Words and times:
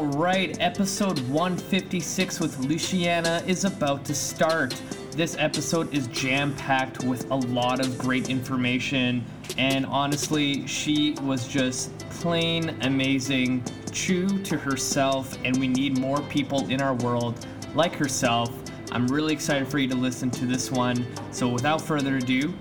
All 0.00 0.06
right, 0.06 0.58
episode 0.60 1.18
156 1.28 2.40
with 2.40 2.58
Luciana 2.60 3.46
is 3.46 3.66
about 3.66 4.02
to 4.06 4.14
start. 4.14 4.80
This 5.10 5.36
episode 5.38 5.92
is 5.92 6.06
jam 6.06 6.56
packed 6.56 7.04
with 7.04 7.30
a 7.30 7.34
lot 7.34 7.80
of 7.80 7.98
great 7.98 8.30
information, 8.30 9.22
and 9.58 9.84
honestly, 9.84 10.66
she 10.66 11.12
was 11.20 11.46
just 11.46 11.98
plain 12.08 12.74
amazing, 12.80 13.62
true 13.92 14.42
to 14.44 14.56
herself, 14.56 15.36
and 15.44 15.54
we 15.58 15.68
need 15.68 15.98
more 15.98 16.22
people 16.22 16.66
in 16.70 16.80
our 16.80 16.94
world 16.94 17.46
like 17.74 17.94
herself. 17.94 18.50
I'm 18.92 19.06
really 19.06 19.34
excited 19.34 19.68
for 19.68 19.78
you 19.78 19.88
to 19.88 19.96
listen 19.96 20.30
to 20.30 20.46
this 20.46 20.70
one. 20.70 21.06
So, 21.30 21.46
without 21.46 21.82
further 21.82 22.16
ado, 22.16 22.54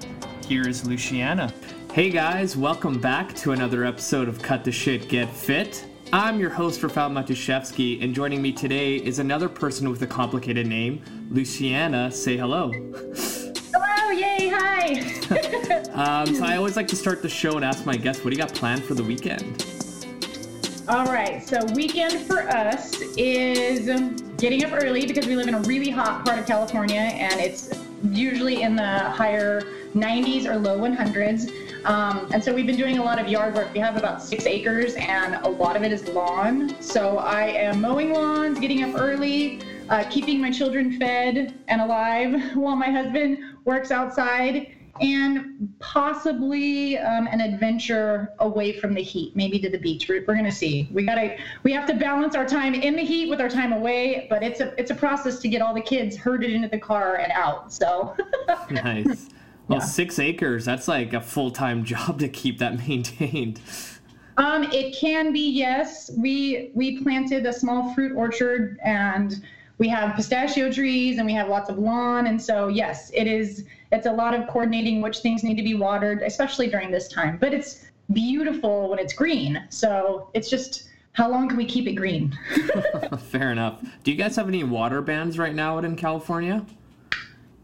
here 0.45 0.67
is 0.67 0.85
Luciana. 0.85 1.53
Hey 1.93 2.09
guys, 2.09 2.57
welcome 2.57 2.99
back 2.99 3.33
to 3.37 3.53
another 3.53 3.85
episode 3.85 4.27
of 4.27 4.41
Cut 4.41 4.65
the 4.65 4.73
Shit 4.73 5.07
Get 5.07 5.29
Fit. 5.29 5.88
I'm 6.11 6.39
your 6.39 6.49
host, 6.49 6.81
Rafal 6.81 7.11
Matuszewski, 7.11 8.03
and 8.03 8.15
joining 8.15 8.41
me 8.41 8.51
today 8.51 8.95
is 8.95 9.19
another 9.19 9.47
person 9.47 9.91
with 9.91 10.01
a 10.01 10.07
complicated 10.07 10.65
name, 10.65 11.03
Luciana. 11.29 12.11
Say 12.11 12.35
hello. 12.35 12.71
Hello, 12.71 14.11
yay, 14.11 14.49
hi. 14.49 15.15
Um, 15.99 16.33
so 16.33 16.45
I 16.45 16.55
always 16.55 16.77
like 16.77 16.87
to 16.89 16.95
start 16.95 17.21
the 17.21 17.27
show 17.27 17.57
and 17.57 17.65
ask 17.65 17.85
my 17.85 17.97
guests, 17.97 18.23
what 18.23 18.31
do 18.31 18.37
you 18.37 18.41
got 18.41 18.53
planned 18.53 18.85
for 18.85 18.93
the 18.93 19.03
weekend? 19.03 19.65
All 20.87 21.05
right, 21.07 21.43
so 21.43 21.59
weekend 21.75 22.21
for 22.21 22.47
us 22.47 23.01
is 23.17 23.87
getting 24.37 24.63
up 24.63 24.71
early 24.71 25.05
because 25.05 25.27
we 25.27 25.35
live 25.35 25.49
in 25.49 25.55
a 25.55 25.61
really 25.61 25.89
hot 25.89 26.25
part 26.25 26.39
of 26.39 26.45
California 26.45 27.01
and 27.01 27.37
it's 27.41 27.73
usually 28.11 28.61
in 28.61 28.77
the 28.77 28.99
higher 28.99 29.61
90s 29.93 30.45
or 30.45 30.57
low 30.57 30.79
100s. 30.79 31.51
Um, 31.85 32.29
and 32.33 32.43
so 32.43 32.53
we've 32.53 32.67
been 32.67 32.77
doing 32.77 32.97
a 32.97 33.03
lot 33.03 33.19
of 33.19 33.27
yard 33.27 33.55
work. 33.55 33.73
We 33.73 33.79
have 33.79 33.95
about 33.95 34.21
six 34.21 34.45
acres 34.45 34.95
and 34.95 35.35
a 35.35 35.49
lot 35.49 35.75
of 35.75 35.83
it 35.83 35.91
is 35.91 36.07
lawn. 36.09 36.75
So 36.81 37.17
I 37.17 37.47
am 37.47 37.81
mowing 37.81 38.11
lawns, 38.11 38.59
getting 38.59 38.83
up 38.83 38.99
early, 38.99 39.61
uh, 39.89 40.03
keeping 40.09 40.41
my 40.41 40.51
children 40.51 40.99
fed 40.99 41.59
and 41.67 41.81
alive 41.81 42.41
while 42.55 42.75
my 42.75 42.91
husband 42.91 43.39
works 43.65 43.91
outside 43.91 44.75
and 45.01 45.73
possibly 45.79 46.97
um, 46.97 47.27
an 47.27 47.39
adventure 47.39 48.33
away 48.39 48.77
from 48.77 48.93
the 48.93 49.01
heat, 49.01 49.35
maybe 49.35 49.59
to 49.59 49.69
the 49.69 49.77
beach. 49.77 50.09
We're, 50.09 50.25
we're 50.27 50.33
going 50.33 50.45
to 50.45 50.51
see. 50.51 50.89
We 50.91 51.05
gotta 51.05 51.37
we 51.63 51.71
have 51.71 51.87
to 51.87 51.93
balance 51.93 52.35
our 52.35 52.45
time 52.45 52.73
in 52.73 52.95
the 52.95 53.03
heat 53.03 53.29
with 53.29 53.39
our 53.39 53.49
time 53.49 53.71
away, 53.71 54.27
but 54.29 54.43
it's 54.43 54.59
a 54.59 54.73
it's 54.79 54.91
a 54.91 54.95
process 54.95 55.39
to 55.39 55.47
get 55.47 55.61
all 55.61 55.73
the 55.73 55.81
kids 55.81 56.17
herded 56.17 56.51
into 56.51 56.67
the 56.67 56.79
car 56.79 57.15
and 57.15 57.31
out. 57.31 57.71
So 57.71 58.15
nice. 58.69 59.29
Well, 59.69 59.79
yeah. 59.79 59.85
six 59.85 60.17
acres, 60.17 60.65
that's 60.65 60.87
like 60.87 61.13
a 61.13 61.21
full 61.21 61.51
time 61.51 61.83
job 61.85 62.19
to 62.19 62.27
keep 62.27 62.57
that 62.59 62.87
maintained. 62.87 63.61
Um, 64.37 64.63
it 64.71 64.95
can 64.95 65.31
be, 65.33 65.49
yes. 65.49 66.11
We 66.17 66.71
we 66.73 67.01
planted 67.03 67.45
a 67.45 67.53
small 67.53 67.93
fruit 67.93 68.15
orchard 68.15 68.79
and 68.83 69.43
we 69.77 69.87
have 69.89 70.15
pistachio 70.15 70.71
trees 70.71 71.17
and 71.17 71.25
we 71.25 71.33
have 71.33 71.49
lots 71.49 71.69
of 71.69 71.77
lawn. 71.77 72.27
And 72.27 72.41
so 72.41 72.67
yes, 72.67 73.11
it 73.13 73.27
is 73.27 73.65
it's 73.91 74.05
a 74.05 74.11
lot 74.11 74.33
of 74.33 74.47
coordinating 74.47 75.01
which 75.01 75.19
things 75.19 75.43
need 75.43 75.55
to 75.55 75.63
be 75.63 75.75
watered, 75.75 76.21
especially 76.21 76.67
during 76.67 76.89
this 76.89 77.07
time. 77.07 77.37
But 77.37 77.53
it's 77.53 77.85
beautiful 78.13 78.89
when 78.89 78.99
it's 78.99 79.13
green. 79.13 79.63
So 79.69 80.29
it's 80.33 80.49
just 80.49 80.89
how 81.13 81.29
long 81.29 81.49
can 81.49 81.57
we 81.57 81.65
keep 81.65 81.85
it 81.87 81.93
green? 81.93 82.37
Fair 83.29 83.51
enough. 83.51 83.83
Do 84.03 84.11
you 84.11 84.17
guys 84.17 84.35
have 84.37 84.47
any 84.47 84.63
water 84.63 85.01
bans 85.01 85.37
right 85.37 85.53
now 85.53 85.77
out 85.77 85.85
in 85.85 85.95
California? 85.95 86.65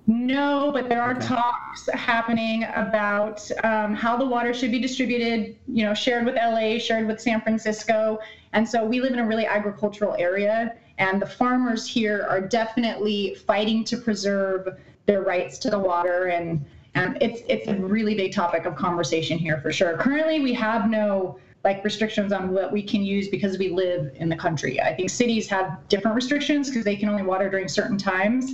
No, 0.07 0.71
but 0.71 0.87
there 0.87 1.01
are 1.01 1.15
okay. 1.15 1.27
talks 1.27 1.89
happening 1.93 2.65
about 2.75 3.49
um, 3.63 3.95
how 3.95 4.15
the 4.15 4.25
water 4.25 4.53
should 4.53 4.71
be 4.71 4.79
distributed, 4.79 5.55
you 5.67 5.83
know, 5.83 5.95
shared 5.95 6.25
with 6.25 6.35
LA, 6.35 6.77
shared 6.77 7.07
with 7.07 7.19
San 7.19 7.41
Francisco. 7.41 8.19
And 8.53 8.67
so 8.67 8.85
we 8.85 9.01
live 9.01 9.13
in 9.13 9.19
a 9.19 9.25
really 9.25 9.47
agricultural 9.47 10.15
area, 10.19 10.75
and 10.99 11.21
the 11.21 11.25
farmers 11.25 11.87
here 11.87 12.25
are 12.29 12.39
definitely 12.39 13.35
fighting 13.47 13.83
to 13.85 13.97
preserve 13.97 14.77
their 15.07 15.21
rights 15.23 15.57
to 15.59 15.69
the 15.71 15.79
water. 15.79 16.25
And, 16.25 16.63
and 16.93 17.17
it's, 17.19 17.41
it's 17.49 17.67
a 17.67 17.75
really 17.75 18.15
big 18.15 18.31
topic 18.31 18.65
of 18.65 18.75
conversation 18.75 19.39
here 19.39 19.59
for 19.59 19.71
sure. 19.71 19.97
Currently, 19.97 20.39
we 20.39 20.53
have 20.53 20.89
no 20.89 21.39
like 21.63 21.83
restrictions 21.83 22.31
on 22.31 22.51
what 22.51 22.71
we 22.71 22.83
can 22.83 23.03
use 23.03 23.27
because 23.27 23.57
we 23.57 23.69
live 23.69 24.11
in 24.17 24.29
the 24.29 24.35
country. 24.35 24.79
I 24.79 24.93
think 24.93 25.09
cities 25.09 25.49
have 25.49 25.79
different 25.89 26.15
restrictions 26.15 26.69
because 26.69 26.85
they 26.85 26.95
can 26.95 27.09
only 27.09 27.23
water 27.23 27.49
during 27.49 27.67
certain 27.67 27.97
times. 27.97 28.53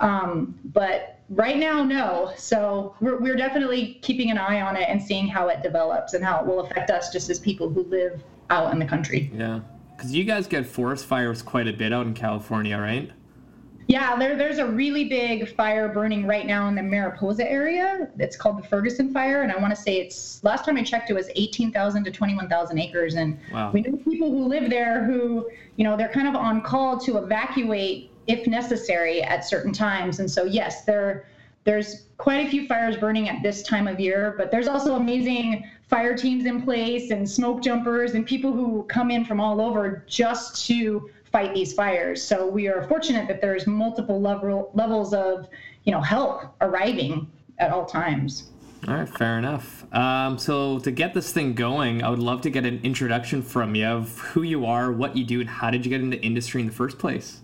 Um, 0.00 0.58
but 0.64 1.20
right 1.28 1.56
now, 1.56 1.84
no. 1.84 2.32
So 2.36 2.96
we're, 3.00 3.18
we're 3.18 3.36
definitely 3.36 3.98
keeping 4.02 4.30
an 4.30 4.38
eye 4.38 4.60
on 4.62 4.76
it 4.76 4.88
and 4.88 5.00
seeing 5.00 5.28
how 5.28 5.48
it 5.48 5.62
develops 5.62 6.14
and 6.14 6.24
how 6.24 6.40
it 6.40 6.46
will 6.46 6.60
affect 6.60 6.90
us 6.90 7.12
just 7.12 7.30
as 7.30 7.38
people 7.38 7.70
who 7.70 7.84
live 7.84 8.22
out 8.50 8.72
in 8.72 8.78
the 8.78 8.86
country. 8.86 9.30
Yeah. 9.34 9.60
Because 9.96 10.14
you 10.14 10.24
guys 10.24 10.46
get 10.46 10.66
forest 10.66 11.06
fires 11.06 11.42
quite 11.42 11.68
a 11.68 11.72
bit 11.72 11.92
out 11.92 12.06
in 12.06 12.14
California, 12.14 12.78
right? 12.78 13.10
Yeah, 13.90 14.14
there, 14.16 14.36
there's 14.36 14.58
a 14.58 14.66
really 14.66 15.08
big 15.08 15.52
fire 15.56 15.88
burning 15.88 16.24
right 16.24 16.46
now 16.46 16.68
in 16.68 16.76
the 16.76 16.82
Mariposa 16.82 17.50
area. 17.50 18.08
It's 18.18 18.36
called 18.36 18.62
the 18.62 18.66
Ferguson 18.68 19.12
Fire, 19.12 19.42
and 19.42 19.50
I 19.50 19.58
want 19.58 19.74
to 19.74 19.82
say 19.82 19.96
it's 19.96 20.44
last 20.44 20.64
time 20.64 20.76
I 20.76 20.84
checked, 20.84 21.10
it 21.10 21.14
was 21.14 21.28
18,000 21.34 22.04
to 22.04 22.10
21,000 22.12 22.78
acres. 22.78 23.16
And 23.16 23.36
wow. 23.52 23.72
we 23.72 23.80
know 23.80 23.96
people 23.96 24.30
who 24.30 24.46
live 24.46 24.70
there 24.70 25.02
who, 25.02 25.50
you 25.74 25.82
know, 25.82 25.96
they're 25.96 26.08
kind 26.08 26.28
of 26.28 26.36
on 26.36 26.62
call 26.62 27.00
to 27.00 27.18
evacuate 27.18 28.09
if 28.26 28.46
necessary 28.46 29.22
at 29.22 29.44
certain 29.44 29.72
times. 29.72 30.20
And 30.20 30.30
so, 30.30 30.44
yes, 30.44 30.84
there 30.84 31.26
there's 31.64 32.06
quite 32.16 32.46
a 32.46 32.50
few 32.50 32.66
fires 32.66 32.96
burning 32.96 33.28
at 33.28 33.42
this 33.42 33.62
time 33.62 33.86
of 33.86 34.00
year, 34.00 34.34
but 34.38 34.50
there's 34.50 34.66
also 34.66 34.94
amazing 34.94 35.68
fire 35.88 36.16
teams 36.16 36.46
in 36.46 36.62
place 36.62 37.10
and 37.10 37.28
smoke 37.28 37.62
jumpers 37.62 38.14
and 38.14 38.24
people 38.26 38.52
who 38.52 38.84
come 38.84 39.10
in 39.10 39.24
from 39.24 39.40
all 39.40 39.60
over 39.60 40.04
just 40.06 40.66
to 40.66 41.10
fight 41.30 41.54
these 41.54 41.72
fires. 41.72 42.22
So 42.22 42.46
we 42.46 42.66
are 42.68 42.88
fortunate 42.88 43.28
that 43.28 43.40
there's 43.40 43.66
multiple 43.66 44.20
level 44.20 44.70
levels 44.74 45.12
of, 45.12 45.48
you 45.84 45.92
know, 45.92 46.00
help 46.00 46.54
arriving 46.60 47.30
at 47.58 47.70
all 47.72 47.84
times. 47.84 48.50
All 48.88 48.94
right, 48.94 49.08
fair 49.08 49.36
enough. 49.36 49.84
Um, 49.94 50.38
so 50.38 50.78
to 50.78 50.90
get 50.90 51.12
this 51.12 51.32
thing 51.32 51.52
going, 51.52 52.02
I 52.02 52.08
would 52.08 52.18
love 52.18 52.40
to 52.42 52.50
get 52.50 52.64
an 52.64 52.80
introduction 52.82 53.42
from 53.42 53.74
you 53.74 53.84
of 53.84 54.18
who 54.18 54.42
you 54.42 54.64
are, 54.64 54.90
what 54.90 55.16
you 55.16 55.24
do, 55.24 55.40
and 55.40 55.50
how 55.50 55.70
did 55.70 55.84
you 55.84 55.90
get 55.90 56.00
into 56.00 56.18
industry 56.22 56.62
in 56.62 56.66
the 56.66 56.72
first 56.72 56.98
place? 56.98 57.42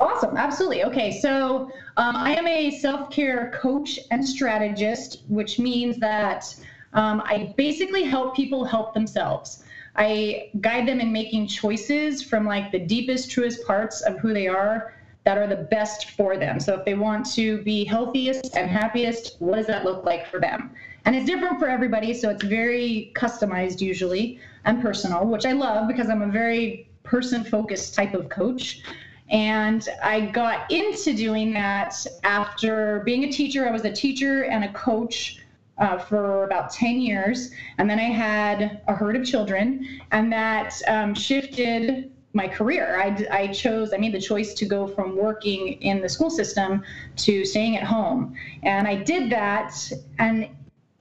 Awesome, 0.00 0.36
absolutely. 0.38 0.82
Okay, 0.84 1.20
so 1.20 1.70
um, 1.98 2.16
I 2.16 2.34
am 2.34 2.46
a 2.46 2.70
self 2.70 3.10
care 3.10 3.52
coach 3.54 4.00
and 4.10 4.26
strategist, 4.26 5.22
which 5.28 5.58
means 5.58 5.98
that 5.98 6.54
um, 6.94 7.20
I 7.26 7.52
basically 7.58 8.04
help 8.04 8.34
people 8.34 8.64
help 8.64 8.94
themselves. 8.94 9.62
I 9.96 10.50
guide 10.62 10.88
them 10.88 11.00
in 11.00 11.12
making 11.12 11.48
choices 11.48 12.22
from 12.22 12.46
like 12.46 12.72
the 12.72 12.78
deepest, 12.78 13.30
truest 13.30 13.66
parts 13.66 14.00
of 14.00 14.18
who 14.18 14.32
they 14.32 14.48
are 14.48 14.94
that 15.24 15.36
are 15.36 15.46
the 15.46 15.68
best 15.70 16.12
for 16.12 16.38
them. 16.38 16.58
So 16.60 16.78
if 16.78 16.86
they 16.86 16.94
want 16.94 17.30
to 17.34 17.58
be 17.62 17.84
healthiest 17.84 18.56
and 18.56 18.70
happiest, 18.70 19.36
what 19.40 19.56
does 19.56 19.66
that 19.66 19.84
look 19.84 20.04
like 20.04 20.26
for 20.30 20.40
them? 20.40 20.70
And 21.04 21.14
it's 21.14 21.26
different 21.26 21.58
for 21.58 21.68
everybody, 21.68 22.14
so 22.14 22.30
it's 22.30 22.44
very 22.44 23.12
customized 23.14 23.82
usually 23.82 24.40
and 24.64 24.80
personal, 24.80 25.26
which 25.26 25.44
I 25.44 25.52
love 25.52 25.88
because 25.88 26.08
I'm 26.08 26.22
a 26.22 26.28
very 26.28 26.88
person 27.02 27.44
focused 27.44 27.94
type 27.94 28.14
of 28.14 28.30
coach. 28.30 28.82
And 29.30 29.88
I 30.02 30.22
got 30.22 30.70
into 30.70 31.14
doing 31.14 31.52
that 31.52 31.94
after 32.24 33.00
being 33.04 33.24
a 33.24 33.32
teacher. 33.32 33.68
I 33.68 33.70
was 33.70 33.84
a 33.84 33.92
teacher 33.92 34.44
and 34.44 34.64
a 34.64 34.72
coach 34.72 35.40
uh, 35.78 35.98
for 35.98 36.44
about 36.44 36.72
10 36.72 37.00
years. 37.00 37.50
And 37.78 37.88
then 37.88 37.98
I 37.98 38.10
had 38.10 38.82
a 38.86 38.94
herd 38.94 39.16
of 39.16 39.24
children, 39.24 40.00
and 40.12 40.32
that 40.32 40.80
um, 40.86 41.14
shifted 41.14 42.12
my 42.32 42.46
career. 42.46 43.00
I, 43.00 43.26
I 43.30 43.46
chose, 43.48 43.92
I 43.92 43.96
made 43.96 44.12
the 44.12 44.20
choice 44.20 44.54
to 44.54 44.64
go 44.64 44.86
from 44.86 45.16
working 45.16 45.80
in 45.82 46.00
the 46.00 46.08
school 46.08 46.30
system 46.30 46.84
to 47.16 47.44
staying 47.44 47.76
at 47.76 47.82
home. 47.82 48.36
And 48.62 48.86
I 48.86 48.96
did 48.96 49.30
that. 49.30 49.74
And 50.18 50.48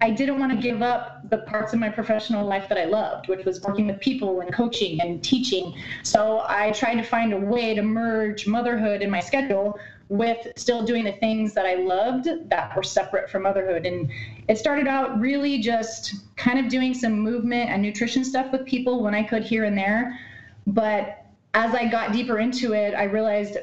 I 0.02 0.12
didn't 0.12 0.40
want 0.40 0.54
to 0.54 0.58
give 0.58 0.82
up 0.82 1.30
the 1.30 1.40
parts 1.40 1.74
of 1.74 1.80
my 1.80 1.90
professional 1.90 2.48
life 2.48 2.70
that 2.70 2.78
I 2.78 2.86
loved, 2.86 3.28
which 3.28 3.44
was 3.44 3.62
working 3.62 3.88
with 3.88 4.00
people 4.00 4.40
and 4.40 4.54
coaching 4.54 5.02
and 5.02 5.22
teaching. 5.22 5.76
So 6.04 6.46
I 6.48 6.72
tried 6.72 6.96
to 6.96 7.04
find 7.04 7.34
a 7.34 7.38
way 7.38 7.74
to 7.74 7.82
merge 7.82 8.48
motherhood 8.48 9.02
in 9.02 9.10
my 9.10 9.20
schedule 9.20 9.78
with 10.08 10.48
still 10.56 10.84
doing 10.84 11.04
the 11.04 11.12
things 11.12 11.54
that 11.54 11.66
I 11.66 11.76
loved 11.76 12.30
that 12.50 12.76
were 12.78 12.84
separate 12.84 13.30
from 13.30 13.44
motherhood. 13.44 13.86
And 13.86 14.10
it 14.48 14.58
started 14.58 14.88
out 14.88 15.20
really 15.20 15.60
just 15.60 16.16
kind 16.38 16.60
of 16.60 16.70
doing 16.72 16.94
some 16.94 17.20
movement 17.20 17.70
and 17.70 17.82
nutrition 17.82 18.24
stuff 18.24 18.54
with 18.54 18.66
people 18.66 19.04
when 19.04 19.14
I 19.14 19.24
could 19.24 19.44
here 19.44 19.66
and 19.66 19.78
there. 19.78 20.18
But 20.66 21.26
as 21.54 21.76
I 21.76 21.90
got 21.90 22.14
deeper 22.14 22.40
into 22.40 22.74
it, 22.74 22.94
I 22.94 23.04
realized 23.04 23.58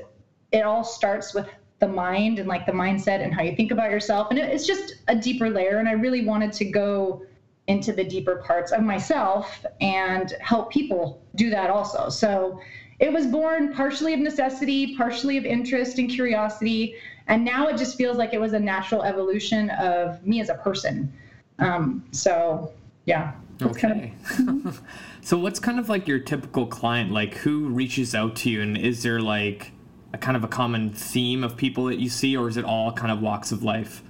it 0.52 0.60
all 0.60 0.84
starts 0.84 1.32
with 1.34 1.48
the 1.78 1.88
mind 1.88 2.38
and 2.38 2.48
like 2.48 2.64
the 2.64 2.72
mindset 2.72 3.22
and 3.22 3.34
how 3.34 3.42
you 3.42 3.54
think 3.54 3.70
about 3.70 3.90
yourself. 3.90 4.28
And 4.30 4.38
it's 4.38 4.66
just 4.66 4.96
a 5.08 5.14
deeper 5.14 5.50
layer. 5.50 5.78
And 5.78 5.88
I 5.88 5.92
really 5.92 6.24
wanted 6.24 6.52
to 6.54 6.64
go 6.64 7.22
into 7.66 7.92
the 7.92 8.04
deeper 8.04 8.36
parts 8.46 8.72
of 8.72 8.82
myself 8.82 9.64
and 9.80 10.32
help 10.40 10.70
people 10.70 11.20
do 11.34 11.50
that 11.50 11.68
also. 11.68 12.08
So 12.08 12.60
it 12.98 13.12
was 13.12 13.26
born 13.26 13.74
partially 13.74 14.14
of 14.14 14.20
necessity, 14.20 14.96
partially 14.96 15.36
of 15.36 15.44
interest 15.44 15.98
and 15.98 16.08
curiosity. 16.08 16.94
And 17.26 17.44
now 17.44 17.66
it 17.68 17.76
just 17.76 17.98
feels 17.98 18.16
like 18.16 18.32
it 18.32 18.40
was 18.40 18.52
a 18.52 18.60
natural 18.60 19.02
evolution 19.02 19.70
of 19.70 20.24
me 20.24 20.40
as 20.40 20.48
a 20.48 20.54
person. 20.54 21.12
Um, 21.58 22.04
so, 22.12 22.72
yeah. 23.04 23.32
Okay. 23.60 24.14
Kind 24.24 24.66
of, 24.66 24.82
so 25.20 25.38
what's 25.38 25.58
kind 25.58 25.78
of 25.78 25.88
like 25.88 26.08
your 26.08 26.20
typical 26.20 26.66
client? 26.66 27.10
Like 27.10 27.34
who 27.34 27.68
reaches 27.68 28.14
out 28.14 28.36
to 28.36 28.50
you 28.50 28.62
and 28.62 28.78
is 28.78 29.02
there 29.02 29.20
like 29.20 29.72
a 30.16 30.18
kind 30.18 30.36
of 30.36 30.42
a 30.42 30.48
common 30.48 30.90
theme 30.90 31.44
of 31.44 31.56
people 31.56 31.84
that 31.84 31.98
you 31.98 32.08
see 32.08 32.36
or 32.36 32.48
is 32.48 32.56
it 32.56 32.64
all 32.64 32.90
kind 32.90 33.12
of 33.12 33.20
walks 33.20 33.52
of 33.52 33.62
life? 33.62 34.02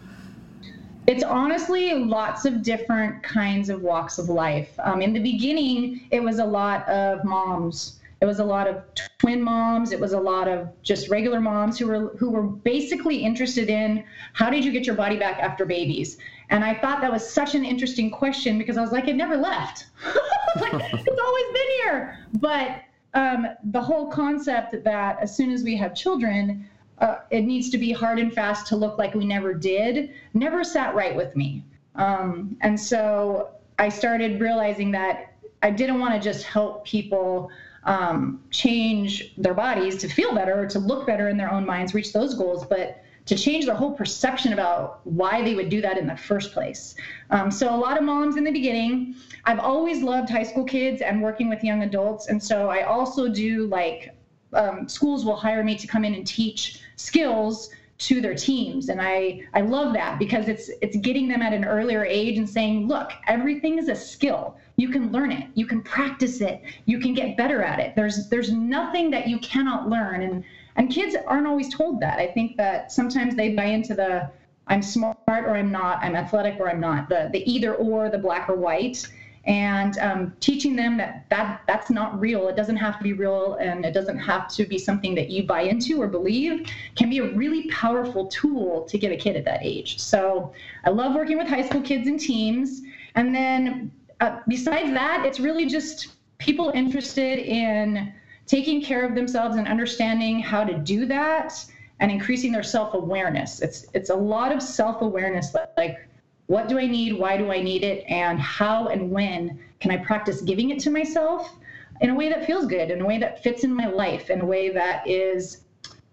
It's 1.09 1.25
honestly 1.25 1.95
lots 1.95 2.45
of 2.45 2.63
different 2.63 3.23
kinds 3.23 3.69
of 3.69 3.83
walks 3.83 4.19
of 4.19 4.29
life. 4.29 4.71
Um, 4.83 5.03
in 5.03 5.13
the 5.13 5.21
beginning, 5.21 6.07
it 6.11 6.23
was 6.23 6.39
a 6.39 6.45
lot 6.45 6.89
of 6.89 7.25
moms. 7.25 7.99
It 8.21 8.25
was 8.25 8.39
a 8.39 8.45
lot 8.45 8.67
of 8.67 8.83
twin 9.19 9.43
moms. 9.43 9.93
It 9.93 10.01
was 10.01 10.13
a 10.13 10.21
lot 10.21 10.49
of 10.49 10.69
just 10.83 11.09
regular 11.09 11.41
moms 11.41 11.79
who 11.79 11.87
were 11.87 12.09
who 12.19 12.31
were 12.31 12.43
basically 12.43 13.19
interested 13.19 13.69
in 13.69 14.05
how 14.33 14.49
did 14.49 14.65
you 14.65 14.73
get 14.73 14.87
your 14.87 14.97
body 14.97 15.17
back 15.17 15.39
after 15.39 15.67
babies. 15.67 16.19
And 16.49 16.65
I 16.65 16.75
thought 16.75 17.01
that 17.03 17.13
was 17.13 17.29
such 17.29 17.55
an 17.55 17.65
interesting 17.65 18.11
question 18.11 18.59
because 18.59 18.79
I 18.79 18.81
was 18.81 18.93
like, 18.93 19.07
it 19.09 19.17
never 19.17 19.37
left. 19.37 19.87
like, 20.61 20.73
it's 20.73 21.21
always 21.27 21.47
been 21.53 21.71
here. 21.83 22.19
But 22.35 22.83
um, 23.17 23.47
the 23.65 23.81
whole 23.81 24.09
concept 24.09 24.85
that 24.85 25.19
as 25.21 25.35
soon 25.35 25.51
as 25.51 25.63
we 25.63 25.75
have 25.75 25.95
children, 25.95 26.67
uh, 26.99 27.21
it 27.31 27.45
needs 27.45 27.71
to 27.71 27.79
be 27.79 27.91
hard 27.91 28.19
and 28.19 28.33
fast 28.33 28.67
to 28.67 28.77
look 28.77 28.99
like 28.99 29.15
we 29.15 29.25
never 29.25 29.55
did, 29.55 30.11
never 30.35 30.63
sat 30.63 30.95
right 30.95 31.17
with 31.17 31.35
me. 31.35 31.65
Um, 31.95 32.59
and 32.61 32.79
so 32.79 33.53
I 33.79 33.89
started 33.89 34.39
realizing 34.39 34.91
that 34.93 35.33
I 35.63 35.71
didn't 35.71 35.99
want 35.99 36.13
to 36.15 36.21
just 36.21 36.45
help 36.45 36.85
people 36.85 37.51
um, 37.85 38.43
change 38.51 39.35
their 39.39 39.55
bodies 39.55 39.97
to 39.99 40.09
feel 40.09 40.35
better, 40.35 40.67
to 40.67 40.79
look 40.79 41.07
better 41.07 41.31
in 41.31 41.39
their 41.39 41.51
own 41.51 41.65
minds, 41.65 41.95
reach 41.95 42.13
those 42.13 42.35
goals, 42.35 42.67
but 42.67 43.03
to 43.27 43.37
change 43.37 43.67
their 43.67 43.75
whole 43.75 43.93
perception 43.93 44.53
about 44.53 45.01
why 45.05 45.43
they 45.43 45.55
would 45.55 45.69
do 45.69 45.81
that 45.81 45.99
in 45.99 46.07
the 46.07 46.17
first 46.17 46.53
place. 46.53 46.95
Um, 47.31 47.51
so, 47.51 47.75
a 47.75 47.77
lot 47.77 47.99
of 47.99 48.05
moms 48.05 48.37
in 48.37 48.45
the 48.45 48.53
beginning, 48.53 49.17
I've 49.45 49.59
always 49.59 50.03
loved 50.03 50.31
high 50.31 50.45
school 50.45 50.65
kids 50.65 51.03
and 51.03 51.23
working 51.23 51.49
with 51.49 51.63
young 51.65 51.83
adults. 51.83 52.29
And 52.29 52.43
so, 52.43 52.69
I 52.71 52.83
also 52.83 53.29
do 53.29 53.67
like 53.67 54.15
um, 54.53 54.89
schools 54.89 55.25
will 55.25 55.37
hire 55.37 55.63
me 55.63 55.77
to 55.77 55.87
come 55.87 56.05
in 56.05 56.15
and 56.15 56.27
teach 56.27 56.81
skills 56.97 57.71
to 57.99 58.21
their 58.21 58.35
teams. 58.35 58.89
And 58.89 59.01
i 59.01 59.41
i 59.55 59.61
love 59.61 59.95
that 59.95 60.19
because 60.19 60.49
it's 60.49 60.71
it's 60.83 60.97
getting 60.99 61.29
them 61.29 61.43
at 61.43 61.53
an 61.53 61.65
earlier 61.65 62.05
age 62.05 62.37
and 62.37 62.49
saying 62.49 62.89
look 62.89 63.11
everything 63.27 63.79
is 63.79 63.89
a 63.89 63.97
skill. 63.97 64.57
You 64.77 64.91
can 64.91 65.11
learn 65.11 65.33
it. 65.33 65.49
You 65.55 65.67
can 65.67 65.83
practice 65.83 66.41
it. 66.41 66.63
You 66.85 66.99
can 66.99 67.15
get 67.15 67.37
better 67.37 67.63
at 67.63 67.81
it. 67.81 67.97
There's 67.97 68.29
there's 68.29 68.53
nothing 68.53 69.11
that 69.13 69.29
you 69.29 69.39
cannot 69.39 69.89
learn. 69.89 70.23
And 70.23 70.45
and 70.77 70.91
kids 70.91 71.17
aren't 71.27 71.47
always 71.47 71.75
told 71.75 72.01
that. 72.01 72.19
I 72.19 72.27
think 72.29 72.57
that 72.57 72.93
sometimes 72.93 73.35
they 73.35 73.55
buy 73.55 73.65
into 73.65 73.95
the 73.95 74.31
i'm 74.69 74.83
smart 74.83 75.17
or 75.29 75.57
i'm 75.57 75.71
not 75.71 76.03
i'm 76.03 76.17
athletic 76.17 76.59
or 76.59 76.69
i'm 76.69 76.81
not 76.81 77.09
the 77.09 77.31
the 77.33 77.49
either 77.51 77.75
or 77.75 78.09
the 78.09 78.19
black 78.19 78.49
or 78.49 78.57
white. 78.57 79.07
And 79.45 79.97
um, 79.99 80.33
teaching 80.41 80.75
them 80.75 80.97
that, 80.97 81.25
that 81.31 81.61
that's 81.69 81.89
not 81.89 82.19
real. 82.19 82.49
It 82.49 82.57
doesn't 82.57 82.79
have 82.79 82.99
to 82.99 83.05
be 83.05 83.13
real 83.13 83.55
and 83.55 83.85
it 83.85 83.95
doesn't 83.95 84.19
have 84.19 84.49
to 84.49 84.67
be 84.67 84.77
something 84.77 85.15
that 85.15 85.31
you 85.31 85.45
buy 85.45 85.61
into 85.61 86.03
or 86.03 86.09
believe 86.09 86.67
can 86.97 87.09
be 87.09 87.19
a 87.19 87.33
really 87.33 87.69
powerful 87.71 88.27
tool 88.27 88.83
to 88.87 88.99
get 88.99 89.13
a 89.13 89.17
kid 89.17 89.37
at 89.37 89.45
that 89.45 89.61
age. 89.63 90.01
So 90.01 90.53
i 90.85 90.91
love 90.91 91.15
working 91.15 91.39
with 91.39 91.47
high 91.47 91.63
school 91.63 91.81
kids 91.81 92.09
and 92.09 92.19
teams 92.19 92.83
and 93.15 93.33
then 93.33 93.93
uh, 94.21 94.41
besides 94.49 94.91
that 94.91 95.25
it's 95.25 95.39
really 95.39 95.67
just 95.67 96.17
people 96.39 96.71
interested 96.75 97.39
in 97.39 98.13
taking 98.47 98.83
care 98.83 99.05
of 99.05 99.15
themselves 99.15 99.57
and 99.57 99.67
understanding 99.67 100.41
how 100.41 100.65
to 100.65 100.75
do 100.79 101.07
that 101.07 101.65
and 102.01 102.11
increasing 102.11 102.53
their 102.53 102.63
self-awareness 102.63 103.61
it's 103.61 103.87
it's 103.95 104.11
a 104.11 104.15
lot 104.15 104.53
of 104.53 104.63
self-awareness 104.63 105.55
like 105.77 106.07
what 106.47 106.69
do 106.69 106.79
I 106.79 106.87
need? 106.87 107.19
Why 107.19 107.37
do 107.37 107.51
I 107.51 107.61
need 107.61 107.83
it? 107.83 108.05
And 108.09 108.39
how 108.41 108.89
and 108.89 109.11
when 109.11 109.59
can 109.81 109.91
I 109.91 109.99
practice 109.99 110.41
giving 110.43 110.71
it 110.71 110.79
to 110.81 110.91
myself 110.91 111.57
in 112.01 112.11
a 112.11 112.15
way 112.15 112.29
that 112.29 112.47
feels 112.47 112.67
good, 112.67 112.91
in 112.91 113.01
a 113.01 113.07
way 113.07 113.19
that 113.19 113.43
fits 113.43 113.65
in 113.65 113.75
my 113.75 113.87
life, 113.87 114.31
in 114.31 114.41
a 114.41 114.45
way 114.45 114.71
that 114.71 115.07
is 115.09 115.63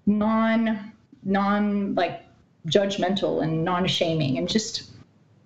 non 0.05 0.91
non 1.23 1.95
like 1.95 2.23
judgmental 2.67 3.43
and 3.43 3.63
non 3.63 3.87
shaming 3.87 4.37
and 4.37 4.49
just 4.49 4.91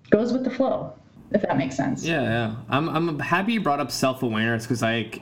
goes 0.09 0.31
with 0.31 0.43
the 0.43 0.49
flow, 0.49 0.93
if 1.31 1.41
that 1.41 1.57
makes 1.57 1.75
sense. 1.75 2.05
Yeah, 2.05 2.23
yeah. 2.23 2.55
I'm 2.69 2.87
I'm 2.89 3.19
happy 3.19 3.53
you 3.53 3.61
brought 3.61 3.79
up 3.79 3.91
self 3.91 4.23
awareness 4.23 4.63
because 4.63 4.81
like 4.81 5.21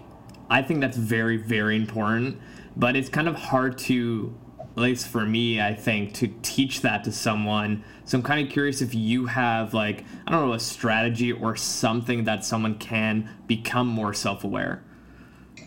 I 0.49 0.61
think 0.61 0.81
that's 0.81 0.97
very 0.97 1.37
very 1.37 1.75
important, 1.75 2.39
but 2.75 2.95
it's 2.95 3.09
kind 3.09 3.27
of 3.27 3.35
hard 3.35 3.77
to 3.79 4.35
at 4.75 4.81
least 4.81 5.07
for 5.07 5.25
me, 5.25 5.61
I 5.61 5.73
think, 5.73 6.13
to 6.15 6.27
teach 6.41 6.81
that 6.81 7.05
to 7.05 7.11
someone. 7.11 7.83
So 8.03 8.17
I'm 8.17 8.23
kind 8.23 8.45
of 8.45 8.51
curious 8.51 8.81
if 8.81 8.93
you 8.93 9.25
have 9.27 9.73
like 9.73 10.03
I 10.27 10.31
don't 10.31 10.47
know 10.47 10.53
a 10.53 10.59
strategy 10.59 11.31
or 11.31 11.55
something 11.55 12.25
that 12.25 12.43
someone 12.43 12.75
can 12.75 13.29
become 13.47 13.87
more 13.87 14.13
self-aware. 14.13 14.83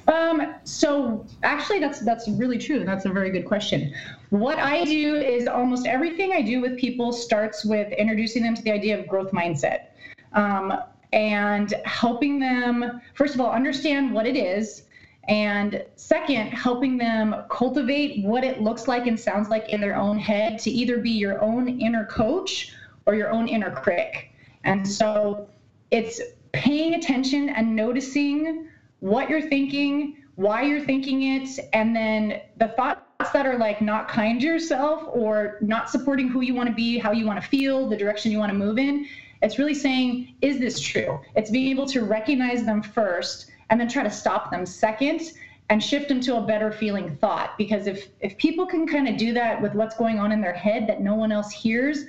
Um, 0.09 0.55
so 0.65 1.27
actually, 1.43 1.81
that's 1.81 2.01
that's 2.01 2.29
really 2.29 2.59
true. 2.59 2.85
That's 2.85 3.05
a 3.07 3.11
very 3.11 3.31
good 3.31 3.45
question. 3.45 3.95
What 4.31 4.59
I 4.59 4.85
do 4.85 5.17
is 5.17 5.47
almost 5.47 5.87
everything 5.87 6.33
I 6.33 6.43
do 6.43 6.61
with 6.61 6.79
people 6.79 7.13
starts 7.13 7.65
with 7.65 7.93
introducing 7.93 8.43
them 8.43 8.55
to 8.55 8.63
the 8.63 8.71
idea 8.71 8.99
of 8.99 9.07
growth 9.07 9.33
mindset, 9.33 9.89
um, 10.33 10.73
and 11.13 11.75
helping 11.85 12.39
them 12.39 13.01
first 13.15 13.35
of 13.35 13.41
all 13.41 13.51
understand 13.51 14.13
what 14.13 14.27
it 14.27 14.37
is 14.37 14.83
and 15.29 15.85
second, 15.97 16.49
helping 16.49 16.97
them 16.97 17.45
cultivate 17.51 18.25
what 18.25 18.45
it 18.45 18.63
looks 18.63 18.89
like 18.89 19.07
and 19.07 19.21
sounds 19.21 19.51
like 19.51 19.69
in 19.69 19.81
their 19.81 19.95
own 19.95 20.19
head 20.19 20.59
to 20.61 20.71
either 20.71 20.99
be 20.99 21.11
your 21.11 21.43
own 21.43 21.81
inner 21.81 22.07
coach 22.07 22.75
or 23.05 23.15
your 23.15 23.31
own 23.31 23.47
inner 23.47 23.71
critic. 23.71 24.33
And 24.65 24.89
so 24.89 25.49
it's 25.91 26.21
paying 26.53 26.95
attention 26.95 27.51
and 27.51 27.77
noticing 27.77 28.69
what 29.01 29.29
you're 29.29 29.49
thinking, 29.49 30.17
why 30.37 30.63
you're 30.63 30.85
thinking 30.85 31.23
it, 31.23 31.59
and 31.75 31.95
then 31.95 32.41
the 32.57 32.69
thoughts 32.69 33.31
that 33.33 33.47
are 33.47 33.59
like 33.59 33.83
not 33.83 34.09
kind 34.09 34.41
to 34.41 34.47
yourself 34.47 35.03
or 35.09 35.59
not 35.61 35.91
supporting 35.91 36.29
who 36.29 36.41
you 36.41 36.55
want 36.55 36.71
to 36.71 36.75
be, 36.75 36.99
how 36.99 37.13
you 37.13 37.27
want 37.27 37.41
to 37.43 37.47
feel, 37.47 37.87
the 37.87 37.97
direction 37.97 38.33
you 38.33 38.39
want 38.39 38.51
to 38.51 38.59
move 38.59 38.79
in. 38.79 39.07
It's 39.43 39.59
really 39.59 39.75
saying, 39.75 40.35
is 40.43 40.59
this 40.59 40.81
true? 40.81 41.21
It's 41.35 41.51
being 41.51 41.71
able 41.71 41.87
to 41.87 42.03
recognize 42.03 42.65
them 42.65 42.83
first 42.83 43.51
and 43.71 43.81
then 43.81 43.89
try 43.89 44.03
to 44.03 44.11
stop 44.11 44.51
them 44.51 44.67
second 44.67 45.33
and 45.71 45.83
shift 45.83 46.09
them 46.09 46.21
to 46.21 46.37
a 46.37 46.41
better 46.41 46.73
feeling 46.73 47.17
thought. 47.17 47.57
Because 47.59 47.87
if 47.87 48.09
if 48.21 48.37
people 48.39 48.67
can 48.67 48.87
kind 48.87 49.09
of 49.09 49.17
do 49.17 49.33
that 49.35 49.61
with 49.61 49.75
what's 49.75 49.97
going 49.97 50.19
on 50.19 50.33
in 50.33 50.41
their 50.41 50.53
head 50.53 50.87
that 50.89 51.01
no 51.03 51.15
one 51.15 51.33
else 51.33 51.51
hears 51.53 52.05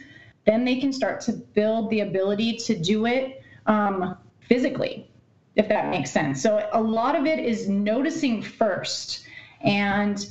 then 0.45 0.63
they 0.63 0.79
can 0.79 0.91
start 0.91 1.21
to 1.21 1.33
build 1.33 1.89
the 1.89 1.99
ability 1.99 2.55
to 2.55 2.75
do 2.75 3.05
it 3.05 3.43
um, 3.67 4.17
physically 4.39 5.05
if 5.55 5.67
that 5.67 5.89
makes 5.89 6.09
sense. 6.09 6.41
So 6.41 6.69
a 6.71 6.81
lot 6.81 7.15
of 7.15 7.25
it 7.25 7.37
is 7.39 7.67
noticing 7.67 8.41
first. 8.41 9.25
And 9.61 10.25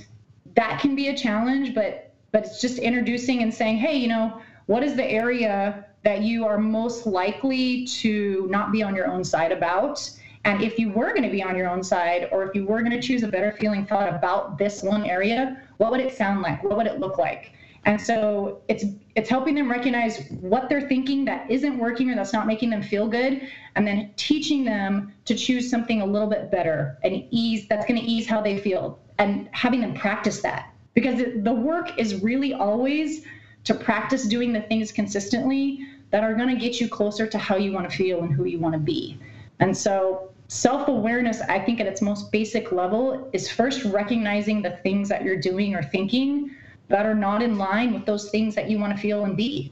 that 0.58 0.80
can 0.80 0.94
be 0.96 1.08
a 1.08 1.16
challenge 1.16 1.74
but 1.74 2.12
but 2.32 2.44
it's 2.44 2.60
just 2.60 2.78
introducing 2.78 3.42
and 3.42 3.54
saying 3.54 3.76
hey 3.76 3.96
you 3.96 4.08
know 4.08 4.40
what 4.66 4.82
is 4.82 4.96
the 4.96 5.04
area 5.04 5.86
that 6.04 6.22
you 6.22 6.46
are 6.46 6.58
most 6.58 7.06
likely 7.06 7.84
to 7.86 8.46
not 8.50 8.72
be 8.72 8.82
on 8.82 8.94
your 8.94 9.06
own 9.06 9.24
side 9.24 9.52
about 9.52 10.10
and 10.44 10.62
if 10.62 10.78
you 10.78 10.88
were 10.90 11.10
going 11.10 11.24
to 11.24 11.30
be 11.30 11.42
on 11.42 11.56
your 11.56 11.68
own 11.68 11.82
side, 11.82 12.28
or 12.32 12.42
if 12.44 12.54
you 12.54 12.64
were 12.64 12.80
going 12.80 12.98
to 12.98 13.02
choose 13.02 13.22
a 13.22 13.28
better 13.28 13.52
feeling 13.52 13.84
thought 13.84 14.08
about 14.08 14.56
this 14.56 14.82
one 14.82 15.04
area, 15.04 15.60
what 15.78 15.90
would 15.90 16.00
it 16.00 16.16
sound 16.16 16.40
like? 16.42 16.62
What 16.62 16.76
would 16.76 16.86
it 16.86 17.00
look 17.00 17.18
like? 17.18 17.52
And 17.84 18.00
so 18.00 18.62
it's 18.68 18.84
it's 19.14 19.28
helping 19.28 19.54
them 19.54 19.70
recognize 19.70 20.26
what 20.40 20.68
they're 20.68 20.88
thinking 20.88 21.24
that 21.26 21.50
isn't 21.50 21.78
working 21.78 22.10
or 22.10 22.14
that's 22.14 22.32
not 22.32 22.46
making 22.46 22.70
them 22.70 22.82
feel 22.82 23.08
good, 23.08 23.48
and 23.76 23.86
then 23.86 24.10
teaching 24.16 24.64
them 24.64 25.12
to 25.26 25.34
choose 25.34 25.68
something 25.70 26.00
a 26.00 26.06
little 26.06 26.28
bit 26.28 26.50
better 26.50 26.98
and 27.02 27.24
ease 27.30 27.66
that's 27.68 27.86
going 27.86 28.00
to 28.00 28.06
ease 28.06 28.26
how 28.26 28.40
they 28.40 28.58
feel, 28.58 28.98
and 29.18 29.48
having 29.52 29.80
them 29.80 29.94
practice 29.94 30.40
that 30.40 30.72
because 30.94 31.22
the 31.42 31.52
work 31.52 31.98
is 31.98 32.22
really 32.22 32.52
always 32.54 33.24
to 33.68 33.74
practice 33.74 34.24
doing 34.24 34.50
the 34.50 34.62
things 34.62 34.90
consistently 34.90 35.86
that 36.10 36.24
are 36.24 36.32
going 36.32 36.48
to 36.48 36.56
get 36.56 36.80
you 36.80 36.88
closer 36.88 37.26
to 37.26 37.36
how 37.36 37.56
you 37.56 37.70
want 37.70 37.88
to 37.88 37.94
feel 37.94 38.22
and 38.22 38.32
who 38.32 38.44
you 38.44 38.58
want 38.58 38.72
to 38.72 38.78
be. 38.78 39.18
And 39.60 39.76
so 39.76 40.30
self 40.48 40.88
awareness, 40.88 41.42
I 41.42 41.58
think, 41.58 41.78
at 41.78 41.86
its 41.86 42.00
most 42.00 42.32
basic 42.32 42.72
level, 42.72 43.28
is 43.34 43.50
first 43.50 43.84
recognizing 43.84 44.62
the 44.62 44.78
things 44.82 45.10
that 45.10 45.22
you're 45.22 45.38
doing 45.38 45.74
or 45.74 45.82
thinking 45.82 46.56
that 46.88 47.04
are 47.04 47.14
not 47.14 47.42
in 47.42 47.58
line 47.58 47.92
with 47.92 48.06
those 48.06 48.30
things 48.30 48.54
that 48.54 48.70
you 48.70 48.78
want 48.78 48.96
to 48.96 48.98
feel 48.98 49.24
and 49.24 49.36
be. 49.36 49.70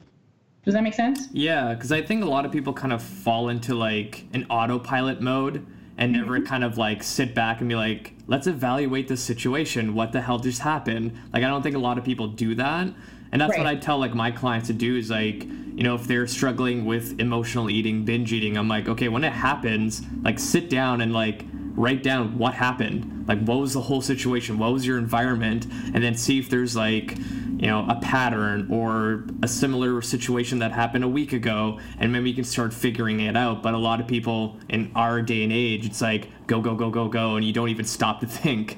Does 0.67 0.75
that 0.75 0.83
make 0.83 0.93
sense? 0.93 1.29
Yeah, 1.33 1.73
because 1.73 1.91
I 1.91 2.03
think 2.03 2.23
a 2.23 2.29
lot 2.29 2.45
of 2.45 2.53
people 2.53 2.75
kind 2.75 2.93
of 2.93 3.03
fall 3.03 3.49
into 3.49 3.75
like 3.75 4.27
an 4.35 4.45
autopilot 4.51 5.23
mode 5.23 5.65
and 5.97 6.13
never 6.13 6.39
mm-hmm. 6.39 6.47
kind 6.47 6.65
of 6.65 6.77
like 6.77 7.03
sit 7.03 7.35
back 7.35 7.61
and 7.61 7.69
be 7.71 7.77
like, 7.77 8.13
let's 8.27 8.47
evaluate 8.47 9.09
the 9.09 9.17
situation. 9.17 9.95
What 9.95 10.13
the 10.13 10.21
hell 10.21 10.39
just 10.39 10.61
happened? 10.61 11.19
Like, 11.33 11.45
I 11.45 11.49
don't 11.49 11.63
think 11.63 11.77
a 11.77 11.79
lot 11.79 11.97
of 11.97 12.05
people 12.05 12.29
do 12.29 12.55
that. 12.57 12.89
And 13.33 13.41
that's 13.41 13.51
right. 13.51 13.59
what 13.59 13.67
I 13.67 13.77
tell 13.77 13.99
like 13.99 14.15
my 14.15 14.31
clients 14.31 14.69
to 14.69 14.73
do 14.73 14.97
is 14.97 15.11
like, 15.11 15.45
you 15.45 15.83
know, 15.83 15.95
if 15.95 16.07
they're 16.07 16.27
struggling 16.27 16.85
with 16.85 17.21
emotional 17.21 17.69
eating, 17.69 18.05
binge 18.05 18.33
eating, 18.33 18.57
I'm 18.57 18.69
like, 18.69 18.89
okay, 18.89 19.09
when 19.09 19.25
it 19.25 19.33
happens, 19.33 20.03
like 20.23 20.39
sit 20.39 20.71
down 20.71 21.01
and 21.01 21.13
like 21.13 21.45
write 21.75 22.03
down 22.03 22.39
what 22.39 22.55
happened. 22.55 23.27
Like 23.29 23.45
what 23.45 23.59
was 23.59 23.75
the 23.75 23.83
whole 23.83 24.01
situation? 24.01 24.59
What 24.59 24.73
was 24.73 24.87
your 24.87 24.99
environment? 24.99 25.67
And 25.93 26.03
then 26.03 26.15
see 26.15 26.39
if 26.39 26.49
there's 26.49 26.75
like, 26.75 27.19
you 27.59 27.69
know 27.69 27.87
a 27.89 27.99
pattern 28.01 28.69
or 28.71 29.25
a 29.43 29.49
similar 29.49 30.03
situation 30.03 30.59
that 30.59 30.73
happened 30.73 31.05
a 31.05 31.09
week 31.09 31.33
ago 31.33 31.81
and 31.99 32.13
maybe 32.13 32.29
you 32.29 32.35
can 32.35 32.45
start 32.45 32.75
figuring 32.75 33.21
it 33.21 33.37
out 33.37 33.63
but 33.63 33.73
a 33.73 33.79
lot 33.79 34.01
of 34.01 34.07
people 34.07 34.57
in 34.69 34.91
our 34.95 35.23
day 35.23 35.43
and 35.43 35.53
age 35.53 35.87
it's 35.87 36.03
like 36.03 36.29
go 36.47 36.61
go 36.61 36.75
go 36.75 36.91
go 36.91 37.09
go 37.09 37.37
and 37.37 37.47
you 37.47 37.53
don't 37.53 37.71
even 37.71 37.85
stop 37.85 38.21
to 38.21 38.27
think 38.27 38.77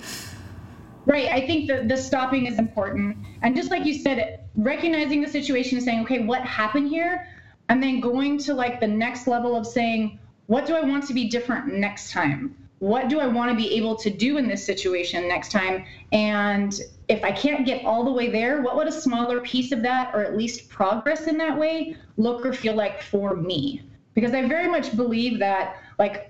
right 1.08 1.28
i 1.32 1.44
think 1.44 1.66
that 1.66 1.88
the 1.88 1.96
stopping 1.96 2.46
is 2.46 2.58
important 2.58 3.16
and 3.42 3.56
just 3.56 3.70
like 3.70 3.84
you 3.84 3.94
said 3.94 4.40
recognizing 4.56 5.20
the 5.20 5.28
situation 5.28 5.78
and 5.78 5.84
saying 5.84 6.02
okay 6.02 6.20
what 6.20 6.42
happened 6.42 6.88
here 6.88 7.26
and 7.68 7.82
then 7.82 8.00
going 8.00 8.38
to 8.38 8.54
like 8.54 8.80
the 8.80 8.86
next 8.86 9.26
level 9.26 9.56
of 9.56 9.66
saying 9.66 10.18
what 10.46 10.66
do 10.66 10.74
i 10.76 10.80
want 10.80 11.04
to 11.06 11.12
be 11.12 11.28
different 11.28 11.66
next 11.74 12.12
time 12.12 12.54
what 12.78 13.08
do 13.08 13.18
I 13.18 13.26
want 13.26 13.50
to 13.50 13.56
be 13.56 13.74
able 13.74 13.96
to 13.96 14.10
do 14.10 14.36
in 14.36 14.46
this 14.46 14.64
situation 14.64 15.26
next 15.28 15.50
time? 15.50 15.84
And 16.12 16.80
if 17.08 17.24
I 17.24 17.32
can't 17.32 17.66
get 17.66 17.84
all 17.84 18.04
the 18.04 18.12
way 18.12 18.30
there, 18.30 18.62
what 18.62 18.76
would 18.76 18.86
a 18.86 18.92
smaller 18.92 19.40
piece 19.40 19.72
of 19.72 19.82
that, 19.82 20.14
or 20.14 20.22
at 20.22 20.36
least 20.36 20.68
progress 20.68 21.26
in 21.26 21.38
that 21.38 21.58
way, 21.58 21.96
look 22.16 22.46
or 22.46 22.52
feel 22.52 22.74
like 22.74 23.02
for 23.02 23.34
me? 23.34 23.82
Because 24.14 24.32
I 24.32 24.46
very 24.46 24.68
much 24.68 24.96
believe 24.96 25.38
that, 25.40 25.76
like, 25.98 26.27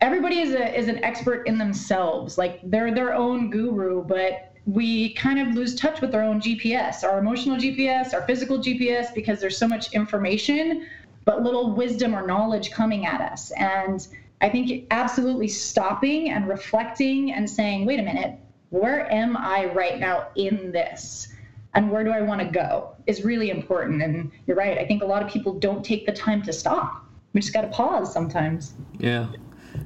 everybody 0.00 0.40
is 0.40 0.52
a 0.52 0.78
is 0.78 0.88
an 0.88 1.02
expert 1.04 1.46
in 1.46 1.58
themselves. 1.58 2.38
Like, 2.38 2.60
they're 2.62 2.94
their 2.94 3.14
own 3.14 3.50
guru, 3.50 4.04
but 4.04 4.52
we 4.66 5.14
kind 5.14 5.38
of 5.38 5.54
lose 5.54 5.74
touch 5.74 6.00
with 6.00 6.14
our 6.14 6.22
own 6.22 6.40
GPS, 6.40 7.02
our 7.02 7.18
emotional 7.18 7.56
GPS, 7.56 8.12
our 8.12 8.22
physical 8.22 8.58
GPS, 8.58 9.14
because 9.14 9.40
there's 9.40 9.56
so 9.56 9.66
much 9.66 9.92
information, 9.94 10.86
but 11.24 11.42
little 11.42 11.74
wisdom 11.74 12.14
or 12.14 12.26
knowledge 12.26 12.70
coming 12.70 13.06
at 13.06 13.20
us. 13.20 13.50
And 13.52 14.06
I 14.42 14.50
think 14.50 14.86
absolutely 14.90 15.48
stopping 15.48 16.30
and 16.30 16.46
reflecting 16.48 17.32
and 17.32 17.48
saying, 17.48 17.86
wait 17.86 17.98
a 17.98 18.02
minute, 18.02 18.38
where 18.70 19.10
am 19.10 19.36
I 19.38 19.66
right 19.72 19.98
now 19.98 20.28
in 20.36 20.70
this? 20.70 21.28
And 21.74 21.90
where 21.90 22.04
do 22.04 22.10
I 22.10 22.20
want 22.20 22.40
to 22.40 22.46
go 22.46 22.94
is 23.06 23.24
really 23.24 23.50
important. 23.50 24.02
And 24.02 24.30
you're 24.46 24.56
right. 24.56 24.78
I 24.78 24.86
think 24.86 25.02
a 25.02 25.06
lot 25.06 25.22
of 25.22 25.30
people 25.30 25.58
don't 25.58 25.84
take 25.84 26.06
the 26.06 26.12
time 26.12 26.42
to 26.42 26.52
stop. 26.52 27.06
We 27.32 27.40
just 27.40 27.52
got 27.52 27.62
to 27.62 27.68
pause 27.68 28.12
sometimes. 28.12 28.74
Yeah. 28.98 29.28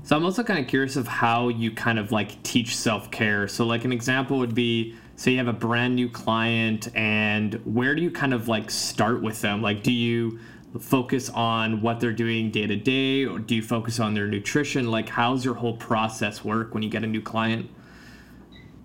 So 0.05 0.17
I'm 0.17 0.25
also 0.25 0.43
kind 0.43 0.59
of 0.59 0.67
curious 0.67 0.97
of 0.97 1.07
how 1.07 1.49
you 1.49 1.71
kind 1.71 1.99
of 1.99 2.13
like 2.13 2.43
teach 2.43 2.77
self 2.77 3.11
care. 3.11 3.49
So, 3.49 3.65
like, 3.65 3.85
an 3.85 3.93
example 3.93 4.39
would 4.39 4.55
be 4.55 4.95
say 5.17 5.33
you 5.33 5.39
have 5.39 5.49
a 5.49 5.53
brand 5.53 5.95
new 5.95 6.09
client, 6.09 6.89
and 6.97 7.55
where 7.65 7.95
do 7.95 8.03
you 8.03 8.11
kind 8.11 8.35
of 8.35 8.49
like 8.49 8.71
start 8.71 9.23
with 9.23 9.41
them? 9.41 9.63
Like, 9.63 9.83
do 9.83 9.93
you 9.93 10.41
focus 10.81 11.29
on 11.31 11.83
what 11.83 12.01
they're 12.01 12.13
doing 12.13 12.51
day 12.51 12.67
to 12.67 12.77
day 12.77 13.27
or 13.27 13.39
do 13.39 13.55
you 13.55 13.63
focus 13.63 14.01
on 14.01 14.15
their 14.15 14.27
nutrition 14.27 14.91
like 14.91 15.09
how's 15.09 15.45
your 15.45 15.55
whole 15.55 15.77
process 15.77 16.43
work 16.43 16.73
when 16.73 16.83
you 16.83 16.89
get 16.89 17.05
a 17.05 17.07
new 17.07 17.21
client 17.21 17.69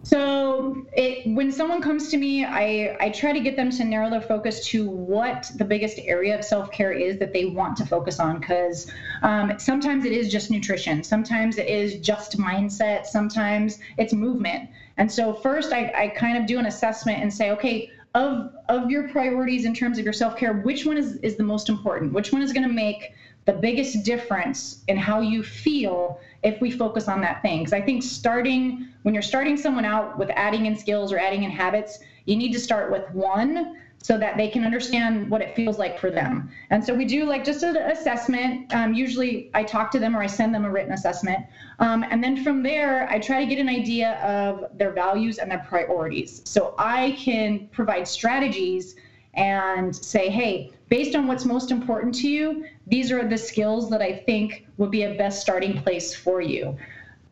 so 0.04 0.86
it, 0.94 1.28
when 1.36 1.52
someone 1.52 1.82
comes 1.82 2.10
to 2.10 2.18
me 2.18 2.46
I, 2.46 2.96
I 3.00 3.10
try 3.10 3.34
to 3.34 3.40
get 3.40 3.56
them 3.56 3.72
to 3.72 3.84
narrow 3.84 4.10
their 4.10 4.22
focus 4.22 4.66
to 4.68 4.90
what 4.90 5.52
the 5.56 5.66
biggest 5.66 6.00
area 6.00 6.38
of 6.38 6.44
self-care 6.44 6.94
is 6.94 7.18
that 7.20 7.34
they 7.34 7.46
want 7.46 7.78
to 7.78 7.86
focus 7.86 8.20
on 8.20 8.40
because 8.40 8.92
um, 9.24 9.60
sometimes 9.60 10.06
it 10.06 10.12
is 10.12 10.32
just 10.32 10.50
nutrition. 10.52 11.04
Sometimes 11.04 11.58
it 11.58 11.68
is 11.68 12.00
just 12.00 12.38
mindset. 12.38 13.06
Sometimes 13.06 13.80
it's 13.98 14.14
movement. 14.14 14.70
And 14.98 15.12
so 15.12 15.34
first 15.34 15.74
I, 15.74 15.92
I 15.96 16.08
kind 16.10 16.38
of 16.38 16.46
do 16.46 16.60
an 16.60 16.66
assessment 16.66 17.22
and 17.22 17.34
say 17.34 17.52
okay 17.52 17.92
of 18.16 18.52
of 18.70 18.90
your 18.90 19.10
priorities 19.10 19.66
in 19.66 19.74
terms 19.74 20.00
of 20.00 20.04
your 20.04 20.14
self-care 20.14 20.54
which 20.62 20.86
one 20.86 20.98
is 20.98 21.18
is 21.18 21.36
the 21.36 21.44
most 21.44 21.70
important? 21.70 22.14
Which 22.14 22.32
one 22.32 22.42
is 22.42 22.54
going 22.54 22.68
to 22.68 22.74
make 22.74 23.14
the 23.46 23.54
biggest 23.54 24.04
difference 24.04 24.84
in 24.88 24.98
how 24.98 25.22
you 25.22 25.42
feel 25.42 26.20
if 26.48 26.62
we 26.62 26.72
focus 26.72 27.08
on 27.08 27.22
that 27.22 27.42
thing 27.42 27.60
because 27.60 27.74
i 27.74 27.82
think 27.82 28.02
starting 28.02 28.88
when 29.04 29.14
you're 29.14 29.22
starting 29.22 29.58
someone 29.58 29.86
out 29.86 30.18
with 30.18 30.30
adding 30.32 30.66
in 30.66 30.76
skills 30.76 31.12
or 31.12 31.20
adding 31.20 31.44
in 31.44 31.52
habits 31.52 32.00
you 32.26 32.36
need 32.36 32.54
to 32.54 32.60
start 32.60 32.92
with 32.92 33.10
one 33.12 33.76
so 34.08 34.18
that 34.18 34.38
they 34.38 34.48
can 34.48 34.64
understand 34.64 35.30
what 35.30 35.42
it 35.42 35.56
feels 35.56 35.78
like 35.78 36.00
for 36.00 36.10
them. 36.10 36.50
And 36.70 36.84
so 36.84 36.94
we 36.94 37.04
do 37.04 37.26
like 37.26 37.44
just 37.44 37.64
an 37.64 37.76
assessment. 37.76 38.74
Um, 38.74 38.94
usually 38.94 39.50
I 39.54 39.64
talk 39.64 39.92
to 39.92 40.00
them 40.00 40.16
or 40.16 40.22
I 40.22 40.28
send 40.28 40.54
them 40.54 40.66
a 40.66 40.70
written 40.70 40.94
assessment. 40.94 41.46
Um, 41.80 42.06
and 42.10 42.24
then 42.24 42.44
from 42.44 42.64
there, 42.64 43.10
I 43.10 43.20
try 43.20 43.44
to 43.44 43.46
get 43.46 43.60
an 43.60 43.68
idea 43.68 44.14
of 44.20 44.78
their 44.78 44.92
values 44.92 45.40
and 45.40 45.50
their 45.50 45.66
priorities. 45.68 46.42
So 46.46 46.76
I 46.78 47.18
can 47.20 47.68
provide 47.70 48.08
strategies 48.08 48.96
and 49.38 49.96
say, 49.96 50.30
hey, 50.30 50.72
based 50.90 51.16
on 51.16 51.28
what's 51.28 51.46
most 51.46 51.72
important 51.72 52.14
to 52.16 52.28
you, 52.28 52.66
these 52.88 53.12
are 53.12 53.28
the 53.28 53.38
skills 53.38 53.90
that 53.92 54.02
I 54.02 54.18
think 54.26 54.68
would 54.78 54.92
be 54.92 55.04
a 55.04 55.16
best 55.16 55.42
starting 55.42 55.82
place 55.82 56.14
for 56.14 56.42
you. 56.42 56.78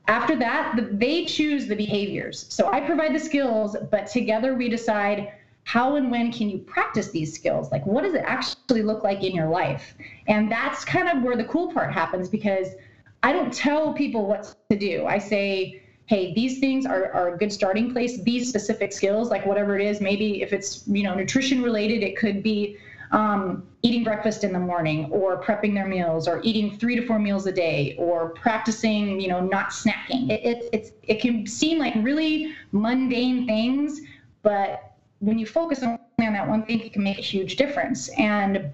After 0.08 0.36
that, 0.38 1.00
they 1.00 1.26
choose 1.26 1.68
the 1.68 1.76
behaviors. 1.76 2.46
So 2.50 2.72
I 2.72 2.80
provide 2.82 3.16
the 3.16 3.20
skills, 3.20 3.76
but 3.90 4.08
together 4.08 4.54
we 4.54 4.70
decide 4.70 5.34
how 5.64 5.96
and 5.96 6.12
when 6.12 6.32
can 6.32 6.48
you 6.48 6.60
practice 6.60 7.10
these 7.10 7.34
skills? 7.34 7.72
Like, 7.72 7.84
what 7.88 8.04
does 8.04 8.14
it 8.14 8.24
actually 8.24 8.84
look 8.84 9.04
like 9.04 9.24
in 9.24 9.34
your 9.34 9.48
life? 9.48 9.96
And 10.28 10.52
that's 10.52 10.86
kind 10.86 11.10
of 11.10 11.24
where 11.24 11.36
the 11.36 11.46
cool 11.46 11.74
part 11.74 11.92
happens 11.92 12.30
because 12.30 12.68
I 13.24 13.34
don't 13.34 13.52
tell 13.52 13.94
people 13.94 14.28
what 14.28 14.54
to 14.70 14.78
do. 14.78 15.08
I 15.08 15.18
say, 15.18 15.82
hey, 16.08 16.34
these 16.34 16.60
things 16.60 16.86
are, 16.86 17.12
are 17.14 17.34
a 17.34 17.38
good 17.38 17.52
starting 17.52 17.92
place. 17.92 18.22
These 18.22 18.48
specific 18.50 18.94
skills, 18.94 19.30
like 19.30 19.46
whatever 19.46 19.78
it 19.78 19.86
is, 19.86 20.02
maybe 20.02 20.42
if 20.42 20.54
it's 20.54 20.84
you 20.88 21.04
know 21.04 21.16
nutrition 21.16 21.64
related, 21.64 22.04
it 22.04 22.18
could 22.18 22.44
be 22.44 22.78
um, 23.12 23.64
eating 23.82 24.04
breakfast 24.04 24.44
in 24.44 24.52
the 24.54 24.60
morning, 24.60 25.10
or 25.12 25.42
prepping 25.42 25.74
their 25.74 25.88
meals, 25.88 26.28
or 26.28 26.42
eating 26.44 26.78
three 26.78 26.96
to 26.96 27.06
four 27.06 27.20
meals 27.20 27.48
a 27.48 27.52
day, 27.52 27.96
or 27.98 28.30
practicing 28.30 29.20
you 29.20 29.28
know 29.28 29.40
not 29.40 29.70
snacking. 29.70 30.30
It 30.30 30.46
it 30.46 30.70
it's, 30.74 30.92
it 31.04 31.22
can 31.22 31.48
seem 31.48 31.80
like 31.80 31.94
really 31.98 32.54
mundane 32.72 33.48
things, 33.48 34.02
but 34.44 34.92
when 35.20 35.40
you 35.40 35.46
focus 35.46 35.82
on 35.82 36.00
that 36.18 36.48
one 36.48 36.64
thing, 36.64 36.82
it 36.82 36.94
can 36.94 37.04
make 37.04 37.18
a 37.18 37.22
huge 37.22 37.56
difference. 37.56 38.10
And 38.18 38.72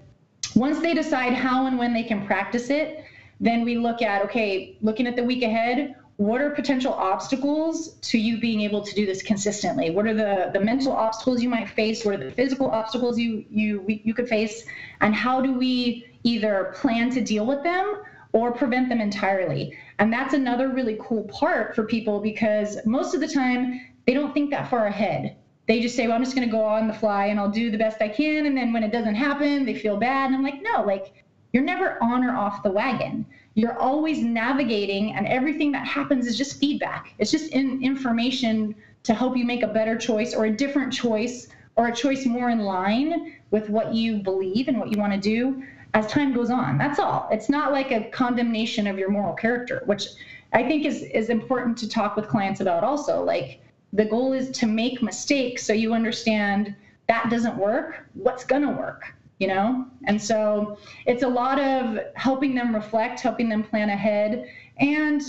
once 0.54 0.80
they 0.80 0.92
decide 0.92 1.32
how 1.32 1.66
and 1.66 1.78
when 1.78 1.94
they 1.94 2.02
can 2.02 2.26
practice 2.26 2.68
it, 2.70 3.04
then 3.40 3.64
we 3.64 3.76
look 3.78 4.02
at 4.02 4.22
okay, 4.22 4.76
looking 4.82 5.06
at 5.06 5.16
the 5.16 5.24
week 5.24 5.42
ahead, 5.42 5.94
what 6.22 6.40
are 6.40 6.50
potential 6.50 6.92
obstacles 6.92 7.94
to 8.02 8.16
you 8.16 8.38
being 8.38 8.60
able 8.60 8.80
to 8.80 8.94
do 8.94 9.04
this 9.04 9.22
consistently? 9.22 9.90
What 9.90 10.06
are 10.06 10.14
the, 10.14 10.50
the 10.52 10.60
mental 10.60 10.92
obstacles 10.92 11.42
you 11.42 11.48
might 11.48 11.68
face? 11.68 12.04
What 12.04 12.14
are 12.14 12.24
the 12.24 12.30
physical 12.30 12.70
obstacles 12.70 13.18
you 13.18 13.44
you 13.50 13.84
you 13.88 14.14
could 14.14 14.28
face? 14.28 14.64
And 15.00 15.14
how 15.14 15.40
do 15.40 15.52
we 15.52 16.06
either 16.22 16.72
plan 16.76 17.10
to 17.10 17.20
deal 17.20 17.44
with 17.44 17.64
them 17.64 18.02
or 18.32 18.52
prevent 18.52 18.88
them 18.88 19.00
entirely? 19.00 19.76
And 19.98 20.12
that's 20.12 20.32
another 20.32 20.68
really 20.68 20.96
cool 21.00 21.24
part 21.24 21.74
for 21.74 21.84
people 21.84 22.20
because 22.20 22.78
most 22.86 23.14
of 23.14 23.20
the 23.20 23.28
time 23.28 23.80
they 24.06 24.14
don't 24.14 24.32
think 24.32 24.50
that 24.50 24.70
far 24.70 24.86
ahead 24.86 25.36
they 25.66 25.80
just 25.80 25.94
say, 25.94 26.08
well, 26.08 26.16
I'm 26.16 26.24
just 26.24 26.34
going 26.34 26.46
to 26.46 26.50
go 26.50 26.64
on 26.64 26.88
the 26.88 26.92
fly 26.92 27.26
and 27.26 27.38
I'll 27.38 27.48
do 27.48 27.70
the 27.70 27.78
best 27.78 28.02
I 28.02 28.08
can. 28.08 28.46
And 28.46 28.56
then 28.56 28.72
when 28.72 28.82
it 28.82 28.90
doesn't 28.90 29.14
happen, 29.14 29.64
they 29.64 29.74
feel 29.74 29.96
bad. 29.96 30.26
And 30.26 30.34
I'm 30.34 30.42
like, 30.42 30.60
no, 30.60 30.82
like 30.82 31.24
you're 31.52 31.62
never 31.62 32.02
on 32.02 32.24
or 32.24 32.34
off 32.34 32.64
the 32.64 32.70
wagon. 32.70 33.24
You're 33.54 33.78
always 33.78 34.22
navigating, 34.22 35.14
and 35.14 35.26
everything 35.26 35.72
that 35.72 35.86
happens 35.86 36.26
is 36.26 36.38
just 36.38 36.58
feedback. 36.58 37.14
It's 37.18 37.30
just 37.30 37.52
in 37.52 37.82
information 37.82 38.74
to 39.02 39.14
help 39.14 39.36
you 39.36 39.44
make 39.44 39.62
a 39.62 39.66
better 39.66 39.96
choice 39.96 40.34
or 40.34 40.46
a 40.46 40.56
different 40.56 40.92
choice 40.92 41.48
or 41.76 41.88
a 41.88 41.94
choice 41.94 42.24
more 42.24 42.50
in 42.50 42.60
line 42.60 43.34
with 43.50 43.68
what 43.68 43.94
you 43.94 44.18
believe 44.18 44.68
and 44.68 44.78
what 44.78 44.90
you 44.90 44.98
want 44.98 45.12
to 45.12 45.20
do 45.20 45.62
as 45.94 46.06
time 46.06 46.32
goes 46.32 46.50
on. 46.50 46.78
That's 46.78 46.98
all. 46.98 47.28
It's 47.30 47.48
not 47.48 47.72
like 47.72 47.90
a 47.90 48.08
condemnation 48.10 48.86
of 48.86 48.98
your 48.98 49.10
moral 49.10 49.34
character, 49.34 49.82
which 49.86 50.06
I 50.52 50.62
think 50.62 50.86
is 50.86 51.02
is 51.02 51.28
important 51.28 51.76
to 51.78 51.88
talk 51.88 52.16
with 52.16 52.28
clients 52.28 52.60
about 52.60 52.84
also. 52.84 53.22
Like 53.22 53.60
the 53.92 54.04
goal 54.04 54.32
is 54.32 54.50
to 54.58 54.66
make 54.66 55.02
mistakes 55.02 55.64
so 55.66 55.72
you 55.72 55.92
understand 55.92 56.74
that 57.08 57.28
doesn't 57.30 57.56
work 57.56 58.06
what's 58.14 58.44
going 58.44 58.62
to 58.62 58.70
work 58.70 59.14
you 59.42 59.48
know? 59.48 59.84
And 60.04 60.22
so 60.22 60.78
it's 61.04 61.24
a 61.24 61.28
lot 61.28 61.60
of 61.60 61.98
helping 62.14 62.54
them 62.54 62.72
reflect 62.74 63.20
helping 63.20 63.48
them 63.48 63.64
plan 63.64 63.90
ahead 63.90 64.48
and 64.78 65.20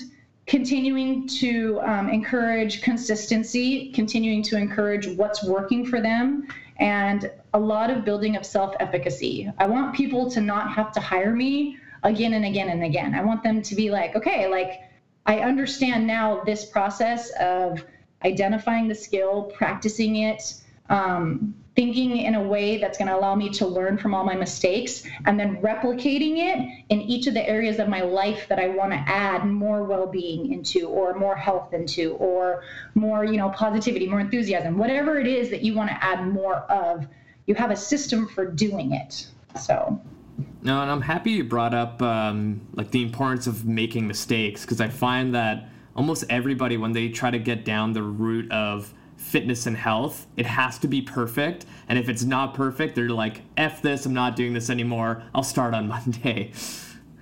continuing 0.46 1.28
to 1.28 1.80
um, 1.82 2.10
encourage 2.10 2.82
consistency 2.84 3.92
continuing 3.92 4.44
to 4.44 4.58
encourage 4.58 5.08
what's 5.08 5.44
working 5.44 5.84
for 5.86 6.00
them 6.00 6.48
and 6.78 7.32
a 7.54 7.60
lot 7.60 7.90
of 7.90 8.06
building 8.06 8.36
of 8.36 8.46
self-efficacy. 8.46 9.52
I 9.58 9.68
want 9.68 9.96
people 9.96 10.30
to 10.32 10.42
not 10.42 10.72
have 10.74 10.92
to 10.94 11.00
hire 11.00 11.34
me 11.34 11.78
again 12.04 12.34
and 12.34 12.46
again 12.46 12.70
and 12.70 12.84
again. 12.84 13.16
I 13.16 13.24
want 13.24 13.42
them 13.42 13.62
to 13.64 13.76
be 13.76 13.90
like 13.90 14.16
okay 14.16 14.48
like 14.48 14.82
i 15.26 15.40
understand 15.40 16.06
now 16.06 16.44
this 16.44 16.66
process 16.66 17.32
of 17.40 17.82
identifying 18.26 18.88
the 18.88 18.96
skill, 18.96 19.52
practicing 19.56 20.18
it, 20.18 20.56
um, 20.90 21.56
thinking 21.76 22.18
in 22.18 22.36
a 22.36 22.42
way 22.42 22.78
that's 22.78 22.98
going 22.98 23.08
to 23.08 23.16
allow 23.16 23.34
me 23.34 23.50
to 23.50 23.66
learn 23.66 23.98
from 23.98 24.14
all 24.14 24.24
my 24.24 24.36
mistakes, 24.36 25.04
and 25.26 25.40
then 25.40 25.58
replicating 25.62 26.38
it 26.38 26.86
in 26.90 27.02
each 27.02 27.26
of 27.26 27.34
the 27.34 27.50
areas 27.50 27.80
of 27.80 27.88
my 27.88 28.02
life 28.02 28.48
that 28.48 28.60
I 28.60 28.68
want 28.68 28.92
to 28.92 28.98
add 28.98 29.46
more 29.46 29.84
well-being 29.84 30.54
into, 30.54 30.88
or 30.88 31.16
more 31.16 31.36
health 31.36 31.74
into, 31.74 32.14
or 32.14 32.64
more, 32.94 33.26
you 33.26 33.38
know, 33.38 33.50
positivity, 33.50 34.08
more 34.08 34.20
enthusiasm, 34.20 34.78
whatever 34.78 35.18
it 35.18 35.26
is 35.28 35.50
that 35.50 35.64
you 35.64 35.74
want 35.74 35.90
to 35.90 36.04
add 36.04 36.28
more 36.28 36.58
of. 36.72 37.08
You 37.48 37.56
have 37.56 37.72
a 37.72 37.76
system 37.76 38.28
for 38.28 38.46
doing 38.46 38.94
it. 38.94 39.28
So. 39.60 40.00
No, 40.62 40.82
and 40.82 40.90
I'm 40.90 41.02
happy 41.02 41.32
you 41.32 41.44
brought 41.44 41.74
up 41.74 42.02
um, 42.02 42.62
like 42.74 42.92
the 42.92 43.02
importance 43.02 43.48
of 43.48 43.66
making 43.66 44.08
mistakes 44.08 44.62
because 44.62 44.80
I 44.80 44.88
find 44.88 45.36
that 45.36 45.70
almost 45.96 46.24
everybody 46.30 46.78
when 46.78 46.94
they 46.94 47.10
try 47.10 47.32
to 47.32 47.40
get 47.40 47.66
down 47.66 47.94
the 47.94 48.02
route 48.02 48.52
of 48.52 48.94
fitness 49.24 49.66
and 49.66 49.76
health, 49.76 50.28
it 50.38 50.46
has 50.46 50.78
to 50.80 50.88
be 50.88 51.02
perfect. 51.02 51.66
And 51.88 51.98
if 51.98 52.10
it's 52.10 52.24
not 52.24 52.54
perfect, 52.54 52.96
they're 52.96 53.10
like, 53.10 53.42
F 53.58 53.82
this, 53.82 54.06
I'm 54.06 54.14
not 54.14 54.36
doing 54.36 54.54
this 54.54 54.70
anymore. 54.70 55.24
I'll 55.34 55.44
start 55.44 55.74
on 55.74 55.88
Monday. 55.94 56.52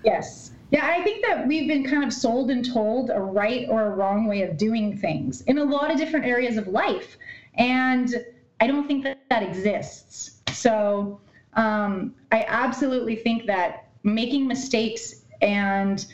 Yes. 0.04 0.52
Yeah, 0.72 0.88
I 0.88 1.04
think 1.04 1.26
that 1.26 1.48
we've 1.48 1.68
been 1.68 1.86
kind 1.86 2.04
of 2.04 2.14
sold 2.14 2.50
and 2.50 2.66
told 2.66 3.10
a 3.10 3.20
right 3.20 3.68
or 3.70 3.88
a 3.88 3.90
wrong 3.90 4.26
way 4.26 4.42
of 4.44 4.58
doing 4.58 4.98
things 4.98 5.42
in 5.42 5.58
a 5.58 5.64
lot 5.64 5.92
of 5.92 5.98
different 5.98 6.26
areas 6.26 6.58
of 6.58 6.68
life. 6.68 7.18
And 7.56 8.26
I 8.62 8.68
don't 8.68 8.88
think 8.88 9.04
that 9.04 9.20
that 9.30 9.44
exists. 9.44 10.42
So 10.54 11.20
um, 11.54 12.16
I 12.32 12.46
absolutely 12.48 13.18
think 13.18 13.46
that 13.48 13.90
making 14.04 14.48
mistakes 14.48 15.24
and 15.42 16.06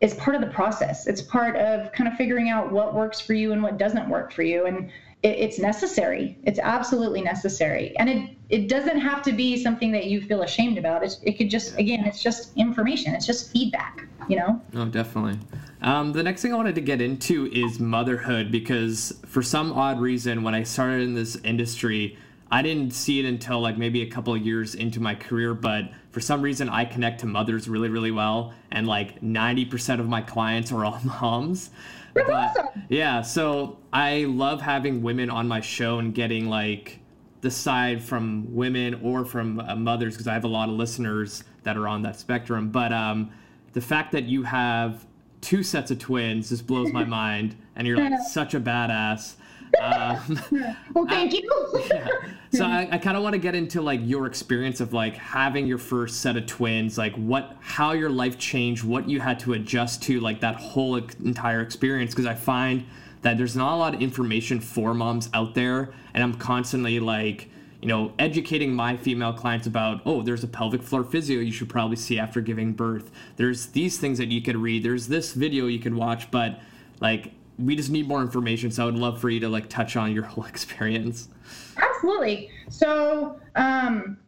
is 0.00 0.14
part 0.14 0.34
of 0.34 0.40
the 0.40 0.48
process. 0.48 1.06
It's 1.06 1.20
part 1.20 1.56
of 1.56 1.92
kind 1.92 2.08
of 2.08 2.16
figuring 2.16 2.48
out 2.48 2.72
what 2.72 2.94
works 2.94 3.20
for 3.20 3.34
you 3.34 3.52
and 3.52 3.62
what 3.62 3.76
doesn't 3.76 4.08
work 4.08 4.32
for 4.32 4.42
you. 4.42 4.66
And 4.66 4.90
it, 5.22 5.28
it's 5.28 5.58
necessary. 5.58 6.38
It's 6.44 6.58
absolutely 6.58 7.22
necessary. 7.22 7.96
And 7.98 8.08
it, 8.08 8.36
it 8.48 8.68
doesn't 8.68 9.00
have 9.00 9.22
to 9.22 9.32
be 9.32 9.62
something 9.62 9.92
that 9.92 10.06
you 10.06 10.22
feel 10.22 10.42
ashamed 10.42 10.78
about. 10.78 11.02
It's, 11.02 11.20
it 11.22 11.38
could 11.38 11.50
just, 11.50 11.78
again, 11.78 12.04
it's 12.04 12.22
just 12.22 12.56
information. 12.56 13.14
It's 13.14 13.26
just 13.26 13.52
feedback, 13.52 14.06
you 14.28 14.36
know? 14.36 14.60
Oh, 14.74 14.86
definitely. 14.86 15.38
Um, 15.82 16.12
the 16.12 16.22
next 16.22 16.42
thing 16.42 16.52
I 16.52 16.56
wanted 16.56 16.74
to 16.74 16.80
get 16.80 17.00
into 17.00 17.46
is 17.52 17.80
motherhood 17.80 18.50
because 18.50 19.18
for 19.26 19.42
some 19.42 19.72
odd 19.72 20.00
reason, 20.00 20.42
when 20.42 20.54
I 20.54 20.62
started 20.62 21.02
in 21.02 21.14
this 21.14 21.36
industry, 21.36 22.18
I 22.50 22.62
didn't 22.62 22.92
see 22.92 23.20
it 23.20 23.26
until 23.26 23.60
like 23.60 23.78
maybe 23.78 24.02
a 24.02 24.10
couple 24.10 24.34
of 24.34 24.44
years 24.44 24.74
into 24.74 25.00
my 25.00 25.14
career, 25.14 25.54
but 25.54 25.84
for 26.10 26.20
some 26.20 26.42
reason 26.42 26.68
I 26.68 26.84
connect 26.84 27.20
to 27.20 27.26
mothers 27.26 27.68
really, 27.68 27.88
really 27.88 28.10
well, 28.10 28.52
and 28.72 28.88
like 28.88 29.20
90% 29.20 30.00
of 30.00 30.08
my 30.08 30.20
clients 30.20 30.72
are 30.72 30.84
all 30.84 30.98
moms. 31.04 31.70
That's 32.14 32.28
but, 32.28 32.34
awesome. 32.34 32.82
Yeah, 32.88 33.22
so 33.22 33.78
I 33.92 34.24
love 34.24 34.60
having 34.60 35.02
women 35.02 35.30
on 35.30 35.48
my 35.48 35.60
show 35.60 35.98
and 35.98 36.14
getting 36.14 36.48
like 36.48 37.00
the 37.40 37.50
side 37.50 38.02
from 38.02 38.54
women 38.54 39.00
or 39.02 39.24
from 39.24 39.60
uh, 39.60 39.74
mothers 39.76 40.14
because 40.14 40.26
I 40.26 40.34
have 40.34 40.44
a 40.44 40.48
lot 40.48 40.68
of 40.68 40.74
listeners 40.74 41.44
that 41.62 41.76
are 41.76 41.88
on 41.88 42.02
that 42.02 42.18
spectrum. 42.18 42.70
But 42.70 42.92
um, 42.92 43.30
the 43.72 43.80
fact 43.80 44.12
that 44.12 44.24
you 44.24 44.42
have 44.42 45.06
two 45.40 45.62
sets 45.62 45.90
of 45.90 45.98
twins 45.98 46.50
just 46.50 46.66
blows 46.66 46.92
my 46.92 47.04
mind, 47.20 47.56
and 47.76 47.86
you're 47.86 47.96
like 47.96 48.20
such 48.28 48.54
a 48.54 48.60
badass. 48.60 49.34
Um, 49.80 50.40
well, 50.94 51.06
thank 51.06 51.32
I, 51.32 51.36
you. 51.36 51.86
yeah. 51.92 52.08
So 52.52 52.64
I, 52.64 52.88
I 52.90 52.98
kind 52.98 53.16
of 53.16 53.22
want 53.22 53.34
to 53.34 53.38
get 53.38 53.54
into 53.54 53.80
like 53.80 54.00
your 54.02 54.26
experience 54.26 54.80
of 54.80 54.92
like 54.92 55.14
having 55.14 55.68
your 55.68 55.78
first 55.78 56.20
set 56.20 56.36
of 56.36 56.46
twins, 56.46 56.98
like 56.98 57.14
what, 57.14 57.56
how 57.60 57.92
your 57.92 58.10
life 58.10 58.38
changed, 58.38 58.82
what 58.82 59.08
you 59.08 59.20
had 59.20 59.38
to 59.40 59.52
adjust 59.52 60.02
to, 60.04 60.18
like 60.18 60.40
that 60.40 60.56
whole 60.56 60.96
entire 60.96 61.60
experience. 61.60 62.10
Because 62.10 62.26
I 62.26 62.34
find 62.34 62.86
that 63.22 63.38
there's 63.38 63.54
not 63.54 63.74
a 63.74 63.76
lot 63.76 63.94
of 63.94 64.02
information 64.02 64.60
for 64.60 64.94
moms 64.94 65.30
out 65.32 65.54
there, 65.54 65.92
and 66.12 66.24
I'm 66.24 66.34
constantly 66.34 66.98
like, 66.98 67.48
you 67.80 67.86
know, 67.86 68.12
educating 68.18 68.74
my 68.74 68.96
female 68.96 69.32
clients 69.32 69.68
about, 69.68 70.02
oh, 70.04 70.20
there's 70.22 70.42
a 70.42 70.48
pelvic 70.48 70.82
floor 70.82 71.04
physio 71.04 71.38
you 71.38 71.52
should 71.52 71.68
probably 71.68 71.96
see 71.96 72.18
after 72.18 72.40
giving 72.40 72.72
birth. 72.72 73.12
There's 73.36 73.66
these 73.66 73.98
things 73.98 74.18
that 74.18 74.28
you 74.28 74.42
could 74.42 74.56
read. 74.56 74.82
There's 74.82 75.06
this 75.06 75.34
video 75.34 75.66
you 75.66 75.78
could 75.78 75.94
watch, 75.94 76.30
but 76.32 76.60
like 77.00 77.32
we 77.60 77.76
just 77.76 77.90
need 77.90 78.08
more 78.08 78.20
information. 78.20 78.70
So 78.70 78.82
I 78.82 78.86
would 78.86 78.96
love 78.96 79.20
for 79.20 79.30
you 79.30 79.40
to 79.40 79.48
like 79.48 79.68
touch 79.68 79.96
on 79.96 80.12
your 80.12 80.24
whole 80.30 80.44
experience. 80.44 81.28
Absolutely. 81.76 82.50
So 82.68 83.40
um, 83.56 84.18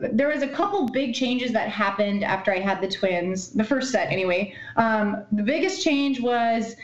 there 0.00 0.28
was 0.28 0.42
a 0.42 0.48
couple 0.48 0.88
big 0.88 1.14
changes 1.14 1.52
that 1.52 1.68
happened 1.68 2.24
after 2.24 2.52
I 2.52 2.58
had 2.58 2.80
the 2.80 2.88
twins, 2.88 3.50
the 3.50 3.64
first 3.64 3.90
set 3.90 4.10
anyway. 4.10 4.54
Um, 4.76 5.24
the 5.32 5.42
biggest 5.42 5.82
change 5.82 6.20
was 6.20 6.76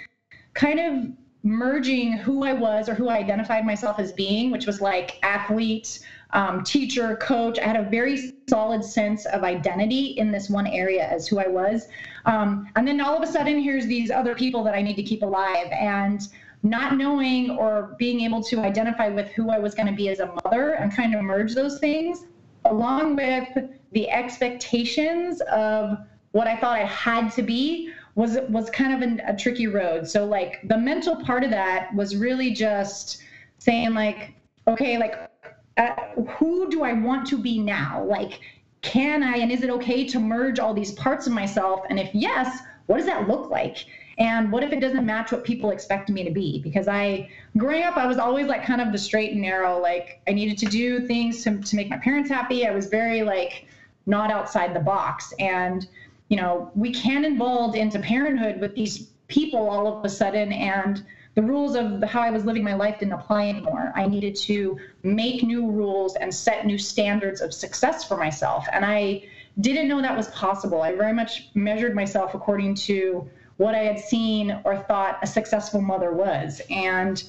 kind 0.54 0.80
of 0.80 1.12
merging 1.44 2.12
who 2.12 2.44
I 2.44 2.52
was 2.52 2.88
or 2.88 2.94
who 2.94 3.08
I 3.08 3.18
identified 3.18 3.66
myself 3.66 3.98
as 3.98 4.12
being, 4.12 4.50
which 4.50 4.66
was 4.66 4.80
like 4.80 5.18
athlete, 5.22 6.00
um, 6.32 6.64
teacher, 6.64 7.16
coach. 7.16 7.58
I 7.58 7.64
had 7.64 7.76
a 7.76 7.88
very 7.88 8.32
solid 8.48 8.84
sense 8.84 9.26
of 9.26 9.44
identity 9.44 10.14
in 10.18 10.32
this 10.32 10.48
one 10.48 10.66
area 10.66 11.06
as 11.06 11.28
who 11.28 11.38
I 11.38 11.48
was. 11.48 11.88
Um, 12.24 12.68
and 12.76 12.86
then 12.86 13.00
all 13.00 13.16
of 13.16 13.22
a 13.22 13.30
sudden, 13.30 13.60
here's 13.60 13.86
these 13.86 14.10
other 14.10 14.34
people 14.34 14.64
that 14.64 14.74
I 14.74 14.82
need 14.82 14.96
to 14.96 15.02
keep 15.02 15.22
alive. 15.22 15.68
And 15.72 16.26
not 16.62 16.96
knowing 16.96 17.50
or 17.50 17.96
being 17.98 18.20
able 18.20 18.42
to 18.44 18.60
identify 18.60 19.08
with 19.08 19.28
who 19.30 19.50
I 19.50 19.58
was 19.58 19.74
going 19.74 19.88
to 19.88 19.92
be 19.92 20.08
as 20.08 20.20
a 20.20 20.32
mother 20.44 20.74
and 20.74 20.92
trying 20.92 21.10
to 21.12 21.22
merge 21.22 21.54
those 21.54 21.78
things, 21.80 22.24
along 22.64 23.16
with 23.16 23.48
the 23.90 24.08
expectations 24.10 25.40
of 25.42 25.98
what 26.30 26.46
I 26.46 26.56
thought 26.56 26.78
I 26.78 26.84
had 26.84 27.30
to 27.32 27.42
be 27.42 27.92
was 28.14 28.38
was 28.48 28.68
kind 28.70 28.92
of 28.92 29.02
an, 29.02 29.20
a 29.26 29.36
tricky 29.36 29.66
road. 29.66 30.06
So 30.08 30.24
like 30.24 30.60
the 30.68 30.78
mental 30.78 31.16
part 31.16 31.44
of 31.44 31.50
that 31.50 31.94
was 31.94 32.14
really 32.14 32.52
just 32.52 33.22
saying 33.58 33.94
like, 33.94 34.34
okay, 34.68 34.98
like 34.98 35.30
uh, 35.76 35.94
who 36.38 36.70
do 36.70 36.82
I 36.82 36.92
want 36.92 37.26
to 37.28 37.38
be 37.38 37.58
now? 37.58 38.04
Like, 38.04 38.40
can 38.82 39.22
I 39.22 39.36
and 39.38 39.52
is 39.52 39.62
it 39.62 39.70
okay 39.70 40.06
to 40.08 40.18
merge 40.18 40.58
all 40.58 40.74
these 40.74 40.92
parts 40.92 41.26
of 41.26 41.32
myself? 41.32 41.82
And 41.88 41.98
if 41.98 42.14
yes, 42.14 42.60
what 42.86 42.96
does 42.96 43.06
that 43.06 43.28
look 43.28 43.50
like? 43.50 43.86
And 44.18 44.52
what 44.52 44.62
if 44.62 44.72
it 44.72 44.80
doesn't 44.80 45.06
match 45.06 45.32
what 45.32 45.44
people 45.44 45.70
expect 45.70 46.10
me 46.10 46.22
to 46.24 46.30
be? 46.30 46.60
Because 46.60 46.86
I, 46.86 47.30
growing 47.56 47.82
up, 47.82 47.96
I 47.96 48.06
was 48.06 48.18
always 48.18 48.46
like 48.46 48.64
kind 48.64 48.80
of 48.80 48.92
the 48.92 48.98
straight 48.98 49.32
and 49.32 49.40
narrow. 49.40 49.80
Like 49.80 50.20
I 50.28 50.32
needed 50.32 50.58
to 50.58 50.66
do 50.66 51.06
things 51.06 51.42
to, 51.44 51.58
to 51.58 51.76
make 51.76 51.88
my 51.88 51.96
parents 51.96 52.28
happy. 52.28 52.66
I 52.66 52.72
was 52.72 52.86
very 52.86 53.22
like 53.22 53.66
not 54.06 54.30
outside 54.30 54.74
the 54.74 54.80
box. 54.80 55.32
And, 55.38 55.86
you 56.28 56.36
know, 56.36 56.70
we 56.74 56.92
can 56.92 57.24
evolve 57.24 57.74
into 57.74 57.98
parenthood 57.98 58.60
with 58.60 58.74
these 58.74 59.08
people 59.28 59.68
all 59.68 59.98
of 59.98 60.04
a 60.04 60.08
sudden. 60.08 60.52
And 60.52 61.04
the 61.34 61.42
rules 61.42 61.74
of 61.76 62.02
how 62.02 62.20
I 62.20 62.30
was 62.30 62.44
living 62.44 62.62
my 62.62 62.74
life 62.74 62.98
didn't 62.98 63.14
apply 63.14 63.48
anymore. 63.48 63.92
I 63.94 64.06
needed 64.06 64.36
to 64.36 64.78
make 65.02 65.42
new 65.42 65.70
rules 65.70 66.16
and 66.16 66.34
set 66.34 66.66
new 66.66 66.78
standards 66.78 67.40
of 67.40 67.54
success 67.54 68.04
for 68.04 68.16
myself. 68.16 68.66
And 68.70 68.84
I 68.84 69.24
didn't 69.60 69.88
know 69.88 70.02
that 70.02 70.16
was 70.16 70.28
possible. 70.28 70.82
I 70.82 70.94
very 70.94 71.12
much 71.12 71.48
measured 71.54 71.94
myself 71.94 72.34
according 72.34 72.74
to 72.76 73.28
what 73.56 73.74
I 73.74 73.80
had 73.80 73.98
seen 73.98 74.58
or 74.64 74.76
thought 74.76 75.18
a 75.22 75.26
successful 75.26 75.80
mother 75.80 76.12
was. 76.12 76.60
And 76.70 77.22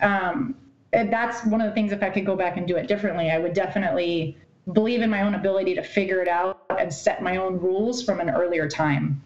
um, 0.00 0.56
that's 0.92 1.44
one 1.44 1.60
of 1.60 1.68
the 1.68 1.74
things, 1.74 1.92
if 1.92 2.02
I 2.02 2.10
could 2.10 2.26
go 2.26 2.36
back 2.36 2.56
and 2.56 2.66
do 2.66 2.76
it 2.76 2.88
differently, 2.88 3.30
I 3.30 3.38
would 3.38 3.54
definitely 3.54 4.36
believe 4.72 5.02
in 5.02 5.10
my 5.10 5.22
own 5.22 5.34
ability 5.34 5.74
to 5.74 5.82
figure 5.82 6.22
it 6.22 6.28
out 6.28 6.64
and 6.78 6.92
set 6.92 7.22
my 7.22 7.36
own 7.36 7.60
rules 7.60 8.02
from 8.02 8.20
an 8.20 8.30
earlier 8.30 8.68
time. 8.68 9.22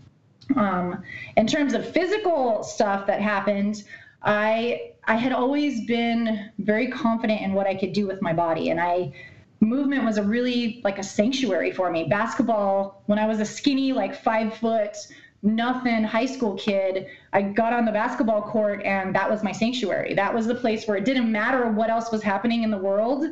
Um, 0.56 1.02
in 1.36 1.46
terms 1.46 1.74
of 1.74 1.88
physical 1.88 2.62
stuff 2.62 3.06
that 3.06 3.20
happened, 3.20 3.84
I 4.22 4.92
I 5.04 5.16
had 5.16 5.33
always 5.33 5.87
been 5.87 6.50
very 6.59 6.88
confident 6.88 7.40
in 7.40 7.52
what 7.52 7.66
I 7.66 7.74
could 7.74 7.92
do 7.92 8.07
with 8.07 8.20
my 8.20 8.33
body, 8.33 8.70
and 8.70 8.81
I 8.81 9.12
movement 9.61 10.04
was 10.04 10.18
a 10.18 10.22
really 10.22 10.81
like 10.85 10.98
a 10.98 11.02
sanctuary 11.02 11.72
for 11.72 11.90
me. 11.90 12.04
Basketball, 12.04 13.02
when 13.07 13.18
I 13.18 13.26
was 13.26 13.40
a 13.40 13.44
skinny 13.44 13.92
like 13.92 14.14
five 14.14 14.54
foot 14.54 14.96
nothing 15.42 16.02
high 16.02 16.26
school 16.26 16.57
kid, 16.57 17.07
I 17.33 17.42
got 17.42 17.72
on 17.72 17.85
the 17.85 17.92
basketball 17.92 18.42
court 18.42 18.83
and 18.85 19.14
that 19.14 19.31
was 19.31 19.42
my 19.42 19.52
sanctuary. 19.52 20.14
That 20.14 20.35
was 20.35 20.46
the 20.46 20.54
place 20.54 20.87
where 20.87 20.96
it 20.96 21.04
didn't 21.04 21.31
matter 21.31 21.70
what 21.70 21.90
else 21.90 22.11
was 22.11 22.22
happening 22.22 22.62
in 22.62 22.70
the 22.70 22.78
world. 22.78 23.24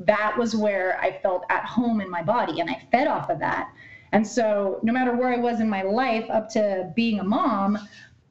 That 0.00 0.36
was 0.36 0.56
where 0.56 0.98
I 1.00 1.18
felt 1.20 1.44
at 1.50 1.64
home 1.64 2.00
in 2.00 2.10
my 2.10 2.22
body 2.22 2.60
and 2.60 2.68
I 2.68 2.82
fed 2.90 3.06
off 3.06 3.30
of 3.30 3.38
that. 3.38 3.72
And 4.10 4.26
so, 4.26 4.78
no 4.82 4.92
matter 4.92 5.14
where 5.16 5.28
I 5.28 5.38
was 5.38 5.60
in 5.60 5.70
my 5.70 5.82
life, 5.82 6.28
up 6.28 6.50
to 6.50 6.92
being 6.94 7.20
a 7.20 7.24
mom, 7.24 7.78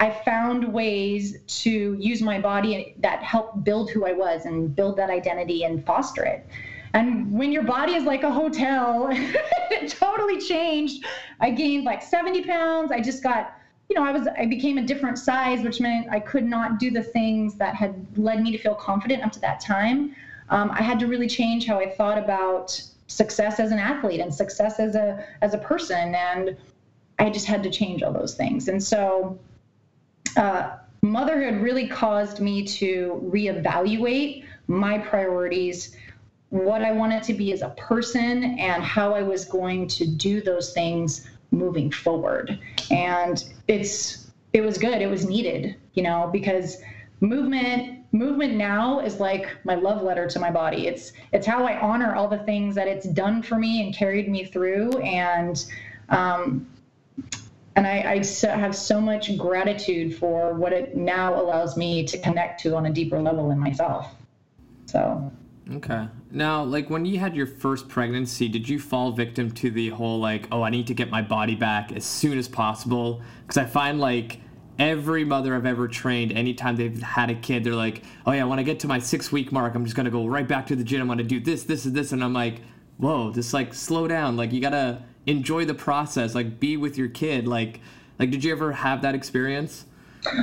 I 0.01 0.09
found 0.09 0.73
ways 0.73 1.37
to 1.61 1.95
use 1.99 2.23
my 2.23 2.39
body 2.39 2.95
that 3.01 3.21
helped 3.21 3.63
build 3.63 3.91
who 3.91 4.03
I 4.03 4.13
was 4.13 4.45
and 4.45 4.75
build 4.75 4.97
that 4.97 5.11
identity 5.11 5.63
and 5.63 5.85
foster 5.85 6.23
it. 6.23 6.43
And 6.95 7.31
when 7.31 7.51
your 7.51 7.61
body 7.61 7.93
is 7.93 8.03
like 8.03 8.23
a 8.23 8.31
hotel, 8.31 9.09
it 9.11 9.91
totally 9.91 10.41
changed. 10.41 11.05
I 11.39 11.51
gained 11.51 11.83
like 11.83 12.01
70 12.01 12.45
pounds. 12.45 12.91
I 12.91 12.99
just 12.99 13.21
got, 13.21 13.53
you 13.89 13.95
know, 13.95 14.03
I 14.03 14.11
was, 14.11 14.27
I 14.39 14.47
became 14.47 14.79
a 14.79 14.81
different 14.81 15.19
size, 15.19 15.63
which 15.63 15.79
meant 15.79 16.07
I 16.09 16.19
could 16.19 16.45
not 16.45 16.79
do 16.79 16.89
the 16.89 17.03
things 17.03 17.53
that 17.57 17.75
had 17.75 18.03
led 18.17 18.41
me 18.41 18.51
to 18.53 18.57
feel 18.57 18.73
confident 18.73 19.23
up 19.23 19.31
to 19.33 19.39
that 19.41 19.59
time. 19.59 20.15
Um, 20.49 20.71
I 20.71 20.81
had 20.81 20.99
to 21.01 21.05
really 21.05 21.27
change 21.27 21.67
how 21.67 21.77
I 21.77 21.87
thought 21.87 22.17
about 22.17 22.81
success 23.05 23.59
as 23.59 23.71
an 23.71 23.77
athlete 23.77 24.19
and 24.19 24.33
success 24.33 24.79
as 24.79 24.95
a 24.95 25.23
as 25.43 25.53
a 25.53 25.59
person, 25.59 26.15
and 26.15 26.57
I 27.19 27.29
just 27.29 27.45
had 27.45 27.61
to 27.63 27.69
change 27.69 28.01
all 28.01 28.11
those 28.11 28.33
things. 28.33 28.67
And 28.67 28.81
so, 28.83 29.37
uh, 30.38 30.78
motherhood 31.02 31.62
really 31.62 31.88
caused 31.88 32.39
me 32.39 32.65
to 32.65 33.22
reevaluate 33.32 34.46
my 34.67 34.98
priorities 34.98 35.96
what 36.50 36.82
I 36.82 36.91
wanted 36.91 37.24
to 37.24 37.34
be 37.34 37.54
as 37.54 37.62
a 37.62 37.70
person 37.70 38.60
and 38.60 38.84
how 38.84 39.13
I 39.13 39.24
was 39.24 39.46
going 39.46 39.88
to 39.88 40.06
do 40.06 40.41
those 40.41 40.74
things 40.74 41.28
moving 41.52 41.89
forward. 41.89 42.60
And 42.89 43.44
it's 43.67 44.32
it 44.54 44.62
was 44.62 44.78
good. 44.78 45.02
It 45.02 45.08
was 45.08 45.26
needed, 45.26 45.76
you 45.94 46.04
know, 46.04 46.30
because 46.32 46.78
movement 47.22 48.00
movement 48.12 48.56
now 48.56 49.00
is 49.00 49.20
like 49.20 49.63
my 49.63 49.76
love 49.76 50.02
letter 50.02 50.28
to 50.28 50.39
my 50.39 50.52
body. 50.52 50.88
It's 50.88 51.13
it's 51.32 51.48
how 51.48 51.65
I 51.65 51.80
honor 51.80 52.15
all 52.15 52.28
the 52.28 52.39
things 52.39 52.76
that 52.76 52.88
it's 52.88 53.08
done 53.08 53.41
for 53.41 53.56
me 53.56 53.84
and 53.84 53.96
carried 53.96 54.30
me 54.30 54.44
through 54.44 54.98
and 55.00 55.65
um, 56.10 56.67
and 57.75 57.88
I, 57.88 58.21
I 58.21 58.47
have 58.49 58.75
so 58.75 58.99
much 58.99 59.38
gratitude 59.38 60.15
for 60.15 60.53
what 60.53 60.73
it 60.73 60.95
now 60.95 61.39
allows 61.41 61.77
me 61.77 62.05
to 62.05 62.17
connect 62.17 62.60
to 62.62 62.75
on 62.75 62.86
a 62.86 62.91
deeper 62.91 63.21
level 63.21 63.51
in 63.51 63.60
myself. 63.60 64.13
So. 64.86 65.31
Okay. 65.75 66.07
Now, 66.31 66.63
like 66.63 66.89
when 66.89 67.05
you 67.05 67.19
had 67.19 67.36
your 67.36 67.47
first 67.47 67.88
pregnancy, 67.88 68.49
did 68.49 68.67
you 68.67 68.77
fall 68.77 69.12
victim 69.12 69.51
to 69.51 69.71
the 69.71 69.89
whole 69.89 70.19
like, 70.19 70.47
oh, 70.51 70.63
I 70.63 70.69
need 70.69 70.88
to 70.88 70.93
get 70.93 71.10
my 71.10 71.21
body 71.21 71.55
back 71.55 71.93
as 71.93 72.03
soon 72.03 72.38
as 72.38 72.49
possible? 72.49 73.21
Because 73.43 73.57
I 73.57 73.65
find 73.65 73.99
like 73.99 74.41
every 74.77 75.23
mother 75.23 75.55
I've 75.55 75.65
ever 75.65 75.88
trained, 75.88 76.34
anytime 76.34 76.75
they've 76.75 77.01
had 77.01 77.29
a 77.29 77.36
kid, 77.36 77.63
they're 77.63 77.73
like, 77.73 78.03
oh 78.25 78.34
yeah, 78.34 78.43
when 78.43 78.60
I 78.60 78.63
get 78.63 78.81
to 78.81 78.88
my 78.88 78.99
six 78.99 79.31
week 79.31 79.53
mark, 79.53 79.75
I'm 79.75 79.86
just 79.86 79.95
gonna 79.95 80.10
go 80.10 80.25
right 80.25 80.47
back 80.47 80.67
to 80.67 80.75
the 80.75 80.84
gym. 80.84 81.01
I'm 81.01 81.07
gonna 81.07 81.23
do 81.23 81.39
this, 81.39 81.63
this, 81.63 81.86
and 81.86 81.95
this, 81.95 82.12
and 82.12 82.21
I'm 82.21 82.34
like, 82.34 82.55
whoa, 82.97 83.31
just 83.31 83.53
like 83.53 83.73
slow 83.73 84.10
down. 84.10 84.36
Like 84.36 84.51
you 84.51 84.60
gotta 84.60 85.03
enjoy 85.25 85.65
the 85.65 85.73
process. 85.73 86.36
Like 86.36 86.60
be 86.60 86.77
with 86.77 86.97
your 86.97 87.10
kid. 87.10 87.47
Like, 87.47 87.79
like 88.19 88.31
did 88.31 88.43
you 88.43 88.51
ever 88.51 88.71
have 88.71 89.01
that 89.01 89.15
experience? 89.15 89.86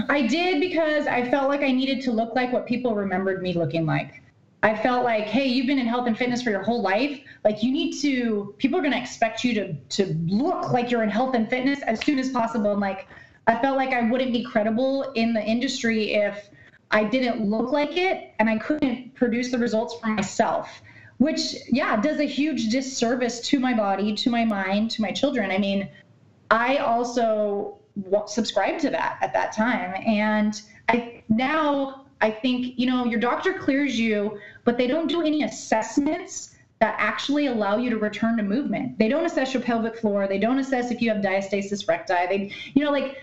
I 0.09 0.27
did 0.27 0.61
because 0.61 1.07
I 1.07 1.29
felt 1.31 1.49
like 1.49 1.61
I 1.61 1.71
needed 1.71 2.03
to 2.03 2.13
look 2.13 2.35
like 2.35 2.53
what 2.53 2.67
people 2.67 2.95
remembered 2.95 3.43
me 3.43 3.53
looking 3.53 3.87
like. 3.87 4.23
I 4.63 4.77
felt 4.77 5.05
like, 5.05 5.25
hey, 5.25 5.47
you've 5.47 5.69
been 5.69 5.79
in 5.79 5.87
health 5.87 6.09
and 6.09 6.19
fitness 6.19 6.43
for 6.43 6.51
your 6.51 6.65
whole 6.65 6.83
life. 6.83 7.21
Like 7.45 7.63
you 7.63 7.71
need 7.71 7.93
to 8.01 8.55
people 8.59 8.79
are 8.79 8.83
gonna 8.83 8.99
expect 8.99 9.45
you 9.45 9.55
to 9.55 9.73
to 9.75 10.17
look 10.27 10.73
like 10.73 10.91
you're 10.91 11.05
in 11.05 11.11
health 11.11 11.35
and 11.35 11.49
fitness 11.49 11.81
as 11.83 12.01
soon 12.05 12.19
as 12.19 12.31
possible. 12.31 12.73
And 12.73 12.81
like 12.81 13.07
I 13.47 13.61
felt 13.61 13.77
like 13.77 13.91
I 13.91 14.11
wouldn't 14.11 14.33
be 14.33 14.43
credible 14.43 15.13
in 15.13 15.33
the 15.33 15.43
industry 15.43 16.15
if 16.15 16.51
I 16.91 17.05
didn't 17.05 17.49
look 17.49 17.71
like 17.71 17.97
it 17.97 18.33
and 18.39 18.49
I 18.49 18.59
couldn't 18.59 19.15
produce 19.15 19.51
the 19.51 19.59
results 19.59 19.95
for 20.01 20.09
myself, 20.09 20.83
which, 21.19 21.57
yeah, 21.69 22.01
does 22.01 22.21
a 22.21 22.25
huge 22.25 22.69
disservice 22.69 23.41
to 23.41 23.61
my 23.61 23.75
body, 23.75 24.15
to 24.15 24.31
my 24.31 24.45
mind, 24.45 24.91
to 24.93 25.03
my 25.03 25.13
children. 25.13 25.51
I 25.51 25.59
mean, 25.59 25.89
I 26.51 26.79
also 26.79 27.79
subscribed 28.27 28.81
to 28.81 28.91
that 28.91 29.19
at 29.21 29.33
that 29.33 29.53
time. 29.53 29.95
And 30.07 30.61
I 30.89 31.23
now 31.29 32.07
I 32.21 32.31
think, 32.31 32.79
you 32.79 32.87
know, 32.87 33.05
your 33.05 33.21
doctor 33.21 33.55
clears 33.55 33.99
you, 33.99 34.39
but 34.65 34.79
they 34.79 34.87
don't 34.87 35.09
do 35.09 35.23
any 35.23 35.43
assessments 35.45 36.55
that 36.81 36.95
actually 36.99 37.47
allow 37.47 37.77
you 37.77 37.91
to 37.91 37.97
return 37.97 38.37
to 38.37 38.43
movement. 38.43 38.99
They 38.99 39.09
don't 39.09 39.27
assess 39.27 39.53
your 39.53 39.63
pelvic 39.63 39.97
floor. 39.97 40.29
They 40.29 40.39
don't 40.39 40.59
assess 40.59 40.91
if 40.93 41.03
you 41.03 41.11
have 41.11 41.23
diastasis 41.23 41.89
recti. 41.89 42.15
They, 42.29 42.53
you 42.75 42.85
know, 42.85 42.93
like 42.93 43.17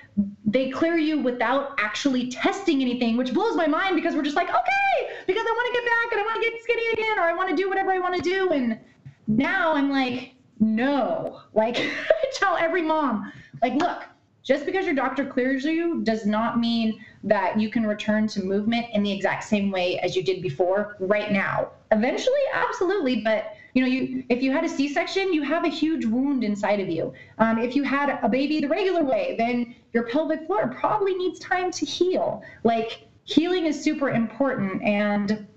they 0.46 0.70
clear 0.70 0.98
you 0.98 1.22
without 1.22 1.76
actually 1.80 2.30
testing 2.30 2.82
anything, 2.82 3.16
which 3.16 3.34
blows 3.34 3.56
my 3.56 3.68
mind 3.68 3.96
because 3.96 4.14
we're 4.14 4.24
just 4.24 4.36
like, 4.36 4.50
okay, 4.50 5.14
because 5.26 5.46
I 5.48 5.52
want 5.52 5.74
to 5.74 5.82
get 5.82 5.86
back 5.86 6.12
and 6.12 6.22
I 6.22 6.24
want 6.24 6.44
to 6.44 6.50
get 6.50 6.64
skinny 6.64 6.94
again, 6.94 7.20
or 7.20 7.24
I 7.24 7.34
want 7.34 7.50
to 7.50 7.56
do 7.56 7.70
whatever 7.70 7.92
I 7.92 8.00
want 8.00 8.16
to 8.16 8.22
do. 8.22 8.50
And 8.50 8.80
now 9.28 9.74
I'm 9.74 9.90
like, 9.90 10.34
no. 10.60 11.42
Like 11.54 11.78
I 11.80 12.32
tell 12.34 12.58
every 12.58 12.82
mom, 12.82 13.32
like, 13.62 13.76
look, 13.76 14.04
just 14.46 14.66
because 14.66 14.86
your 14.86 14.94
doctor 14.94 15.26
clears 15.26 15.66
you 15.66 16.02
does 16.04 16.26
not 16.26 16.60
mean 16.60 17.04
that 17.24 17.60
you 17.60 17.70
can 17.70 17.86
return 17.86 18.28
to 18.28 18.44
movement 18.44 18.86
in 18.94 19.02
the 19.02 19.12
exact 19.12 19.44
same 19.44 19.72
way 19.72 19.98
as 20.00 20.16
you 20.16 20.24
did 20.24 20.42
before 20.42 20.96
right 21.00 21.32
now. 21.32 21.70
Eventually, 21.92 22.40
absolutely, 22.54 23.22
but 23.22 23.56
you 23.74 23.82
know, 23.82 23.88
you 23.88 24.24
if 24.30 24.44
you 24.44 24.52
had 24.52 24.64
a 24.64 24.70
C-section, 24.70 25.34
you 25.34 25.42
have 25.42 25.66
a 25.66 25.70
huge 25.70 26.06
wound 26.06 26.44
inside 26.44 26.80
of 26.80 26.90
you. 26.90 27.12
Um, 27.40 27.58
if 27.58 27.76
you 27.76 27.84
had 27.84 28.20
a 28.22 28.30
baby 28.30 28.62
the 28.62 28.68
regular 28.68 29.04
way, 29.04 29.36
then 29.38 29.76
your 29.94 30.04
pelvic 30.04 30.46
floor 30.46 30.68
probably 30.68 31.16
needs 31.16 31.40
time 31.40 31.72
to 31.72 31.86
heal. 31.86 32.44
Like 32.64 33.08
healing 33.24 33.66
is 33.66 33.84
super 33.84 34.12
important, 34.12 34.84
and 34.84 35.48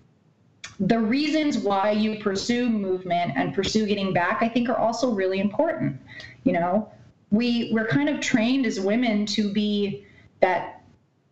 the 0.80 0.98
reasons 0.98 1.58
why 1.58 1.90
you 1.90 2.20
pursue 2.20 2.70
movement 2.70 3.32
and 3.36 3.54
pursue 3.54 3.84
getting 3.86 4.14
back, 4.14 4.38
I 4.40 4.48
think, 4.48 4.70
are 4.70 4.78
also 4.78 5.12
really 5.12 5.40
important. 5.40 6.00
You 6.44 6.52
know, 6.54 6.90
we 7.30 7.70
we're 7.72 7.86
kind 7.86 8.08
of 8.08 8.20
trained 8.20 8.66
as 8.66 8.80
women 8.80 9.26
to 9.26 9.52
be 9.52 10.06
that 10.40 10.82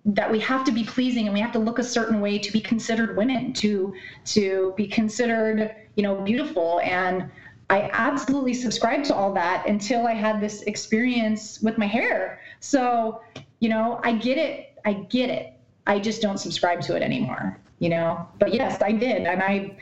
that 0.05 0.31
we 0.31 0.39
have 0.39 0.65
to 0.65 0.71
be 0.71 0.85
pleasing 0.85 1.27
and 1.27 1.35
we 1.35 1.41
have 1.41 1.53
to 1.53 1.59
look 1.59 1.79
a 1.79 1.85
certain 1.85 2.21
way 2.21 2.39
to 2.39 2.53
be 2.53 2.61
considered 2.61 3.17
women 3.17 3.53
to 3.53 3.93
to 4.25 4.73
be 4.77 4.87
considered 4.87 5.75
you 5.97 6.03
know 6.03 6.17
beautiful. 6.23 6.81
And 6.81 7.31
i 7.69 7.91
absolutely 7.93 8.55
subscribed 8.55 9.07
to 9.07 9.15
all 9.15 9.33
that 9.35 9.67
until 9.69 10.07
i 10.07 10.13
had 10.13 10.41
this 10.41 10.63
experience 10.63 11.61
with 11.61 11.79
my 11.79 11.87
hair. 11.87 12.41
So 12.61 13.23
you 13.61 13.69
know 13.69 14.01
i 14.05 14.13
get 14.13 14.39
it. 14.39 14.75
I 14.85 14.93
get 14.95 15.31
it. 15.31 15.53
I 15.87 15.99
just 15.99 16.21
don't 16.23 16.39
subscribe 16.39 16.81
to 16.83 16.97
it 16.97 17.03
anymore 17.03 17.59
you 17.79 17.91
know? 17.91 18.27
But 18.39 18.55
yes 18.55 18.81
i 18.83 18.93
did. 18.93 19.23
And 19.27 19.43
i 19.43 19.77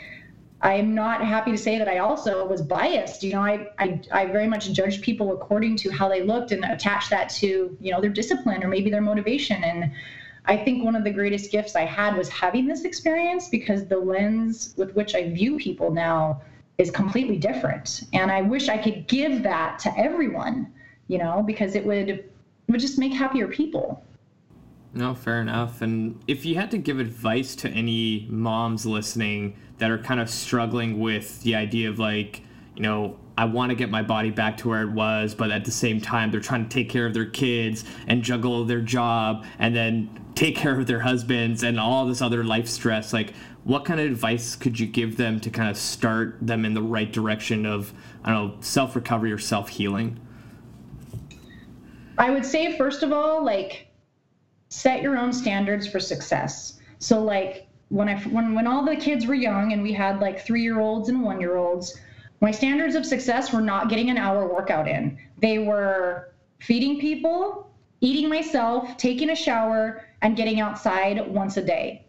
I 0.64 0.74
am 0.77 0.94
not 0.94 1.22
happy 1.22 1.50
to 1.50 1.59
say 1.59 1.79
that 1.79 1.88
I 1.88 1.98
also 1.98 2.46
was 2.46 2.62
biased. 2.62 3.22
You 3.22 3.33
know, 3.35 3.42
I, 3.42 3.68
I, 3.79 4.00
I 4.11 4.24
very 4.24 4.46
much 4.46 4.72
judged 4.72 5.03
people 5.03 5.31
according 5.33 5.77
to 5.77 5.90
how 5.90 6.09
they 6.09 6.22
looked 6.22 6.53
and 6.53 6.64
attached 6.64 7.11
that 7.11 7.29
to, 7.40 7.77
you 7.79 7.92
know, 7.92 8.00
their 8.00 8.11
discipline 8.11 8.64
or 8.64 8.68
maybe 8.68 8.88
their 8.88 9.03
motivation. 9.03 9.62
And 9.62 9.92
I 10.46 10.57
think 10.57 10.83
one 10.83 10.96
of 10.96 11.05
the 11.05 11.11
greatest 11.11 11.53
gifts 11.53 11.77
I 11.77 11.85
had 11.85 12.16
was 12.16 12.31
having 12.31 12.66
this 12.66 12.85
experience 12.85 13.48
because 13.48 13.87
the 13.88 13.98
lens 13.98 14.72
with 14.79 14.94
which 14.96 15.14
I 15.14 15.29
view 15.29 15.59
people 15.59 15.90
now 15.90 16.40
is 16.79 16.90
completely 16.90 17.37
different. 17.37 18.05
And 18.14 18.31
I 18.31 18.40
wish 18.40 18.70
I 18.70 18.79
could 18.79 19.07
give 19.07 19.42
that 19.42 19.79
to 19.81 19.98
everyone, 19.98 20.72
you 21.09 21.18
know, 21.18 21.42
because 21.46 21.74
it 21.74 21.85
would 21.85 22.09
it 22.09 22.33
would 22.68 22.81
just 22.81 22.98
make 22.98 23.12
happier 23.12 23.48
people. 23.48 24.03
No, 24.95 25.15
fair 25.15 25.41
enough. 25.41 25.83
And 25.83 26.23
if 26.29 26.47
you 26.47 26.55
had 26.55 26.71
to 26.71 26.79
give 26.79 27.01
advice 27.01 27.57
to 27.57 27.69
any 27.69 28.27
moms 28.31 28.87
listening 28.87 29.57
that 29.79 29.91
are 29.91 29.99
kind 29.99 30.21
of 30.21 30.31
struggling 30.31 31.01
with 31.01 31.43
the 31.43 31.57
idea 31.57 31.89
of 31.91 31.99
like, 31.99 32.43
you 32.77 32.83
know, 32.83 33.19
I 33.37 33.47
want 33.47 33.71
to 33.71 33.75
get 33.75 33.91
my 33.91 34.03
body 34.03 34.31
back 34.31 34.57
to 34.59 34.69
where 34.69 34.83
it 34.83 34.91
was, 34.91 35.35
but 35.35 35.51
at 35.51 35.65
the 35.65 35.73
same 35.73 36.01
time, 36.01 36.31
they're 36.31 36.41
trying 36.41 36.69
to 36.69 36.71
take 36.71 36.89
care 36.89 37.07
of 37.07 37.15
their 37.15 37.27
kids 37.27 37.85
and 38.07 38.23
juggle 38.23 38.65
their 38.65 38.81
job 38.81 39.45
and 39.59 39.75
then 39.75 40.09
take 40.37 40.55
care 40.55 40.79
of 40.79 40.87
their 40.87 41.01
husbands 41.01 41.65
and 41.65 41.81
all 41.81 42.07
this 42.07 42.23
other 42.23 42.45
life 42.45 42.69
stress. 42.69 43.13
Like, 43.13 43.35
what 43.65 43.85
kind 43.85 43.99
of 43.99 44.07
advice 44.07 44.55
could 44.55 44.79
you 44.79 44.87
give 44.87 45.17
them 45.17 45.41
to 45.41 45.51
kind 45.51 45.69
of 45.69 45.77
start 45.77 46.39
them 46.41 46.65
in 46.65 46.75
the 46.75 46.83
right 46.83 47.13
direction 47.13 47.67
of, 47.67 47.93
I 48.23 48.33
don't 48.33 48.49
know, 48.49 48.57
self 48.61 48.95
recovery 48.95 49.33
or 49.33 49.39
self 49.39 49.69
healing? 49.71 50.21
I 52.17 52.31
would 52.31 52.45
say, 52.45 52.77
first 52.79 53.03
of 53.03 53.13
all, 53.13 53.45
like, 53.45 53.89
set 54.75 55.03
your 55.03 55.17
own 55.17 55.33
standards 55.33 55.87
for 55.87 56.01
success. 56.01 56.81
So, 56.99 57.23
like, 57.23 57.69
when 57.91 58.09
I 58.09 58.17
when 58.23 58.55
when 58.55 58.67
all 58.67 58.85
the 58.85 58.97
kids 58.97 59.27
were 59.27 59.35
young 59.35 59.73
and 59.73 59.83
we 59.83 59.93
had 59.93 60.21
like 60.21 60.45
three 60.45 60.63
year 60.63 60.81
olds 60.81 61.09
and 61.09 61.23
one 61.23 61.41
year 61.41 61.57
olds, 61.57 62.01
my 62.41 62.51
standards 62.51 62.97
of 62.97 63.07
success 63.07 63.53
were 63.53 63.61
not 63.61 63.89
getting 63.89 64.11
an 64.11 64.19
hour 64.19 64.53
workout 64.53 64.89
in. 64.89 65.17
They 65.39 65.59
were 65.59 66.33
feeding 66.59 66.99
people, 66.99 67.71
eating 68.01 68.29
myself, 68.29 68.97
taking 68.97 69.31
a 69.31 69.37
shower, 69.37 70.05
and 70.23 70.37
getting 70.37 70.61
outside 70.61 71.25
once 71.29 71.57
a 71.57 71.63
day. 71.63 72.05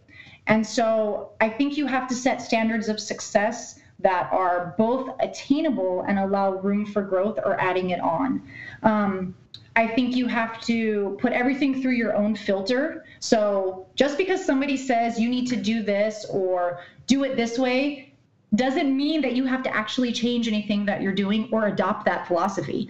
And 0.47 0.65
so 0.65 1.31
I 1.41 1.49
think 1.49 1.77
you 1.77 1.85
have 1.85 2.07
to 2.07 2.15
set 2.15 2.41
standards 2.41 2.89
of 2.89 2.99
success 2.99 3.79
that 3.99 4.31
are 4.31 4.75
both 4.77 5.15
attainable 5.19 6.03
and 6.07 6.19
allow 6.19 6.51
room 6.51 6.85
for 6.85 7.01
growth 7.01 7.39
or 7.45 7.59
adding 7.59 7.91
it 7.91 7.99
on. 7.99 8.41
Um, 8.83 9.35
I 9.75 9.87
think 9.87 10.15
you 10.15 10.27
have 10.27 10.61
to 10.61 11.17
put 11.19 11.33
everything 11.33 11.81
through 11.81 11.93
your 11.93 12.15
own 12.15 12.35
filter. 12.35 13.05
So 13.19 13.87
just 13.95 14.17
because 14.17 14.43
somebody 14.43 14.77
says 14.77 15.19
you 15.19 15.29
need 15.29 15.47
to 15.47 15.57
do 15.57 15.83
this 15.83 16.25
or 16.29 16.79
do 17.07 17.23
it 17.23 17.35
this 17.35 17.57
way 17.57 18.13
doesn't 18.55 18.95
mean 18.95 19.21
that 19.21 19.33
you 19.33 19.45
have 19.45 19.63
to 19.63 19.75
actually 19.75 20.13
change 20.13 20.47
anything 20.47 20.85
that 20.85 21.01
you're 21.01 21.13
doing 21.13 21.49
or 21.51 21.67
adopt 21.67 22.05
that 22.05 22.25
philosophy. 22.25 22.87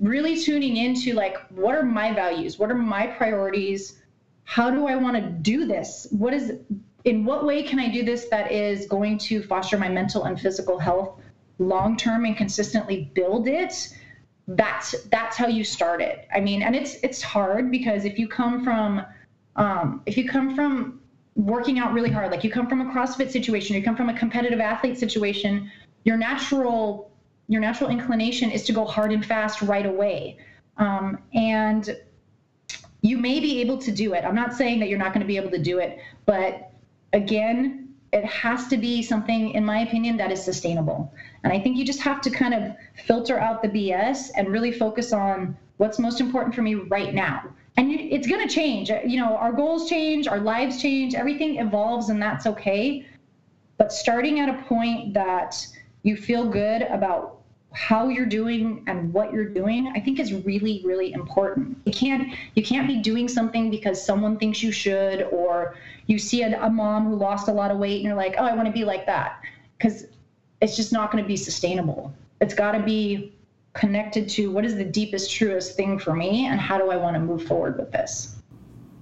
Really 0.00 0.40
tuning 0.40 0.78
into 0.78 1.12
like, 1.12 1.36
what 1.50 1.74
are 1.74 1.82
my 1.82 2.14
values? 2.14 2.58
What 2.58 2.70
are 2.70 2.76
my 2.76 3.06
priorities? 3.06 4.00
How 4.44 4.70
do 4.70 4.86
I 4.86 4.96
want 4.96 5.16
to 5.16 5.22
do 5.22 5.66
this? 5.66 6.06
What 6.10 6.32
is, 6.32 6.54
in 7.04 7.26
what 7.26 7.44
way 7.44 7.62
can 7.62 7.78
I 7.78 7.88
do 7.88 8.02
this 8.02 8.26
that 8.30 8.50
is 8.50 8.86
going 8.86 9.18
to 9.18 9.42
foster 9.42 9.76
my 9.76 9.90
mental 9.90 10.24
and 10.24 10.40
physical 10.40 10.78
health 10.78 11.20
long 11.58 11.96
term 11.98 12.24
and 12.24 12.36
consistently 12.36 13.10
build 13.12 13.48
it? 13.48 13.94
That's 14.48 15.02
that's 15.04 15.36
how 15.36 15.46
you 15.46 15.62
start 15.62 16.02
it 16.02 16.26
i 16.34 16.40
mean 16.40 16.62
and 16.62 16.74
it's 16.74 16.96
it's 17.02 17.22
hard 17.22 17.70
because 17.70 18.04
if 18.04 18.18
you 18.18 18.26
come 18.26 18.64
from 18.64 19.04
um, 19.54 20.02
if 20.06 20.16
you 20.16 20.28
come 20.28 20.54
from 20.54 21.00
working 21.36 21.78
out 21.78 21.92
really 21.92 22.10
hard 22.10 22.30
like 22.30 22.42
you 22.42 22.50
come 22.50 22.66
from 22.66 22.80
a 22.80 22.92
crossfit 22.92 23.30
situation 23.30 23.76
you 23.76 23.82
come 23.82 23.96
from 23.96 24.08
a 24.08 24.18
competitive 24.18 24.60
athlete 24.60 24.98
situation 24.98 25.70
your 26.04 26.16
natural 26.16 27.12
your 27.48 27.60
natural 27.60 27.90
inclination 27.90 28.50
is 28.50 28.64
to 28.64 28.72
go 28.72 28.84
hard 28.84 29.12
and 29.12 29.24
fast 29.24 29.62
right 29.62 29.84
away. 29.84 30.38
Um, 30.78 31.18
and 31.34 31.96
you 33.02 33.18
may 33.18 33.40
be 33.40 33.60
able 33.60 33.78
to 33.78 33.92
do 33.92 34.14
it. 34.14 34.24
I'm 34.24 34.34
not 34.34 34.54
saying 34.54 34.80
that 34.80 34.88
you're 34.88 34.98
not 34.98 35.12
going 35.12 35.20
to 35.20 35.26
be 35.26 35.36
able 35.36 35.50
to 35.50 35.58
do 35.58 35.78
it 35.78 35.98
but 36.24 36.70
again 37.12 37.81
it 38.12 38.24
has 38.26 38.68
to 38.68 38.76
be 38.76 39.02
something, 39.02 39.52
in 39.52 39.64
my 39.64 39.80
opinion, 39.80 40.18
that 40.18 40.30
is 40.30 40.44
sustainable. 40.44 41.12
And 41.44 41.52
I 41.52 41.58
think 41.58 41.78
you 41.78 41.84
just 41.84 42.00
have 42.02 42.20
to 42.22 42.30
kind 42.30 42.52
of 42.52 42.74
filter 43.06 43.38
out 43.38 43.62
the 43.62 43.68
BS 43.68 44.30
and 44.36 44.48
really 44.48 44.70
focus 44.70 45.12
on 45.12 45.56
what's 45.78 45.98
most 45.98 46.20
important 46.20 46.54
for 46.54 46.60
me 46.62 46.74
right 46.74 47.14
now. 47.14 47.42
And 47.78 47.90
it's 47.90 48.26
going 48.26 48.46
to 48.46 48.54
change. 48.54 48.90
You 48.90 49.16
know, 49.16 49.34
our 49.36 49.52
goals 49.52 49.88
change, 49.88 50.28
our 50.28 50.40
lives 50.40 50.80
change, 50.82 51.14
everything 51.14 51.58
evolves, 51.58 52.10
and 52.10 52.20
that's 52.20 52.46
okay. 52.46 53.06
But 53.78 53.92
starting 53.92 54.40
at 54.40 54.50
a 54.50 54.62
point 54.64 55.14
that 55.14 55.66
you 56.02 56.16
feel 56.16 56.44
good 56.44 56.82
about 56.82 57.42
how 57.72 58.08
you're 58.08 58.26
doing 58.26 58.84
and 58.86 59.12
what 59.14 59.32
you're 59.32 59.48
doing 59.48 59.90
i 59.96 60.00
think 60.00 60.20
is 60.20 60.32
really 60.44 60.82
really 60.84 61.12
important 61.14 61.76
you 61.86 61.92
can't 61.92 62.34
you 62.54 62.62
can't 62.62 62.86
be 62.86 63.00
doing 63.00 63.28
something 63.28 63.70
because 63.70 64.04
someone 64.04 64.36
thinks 64.36 64.62
you 64.62 64.70
should 64.70 65.22
or 65.22 65.74
you 66.06 66.18
see 66.18 66.42
a, 66.42 66.62
a 66.62 66.70
mom 66.70 67.06
who 67.06 67.16
lost 67.16 67.48
a 67.48 67.52
lot 67.52 67.70
of 67.70 67.78
weight 67.78 67.96
and 67.96 68.04
you're 68.04 68.14
like 68.14 68.34
oh 68.38 68.44
i 68.44 68.54
want 68.54 68.66
to 68.66 68.72
be 68.72 68.84
like 68.84 69.06
that. 69.06 69.40
Because 69.78 70.06
it's 70.60 70.76
just 70.76 70.92
not 70.92 71.10
going 71.10 71.22
to 71.22 71.26
be 71.26 71.36
sustainable. 71.36 72.14
It's 72.40 72.54
got 72.54 72.72
to 72.72 72.80
be 72.80 73.34
connected 73.74 74.28
to 74.28 74.50
what 74.50 74.64
is 74.64 74.76
the 74.76 74.84
deepest 74.84 75.30
truest 75.30 75.76
thing 75.76 75.98
for 75.98 76.14
me 76.14 76.46
and 76.46 76.60
how 76.60 76.76
do 76.76 76.90
i 76.90 76.96
want 76.96 77.14
to 77.14 77.20
move 77.20 77.42
forward 77.44 77.78
with 77.78 77.90
this? 77.90 78.36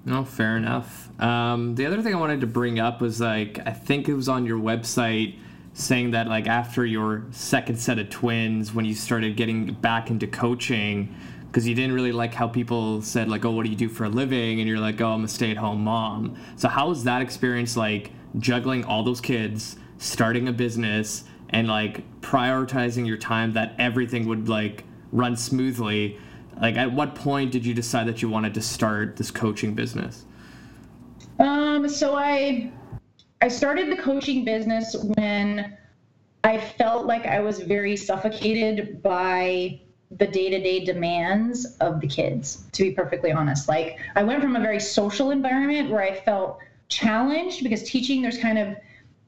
No 0.04 0.24
fair 0.24 0.56
enough. 0.56 1.10
Um, 1.20 1.74
the 1.74 1.86
other 1.86 2.00
thing 2.02 2.14
i 2.14 2.18
wanted 2.18 2.40
to 2.40 2.46
bring 2.46 2.78
up 2.78 3.00
was 3.00 3.20
like 3.20 3.58
i 3.66 3.72
think 3.72 4.08
it 4.08 4.14
was 4.14 4.28
on 4.28 4.46
your 4.46 4.58
website 4.58 5.36
saying 5.72 6.12
that 6.12 6.28
like 6.28 6.46
after 6.46 6.84
your 6.84 7.24
second 7.30 7.76
set 7.76 7.98
of 7.98 8.10
twins 8.10 8.72
when 8.72 8.84
you 8.84 8.94
started 8.94 9.36
getting 9.36 9.72
back 9.74 10.10
into 10.10 10.26
coaching 10.26 11.14
because 11.50 11.66
you 11.66 11.74
didn't 11.74 11.92
really 11.92 12.12
like 12.12 12.32
how 12.32 12.46
people 12.46 13.02
said 13.02 13.28
like 13.28 13.44
oh 13.44 13.50
what 13.50 13.64
do 13.64 13.70
you 13.70 13.76
do 13.76 13.88
for 13.88 14.04
a 14.04 14.08
living? 14.08 14.60
And 14.60 14.68
you're 14.68 14.78
like 14.78 15.00
oh 15.00 15.08
i'm 15.08 15.24
a 15.24 15.28
stay-at-home 15.28 15.82
mom. 15.82 16.36
So 16.56 16.68
how 16.68 16.88
was 16.88 17.04
that 17.04 17.22
experience 17.22 17.76
like 17.76 18.12
juggling 18.38 18.84
all 18.84 19.02
those 19.02 19.20
kids 19.20 19.76
starting 19.98 20.48
a 20.48 20.52
business 20.52 21.24
and 21.50 21.66
like 21.66 22.20
prioritizing 22.20 23.06
your 23.06 23.16
time 23.16 23.52
that 23.54 23.74
everything 23.78 24.28
would 24.28 24.48
like 24.48 24.84
run 25.10 25.36
smoothly? 25.36 26.18
Like 26.60 26.76
at 26.76 26.92
what 26.92 27.14
point 27.14 27.50
did 27.50 27.66
you 27.66 27.74
decide 27.74 28.06
that 28.06 28.22
you 28.22 28.28
wanted 28.28 28.54
to 28.54 28.62
start 28.62 29.16
this 29.16 29.30
coaching 29.32 29.74
business? 29.74 30.24
Um 31.40 31.88
so 31.88 32.14
i 32.14 32.70
I 33.42 33.48
started 33.48 33.90
the 33.90 33.96
coaching 33.96 34.44
business 34.44 34.94
when 35.16 35.76
I 36.44 36.58
felt 36.58 37.06
like 37.06 37.26
I 37.26 37.40
was 37.40 37.60
very 37.60 37.96
suffocated 37.96 39.02
by 39.02 39.80
the 40.18 40.26
day-to-day 40.26 40.84
demands 40.84 41.66
of 41.80 42.00
the 42.00 42.06
kids 42.06 42.64
to 42.72 42.82
be 42.82 42.90
perfectly 42.90 43.30
honest 43.30 43.68
like 43.68 43.98
i 44.16 44.22
went 44.22 44.42
from 44.42 44.56
a 44.56 44.60
very 44.60 44.80
social 44.80 45.30
environment 45.30 45.88
where 45.88 46.02
i 46.02 46.12
felt 46.12 46.58
challenged 46.88 47.62
because 47.62 47.88
teaching 47.88 48.20
there's 48.20 48.38
kind 48.38 48.58
of 48.58 48.76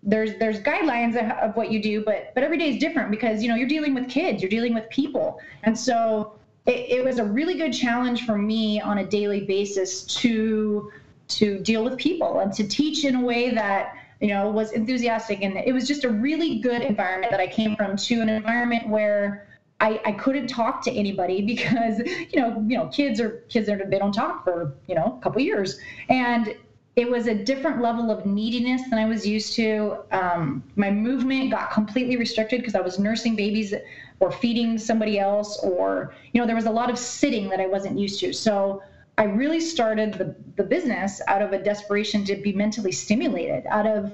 there's 0.02 0.36
there's 0.40 0.58
guidelines 0.60 1.16
of, 1.40 1.54
what 1.54 1.70
you 1.70 1.80
do 1.80 2.04
but 2.04 2.32
but 2.34 2.42
every 2.42 2.58
day 2.58 2.68
is 2.70 2.78
different 2.78 3.10
because 3.12 3.42
you 3.42 3.48
know 3.48 3.54
you're 3.54 3.68
dealing 3.68 3.94
with 3.94 4.08
kids 4.08 4.42
you're 4.42 4.50
dealing 4.50 4.74
with 4.74 4.88
people 4.90 5.38
and 5.62 5.78
so 5.78 6.34
it, 6.66 6.90
it 6.90 7.04
was 7.04 7.18
a 7.18 7.24
really 7.24 7.56
good 7.56 7.72
challenge 7.72 8.26
for 8.26 8.36
me 8.36 8.80
on 8.80 8.98
a 8.98 9.04
daily 9.04 9.44
basis 9.44 10.02
to 10.02 10.90
to 11.28 11.60
deal 11.60 11.84
with 11.84 11.96
people 11.96 12.40
and 12.40 12.52
to 12.52 12.66
teach 12.66 13.04
in 13.04 13.14
a 13.14 13.20
way 13.20 13.50
that 13.54 13.94
you 14.22 14.28
know, 14.28 14.48
was 14.48 14.70
enthusiastic. 14.70 15.42
And 15.42 15.56
it 15.56 15.72
was 15.72 15.88
just 15.88 16.04
a 16.04 16.08
really 16.08 16.60
good 16.60 16.82
environment 16.82 17.32
that 17.32 17.40
I 17.40 17.48
came 17.48 17.74
from 17.74 17.96
to 17.96 18.20
an 18.20 18.28
environment 18.28 18.88
where 18.88 19.48
I, 19.82 20.00
I 20.04 20.12
couldn't 20.12 20.46
talk 20.46 20.80
to 20.82 20.92
anybody 20.92 21.42
because, 21.52 21.98
you 21.98 22.40
know, 22.40 22.64
you 22.66 22.78
know, 22.78 22.86
kids 22.86 23.20
are 23.20 23.42
kids 23.48 23.68
are 23.68 23.84
they 23.84 23.98
don't 23.98 24.14
talk 24.14 24.44
for, 24.44 24.72
you 24.86 24.94
know, 24.94 25.16
a 25.18 25.22
couple 25.22 25.42
years. 25.42 25.78
And 26.08 26.54
it 26.94 27.10
was 27.10 27.26
a 27.26 27.34
different 27.34 27.80
level 27.80 28.10
of 28.10 28.26
neediness 28.26 28.82
than 28.90 28.98
I 28.98 29.06
was 29.06 29.26
used 29.26 29.54
to. 29.54 29.96
Um, 30.10 30.62
my 30.76 30.90
movement 30.90 31.50
got 31.50 31.70
completely 31.70 32.16
restricted 32.16 32.60
because 32.60 32.74
I 32.74 32.82
was 32.82 32.98
nursing 32.98 33.34
babies 33.34 33.72
or 34.20 34.30
feeding 34.30 34.76
somebody 34.78 35.18
else, 35.18 35.58
or 35.60 36.14
you 36.32 36.40
know, 36.40 36.46
there 36.46 36.54
was 36.54 36.66
a 36.66 36.70
lot 36.70 36.90
of 36.90 36.98
sitting 36.98 37.48
that 37.48 37.60
I 37.60 37.66
wasn't 37.66 37.98
used 37.98 38.20
to. 38.20 38.32
So 38.32 38.82
I 39.18 39.24
really 39.24 39.60
started 39.60 40.14
the, 40.14 40.34
the 40.56 40.62
business 40.62 41.20
out 41.28 41.42
of 41.42 41.52
a 41.52 41.62
desperation 41.62 42.24
to 42.24 42.36
be 42.36 42.52
mentally 42.52 42.92
stimulated, 42.92 43.64
out 43.66 43.86
of 43.86 44.12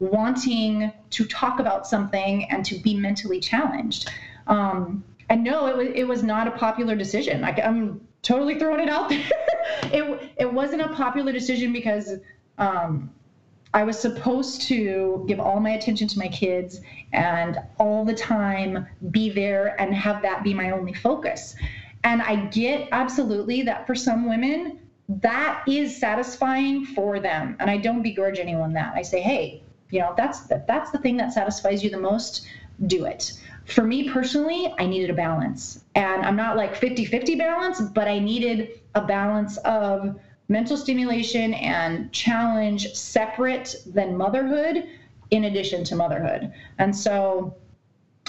wanting 0.00 0.92
to 1.10 1.24
talk 1.26 1.60
about 1.60 1.86
something 1.86 2.50
and 2.50 2.64
to 2.64 2.78
be 2.78 2.94
mentally 2.94 3.40
challenged. 3.40 4.10
Um, 4.48 5.04
and 5.28 5.44
no, 5.44 5.66
it 5.66 5.76
was, 5.76 5.88
it 5.94 6.04
was 6.04 6.22
not 6.22 6.48
a 6.48 6.52
popular 6.52 6.96
decision. 6.96 7.44
I, 7.44 7.50
am 7.60 8.00
totally 8.22 8.58
throwing 8.58 8.80
it 8.80 8.88
out 8.88 9.08
there. 9.08 9.28
it, 9.84 10.32
it 10.38 10.52
wasn't 10.52 10.82
a 10.82 10.88
popular 10.88 11.32
decision 11.32 11.72
because 11.72 12.14
um, 12.56 13.10
I 13.74 13.84
was 13.84 13.98
supposed 13.98 14.62
to 14.62 15.24
give 15.28 15.38
all 15.38 15.60
my 15.60 15.70
attention 15.70 16.08
to 16.08 16.18
my 16.18 16.28
kids 16.28 16.80
and 17.12 17.58
all 17.78 18.04
the 18.04 18.14
time 18.14 18.86
be 19.10 19.30
there 19.30 19.78
and 19.80 19.94
have 19.94 20.22
that 20.22 20.42
be 20.42 20.54
my 20.54 20.70
only 20.70 20.94
focus. 20.94 21.54
And 22.04 22.22
I 22.22 22.46
get 22.46 22.88
absolutely 22.92 23.62
that 23.62 23.86
for 23.86 23.94
some 23.94 24.26
women, 24.26 24.78
that 25.08 25.64
is 25.66 25.96
satisfying 25.96 26.86
for 26.86 27.20
them. 27.20 27.56
And 27.60 27.70
I 27.70 27.76
don't 27.76 28.02
begrudge 28.02 28.38
anyone 28.38 28.72
that. 28.74 28.94
I 28.94 29.02
say, 29.02 29.20
hey, 29.20 29.62
you 29.90 30.00
know, 30.00 30.14
that's 30.16 30.40
that, 30.46 30.66
that's 30.66 30.90
the 30.90 30.98
thing 30.98 31.16
that 31.16 31.32
satisfies 31.32 31.82
you 31.82 31.90
the 31.90 31.98
most, 31.98 32.46
do 32.86 33.04
it. 33.04 33.32
For 33.64 33.84
me 33.84 34.08
personally, 34.08 34.72
I 34.78 34.86
needed 34.86 35.10
a 35.10 35.14
balance. 35.14 35.84
And 35.94 36.24
I'm 36.24 36.36
not 36.36 36.56
like 36.56 36.74
50 36.74 37.04
50 37.04 37.34
balance, 37.34 37.80
but 37.80 38.08
I 38.08 38.18
needed 38.18 38.80
a 38.94 39.02
balance 39.02 39.56
of 39.58 40.18
mental 40.48 40.76
stimulation 40.76 41.54
and 41.54 42.10
challenge 42.12 42.92
separate 42.94 43.76
than 43.86 44.16
motherhood 44.16 44.84
in 45.30 45.44
addition 45.44 45.84
to 45.84 45.96
motherhood. 45.96 46.52
And 46.78 46.96
so 46.96 47.54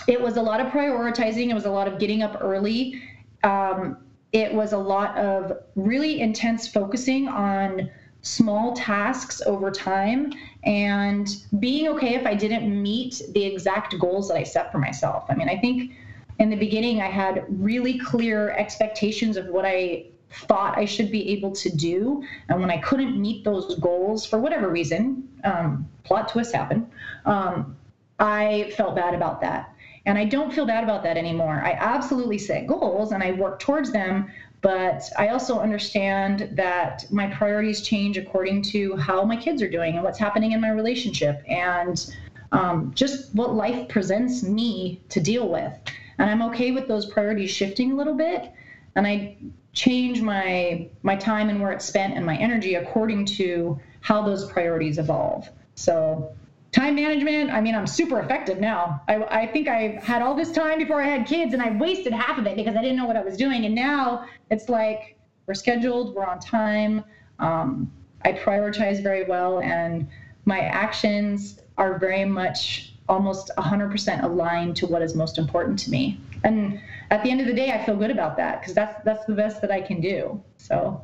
it 0.07 0.19
was 0.19 0.35
a 0.35 0.41
lot 0.41 0.59
of 0.59 0.67
prioritizing, 0.67 1.49
it 1.49 1.53
was 1.53 1.65
a 1.65 1.71
lot 1.71 1.88
of 1.88 1.99
getting 1.99 2.21
up 2.21 2.38
early 2.41 3.01
um, 3.43 3.97
it 4.31 4.53
was 4.53 4.73
a 4.73 4.77
lot 4.77 5.17
of 5.17 5.57
really 5.75 6.21
intense 6.21 6.67
focusing 6.67 7.27
on 7.27 7.89
small 8.21 8.73
tasks 8.73 9.41
over 9.45 9.71
time 9.71 10.31
and 10.63 11.30
being 11.60 11.88
okay 11.89 12.15
if 12.15 12.26
I 12.26 12.34
didn't 12.34 12.82
meet 12.82 13.22
the 13.30 13.45
exact 13.45 13.98
goals 14.00 14.28
that 14.28 14.38
I 14.38 14.43
set 14.43 14.72
for 14.72 14.78
myself. 14.78 15.26
I 15.30 15.36
mean, 15.36 15.50
I 15.50 15.58
think 15.58 15.93
in 16.39 16.50
the 16.50 16.56
beginning 16.56 17.02
I 17.02 17.08
had 17.08 17.45
really 17.50 17.98
clear 17.98 18.52
expectations 18.52 19.38
of 19.38 19.48
what 19.48 19.65
I 19.65 20.06
thought 20.32 20.78
I 20.78 20.86
should 20.86 21.12
be 21.12 21.30
able 21.32 21.52
to 21.54 21.69
do. 21.76 22.24
And 22.50 22.60
when 22.62 22.69
I 22.69 22.78
couldn't 22.78 23.19
meet 23.19 23.43
those 23.43 23.76
goals 23.80 24.26
for 24.26 24.38
whatever 24.38 24.69
reason, 24.69 25.28
um, 25.43 25.89
plot 26.04 26.30
twists 26.30 26.54
happen, 26.54 26.89
um, 27.26 27.76
I 28.19 28.72
felt 28.76 28.95
bad 28.95 29.13
about 29.13 29.41
that. 29.41 29.74
And 30.06 30.17
I 30.17 30.26
don't 30.26 30.54
feel 30.54 30.65
bad 30.65 30.84
about 30.84 31.04
that 31.04 31.17
anymore. 31.17 31.62
I 31.63 31.72
absolutely 31.72 32.38
set 32.38 32.67
goals 32.67 33.12
and 33.12 33.24
I 33.24 33.32
work 33.34 33.60
towards 33.60 33.91
them, 33.91 34.32
but 34.62 35.10
I 35.17 35.30
also 35.30 35.60
understand 35.60 36.50
that 36.54 37.06
my 37.12 37.28
priorities 37.28 37.82
change 37.82 38.17
according 38.17 38.63
to 38.63 38.95
how 38.98 39.24
my 39.24 39.38
kids 39.38 39.62
are 39.62 39.69
doing 39.69 39.95
and 39.95 40.04
what's 40.04 40.19
happening 40.19 40.52
in 40.52 40.60
my 40.60 40.72
relationship 40.72 41.41
and 41.48 42.13
um, 42.52 42.91
just 42.93 43.34
what 43.34 43.54
life 43.54 43.88
presents 43.88 44.43
me 44.43 45.02
to 45.10 45.22
deal 45.22 45.48
with. 45.48 45.72
And 46.17 46.30
I'm 46.30 46.41
okay 46.50 46.72
with 46.72 46.88
those 46.88 47.06
priorities 47.06 47.52
shifting 47.52 47.93
a 47.93 47.95
little 47.95 48.15
bit. 48.15 48.52
And 48.95 49.08
I 49.08 49.38
change 49.72 50.22
my 50.22 50.89
my 51.04 51.15
time 51.15 51.50
and 51.50 51.62
where 51.62 51.72
it's 51.72 51.86
spent 51.86 52.15
and 52.15 52.26
my 52.26 52.36
energy 52.36 52.76
according 52.76 53.26
to 53.26 53.80
how 54.02 54.22
those 54.24 54.50
priorities 54.52 54.98
evolve. 54.98 55.50
So 55.76 56.34
time 56.71 56.95
management 56.95 57.49
i 57.49 57.60
mean 57.60 57.75
i'm 57.75 57.88
super 57.88 58.19
effective 58.19 58.60
now. 58.60 59.01
I, 59.08 59.23
I 59.23 59.47
think 59.47 59.67
i 59.67 59.99
had 60.03 60.21
all 60.21 60.36
this 60.36 60.51
time 60.51 60.77
before 60.77 61.01
i 61.01 61.08
had 61.08 61.25
kids 61.25 61.53
and 61.53 61.62
i 61.62 61.71
wasted 61.71 62.13
half 62.13 62.38
of 62.38 62.45
it 62.45 62.55
because 62.55 62.75
i 62.75 62.82
didn't 62.82 62.97
know 62.97 63.05
what 63.05 63.17
i 63.17 63.23
was 63.23 63.38
doing. 63.38 63.65
And 63.65 63.73
now 63.73 64.25
it's 64.49 64.69
like 64.69 65.17
we're 65.45 65.53
scheduled 65.55 66.15
we're 66.15 66.25
on 66.25 66.39
time. 66.39 67.03
Um, 67.39 67.91
i 68.23 68.34
prioritize 68.34 69.01
very 69.01 69.23
well 69.23 69.60
and 69.62 70.08
my 70.45 70.60
actions 70.60 71.60
are 71.77 71.97
very 71.97 72.25
much 72.25 72.93
almost 73.08 73.49
100% 73.58 74.23
aligned 74.23 74.75
to 74.75 74.86
what 74.86 75.01
is 75.01 75.15
most 75.15 75.38
important 75.38 75.79
to 75.79 75.89
me. 75.89 76.19
And 76.43 76.79
at 77.10 77.23
the 77.23 77.32
end 77.32 77.41
of 77.41 77.47
the 77.47 77.53
day 77.53 77.71
i 77.71 77.84
feel 77.84 77.95
good 77.95 78.12
about 78.12 78.38
that 78.38 78.60
because 78.60 78.75
that's 78.75 79.03
that's 79.03 79.25
the 79.25 79.34
best 79.34 79.62
that 79.62 79.71
i 79.71 79.82
can 79.82 79.99
do. 80.01 80.41
So. 80.58 81.01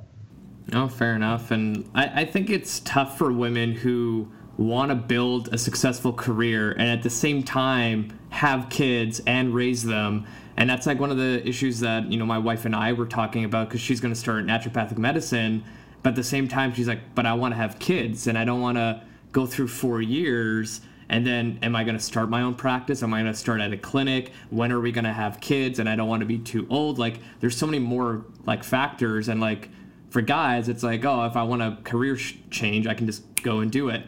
Oh 0.73 0.87
fair 0.87 1.15
enough. 1.15 1.49
And 1.51 1.89
I, 1.95 2.21
I 2.21 2.25
think 2.25 2.49
it's 2.49 2.81
tough 2.81 3.17
for 3.17 3.31
women 3.31 3.71
who 3.73 4.31
want 4.57 4.89
to 4.89 4.95
build 4.95 5.53
a 5.53 5.57
successful 5.57 6.13
career 6.13 6.71
and 6.71 6.89
at 6.89 7.03
the 7.03 7.09
same 7.09 7.43
time 7.43 8.17
have 8.29 8.69
kids 8.69 9.21
and 9.27 9.53
raise 9.53 9.83
them. 9.83 10.25
And 10.57 10.69
that's 10.69 10.87
like 10.87 10.99
one 10.99 11.11
of 11.11 11.17
the 11.17 11.45
issues 11.47 11.81
that 11.81 12.11
you 12.11 12.17
know 12.17 12.25
my 12.25 12.37
wife 12.37 12.63
and 12.65 12.75
i 12.75 12.93
were 12.93 13.05
talking 13.05 13.43
about 13.43 13.67
because 13.67 13.81
she's 13.81 13.99
going 13.99 14.13
to 14.13 14.19
start 14.19 14.45
naturopathic 14.45 14.97
medicine 14.97 15.63
but 16.01 16.11
at 16.11 16.15
the 16.15 16.23
same 16.23 16.47
time 16.47 16.73
she's 16.73 16.87
like 16.87 17.13
but 17.13 17.25
i 17.25 17.33
want 17.33 17.51
to 17.51 17.57
have 17.57 17.77
kids 17.77 18.27
and 18.27 18.37
i 18.37 18.45
don't 18.45 18.61
want 18.61 18.77
to 18.77 19.01
go 19.33 19.45
through 19.45 19.67
four 19.67 20.01
years 20.01 20.79
and 21.09 21.27
then 21.27 21.59
am 21.61 21.75
i 21.75 21.83
going 21.83 21.97
to 21.97 22.03
start 22.03 22.29
my 22.29 22.41
own 22.41 22.55
practice? 22.55 23.03
Am 23.03 23.13
i 23.13 23.21
going 23.21 23.31
to 23.31 23.37
start 23.37 23.59
at 23.59 23.73
a 23.73 23.77
clinic? 23.77 24.31
When 24.49 24.71
are 24.71 24.79
we 24.79 24.93
going 24.93 25.03
to 25.03 25.13
have 25.13 25.41
kids? 25.41 25.77
And 25.77 25.89
i 25.89 25.95
don't 25.97 26.07
want 26.07 26.21
to 26.21 26.25
be 26.25 26.37
too 26.37 26.65
old. 26.69 26.97
Like 26.97 27.19
there's 27.41 27.57
so 27.57 27.65
many 27.65 27.79
more 27.79 28.25
like 28.45 28.63
factors 28.63 29.27
and 29.27 29.41
like 29.41 29.69
for 30.15 30.21
guys 30.21 30.69
it's 30.69 30.81
like 30.81 31.03
oh 31.03 31.25
if 31.25 31.35
i 31.35 31.43
want 31.43 31.61
a 31.61 31.77
career 31.83 32.15
sh- 32.15 32.35
change 32.49 32.87
i 32.87 32.93
can 32.93 33.05
just 33.05 33.21
go 33.43 33.59
and 33.59 33.69
do 33.69 33.89
it 33.89 34.01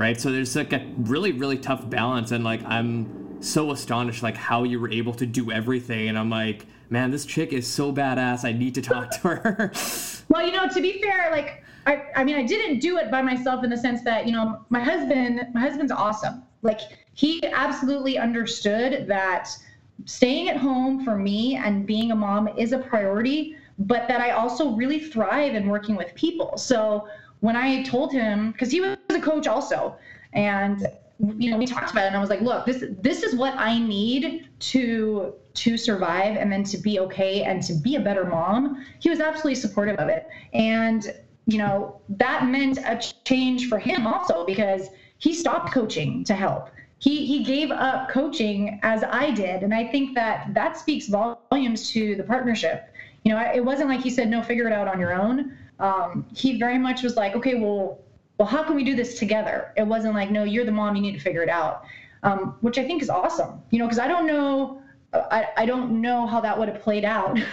right? 0.00 0.18
So 0.18 0.32
there's 0.32 0.56
like 0.56 0.72
a 0.72 0.84
really 0.96 1.30
really 1.30 1.58
tough 1.58 1.88
balance, 1.88 2.32
and 2.32 2.42
like 2.42 2.64
I'm 2.64 3.42
so 3.42 3.70
astonished 3.70 4.22
like 4.22 4.36
how 4.36 4.64
you 4.64 4.80
were 4.80 4.90
able 4.90 5.12
to 5.14 5.26
do 5.26 5.52
everything, 5.52 6.08
and 6.08 6.18
I'm 6.18 6.30
like, 6.30 6.64
man, 6.88 7.10
this 7.10 7.26
chick 7.26 7.52
is 7.52 7.68
so 7.68 7.92
badass. 7.92 8.44
I 8.44 8.52
need 8.52 8.74
to 8.76 8.82
talk 8.82 9.10
to 9.20 9.28
her. 9.28 9.72
well, 10.30 10.44
you 10.44 10.52
know, 10.52 10.66
to 10.66 10.80
be 10.80 11.00
fair, 11.02 11.30
like 11.30 11.62
I, 11.86 12.06
I 12.16 12.24
mean, 12.24 12.36
I 12.36 12.44
didn't 12.44 12.80
do 12.80 12.96
it 12.96 13.10
by 13.10 13.20
myself 13.20 13.62
in 13.62 13.68
the 13.68 13.76
sense 13.76 14.02
that 14.04 14.26
you 14.26 14.32
know 14.32 14.64
my 14.70 14.80
husband, 14.80 15.46
my 15.52 15.60
husband's 15.60 15.92
awesome. 15.92 16.44
Like 16.62 16.80
he 17.12 17.44
absolutely 17.44 18.16
understood 18.16 19.06
that 19.06 19.50
staying 20.06 20.48
at 20.48 20.56
home 20.56 21.04
for 21.04 21.14
me 21.14 21.56
and 21.56 21.86
being 21.86 22.10
a 22.10 22.16
mom 22.16 22.48
is 22.56 22.72
a 22.72 22.78
priority, 22.78 23.54
but 23.78 24.08
that 24.08 24.22
I 24.22 24.30
also 24.30 24.70
really 24.70 24.98
thrive 24.98 25.54
in 25.54 25.68
working 25.68 25.94
with 25.94 26.14
people. 26.14 26.56
So 26.56 27.06
when 27.40 27.56
I 27.56 27.82
told 27.82 28.12
him, 28.12 28.52
because 28.52 28.70
he 28.70 28.80
was 28.80 28.96
a 29.08 29.20
coach 29.20 29.46
also, 29.46 29.96
and 30.32 30.86
you 31.38 31.50
know 31.50 31.58
we 31.58 31.66
talked 31.66 31.90
about 31.90 32.04
it, 32.04 32.08
and 32.08 32.16
I 32.16 32.20
was 32.20 32.30
like, 32.30 32.40
look, 32.40 32.66
this 32.66 32.84
this 33.00 33.22
is 33.22 33.34
what 33.34 33.54
I 33.56 33.78
need 33.78 34.48
to 34.60 35.34
to 35.52 35.76
survive 35.76 36.36
and 36.36 36.50
then 36.50 36.64
to 36.64 36.78
be 36.78 37.00
okay 37.00 37.42
and 37.42 37.62
to 37.64 37.74
be 37.74 37.96
a 37.96 38.00
better 38.00 38.24
mom. 38.24 38.84
He 39.00 39.10
was 39.10 39.20
absolutely 39.20 39.56
supportive 39.56 39.96
of 39.96 40.08
it, 40.08 40.28
and 40.52 41.14
you 41.46 41.58
know 41.58 42.00
that 42.10 42.46
meant 42.46 42.78
a 42.78 43.00
change 43.24 43.68
for 43.68 43.78
him 43.78 44.06
also 44.06 44.46
because 44.46 44.88
he 45.18 45.34
stopped 45.34 45.72
coaching 45.72 46.24
to 46.24 46.34
help 46.34 46.70
he 47.00 47.26
he 47.26 47.42
gave 47.42 47.70
up 47.70 48.10
coaching 48.10 48.78
as 48.82 49.02
I 49.02 49.30
did, 49.30 49.62
and 49.62 49.74
I 49.74 49.86
think 49.86 50.14
that 50.14 50.52
that 50.54 50.76
speaks 50.76 51.08
volumes 51.08 51.90
to 51.90 52.14
the 52.14 52.22
partnership. 52.22 52.92
You 53.24 53.32
know, 53.32 53.40
it 53.54 53.64
wasn't 53.64 53.88
like 53.88 54.00
he 54.00 54.10
said, 54.10 54.28
"No, 54.28 54.42
figure 54.42 54.66
it 54.66 54.72
out 54.72 54.86
on 54.86 55.00
your 55.00 55.14
own." 55.14 55.56
Um, 55.80 56.26
he 56.34 56.58
very 56.58 56.78
much 56.78 57.02
was 57.02 57.16
like, 57.16 57.34
"Okay, 57.34 57.54
well, 57.54 57.98
well, 58.38 58.48
how 58.48 58.62
can 58.62 58.76
we 58.76 58.84
do 58.84 58.94
this 58.94 59.18
together?" 59.18 59.72
It 59.76 59.86
wasn't 59.86 60.14
like, 60.14 60.30
"No, 60.30 60.44
you're 60.44 60.64
the 60.64 60.72
mom, 60.72 60.96
you 60.96 61.02
need 61.02 61.14
to 61.14 61.20
figure 61.20 61.42
it 61.42 61.48
out," 61.48 61.84
um, 62.22 62.56
which 62.60 62.78
I 62.78 62.84
think 62.84 63.02
is 63.02 63.10
awesome. 63.10 63.60
You 63.70 63.78
know, 63.78 63.86
because 63.86 63.98
I 63.98 64.08
don't 64.08 64.26
know, 64.26 64.82
I, 65.12 65.48
I 65.56 65.66
don't 65.66 66.00
know 66.00 66.26
how 66.26 66.40
that 66.40 66.58
would 66.58 66.68
have 66.68 66.80
played 66.82 67.04
out. 67.04 67.36
you 67.38 67.44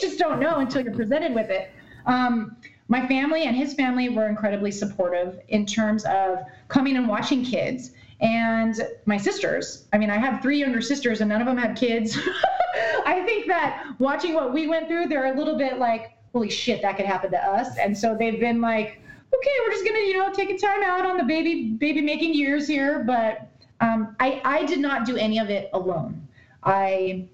just 0.00 0.18
don't 0.18 0.40
know 0.40 0.58
until 0.58 0.82
you're 0.82 0.94
presented 0.94 1.34
with 1.34 1.50
it. 1.50 1.70
Um, 2.06 2.56
my 2.88 3.06
family 3.06 3.44
and 3.44 3.56
his 3.56 3.74
family 3.74 4.08
were 4.08 4.28
incredibly 4.28 4.72
supportive 4.72 5.40
in 5.48 5.64
terms 5.64 6.04
of 6.06 6.40
coming 6.68 6.96
and 6.96 7.06
watching 7.06 7.44
kids 7.44 7.92
and 8.20 8.74
my 9.06 9.16
sisters. 9.16 9.86
I 9.92 9.98
mean, 9.98 10.10
I 10.10 10.18
have 10.18 10.42
three 10.42 10.58
younger 10.58 10.80
sisters 10.80 11.20
and 11.20 11.28
none 11.28 11.40
of 11.40 11.46
them 11.46 11.56
have 11.56 11.76
kids. 11.76 12.18
I 13.06 13.22
think 13.24 13.46
that 13.46 13.94
watching 13.98 14.34
what 14.34 14.52
we 14.52 14.66
went 14.66 14.88
through, 14.88 15.06
they're 15.06 15.32
a 15.32 15.38
little 15.38 15.56
bit 15.56 15.78
like, 15.78 16.16
holy 16.32 16.50
shit, 16.50 16.82
that 16.82 16.96
could 16.96 17.06
happen 17.06 17.30
to 17.30 17.38
us. 17.38 17.76
And 17.78 17.96
so 17.96 18.16
they've 18.16 18.40
been 18.40 18.60
like, 18.60 19.00
okay, 19.34 19.50
we're 19.64 19.72
just 19.72 19.84
gonna, 19.84 19.98
you 20.00 20.14
know, 20.14 20.32
take 20.32 20.50
a 20.50 20.58
time 20.58 20.82
out 20.82 21.06
on 21.06 21.16
the 21.16 21.24
baby 21.24 21.70
baby 21.70 22.00
making 22.00 22.34
years 22.34 22.66
here. 22.66 23.04
But 23.04 23.48
um, 23.80 24.16
I 24.20 24.40
I 24.44 24.64
did 24.64 24.80
not 24.80 25.06
do 25.06 25.16
any 25.16 25.38
of 25.38 25.50
it 25.50 25.70
alone. 25.72 26.26
I 26.62 27.26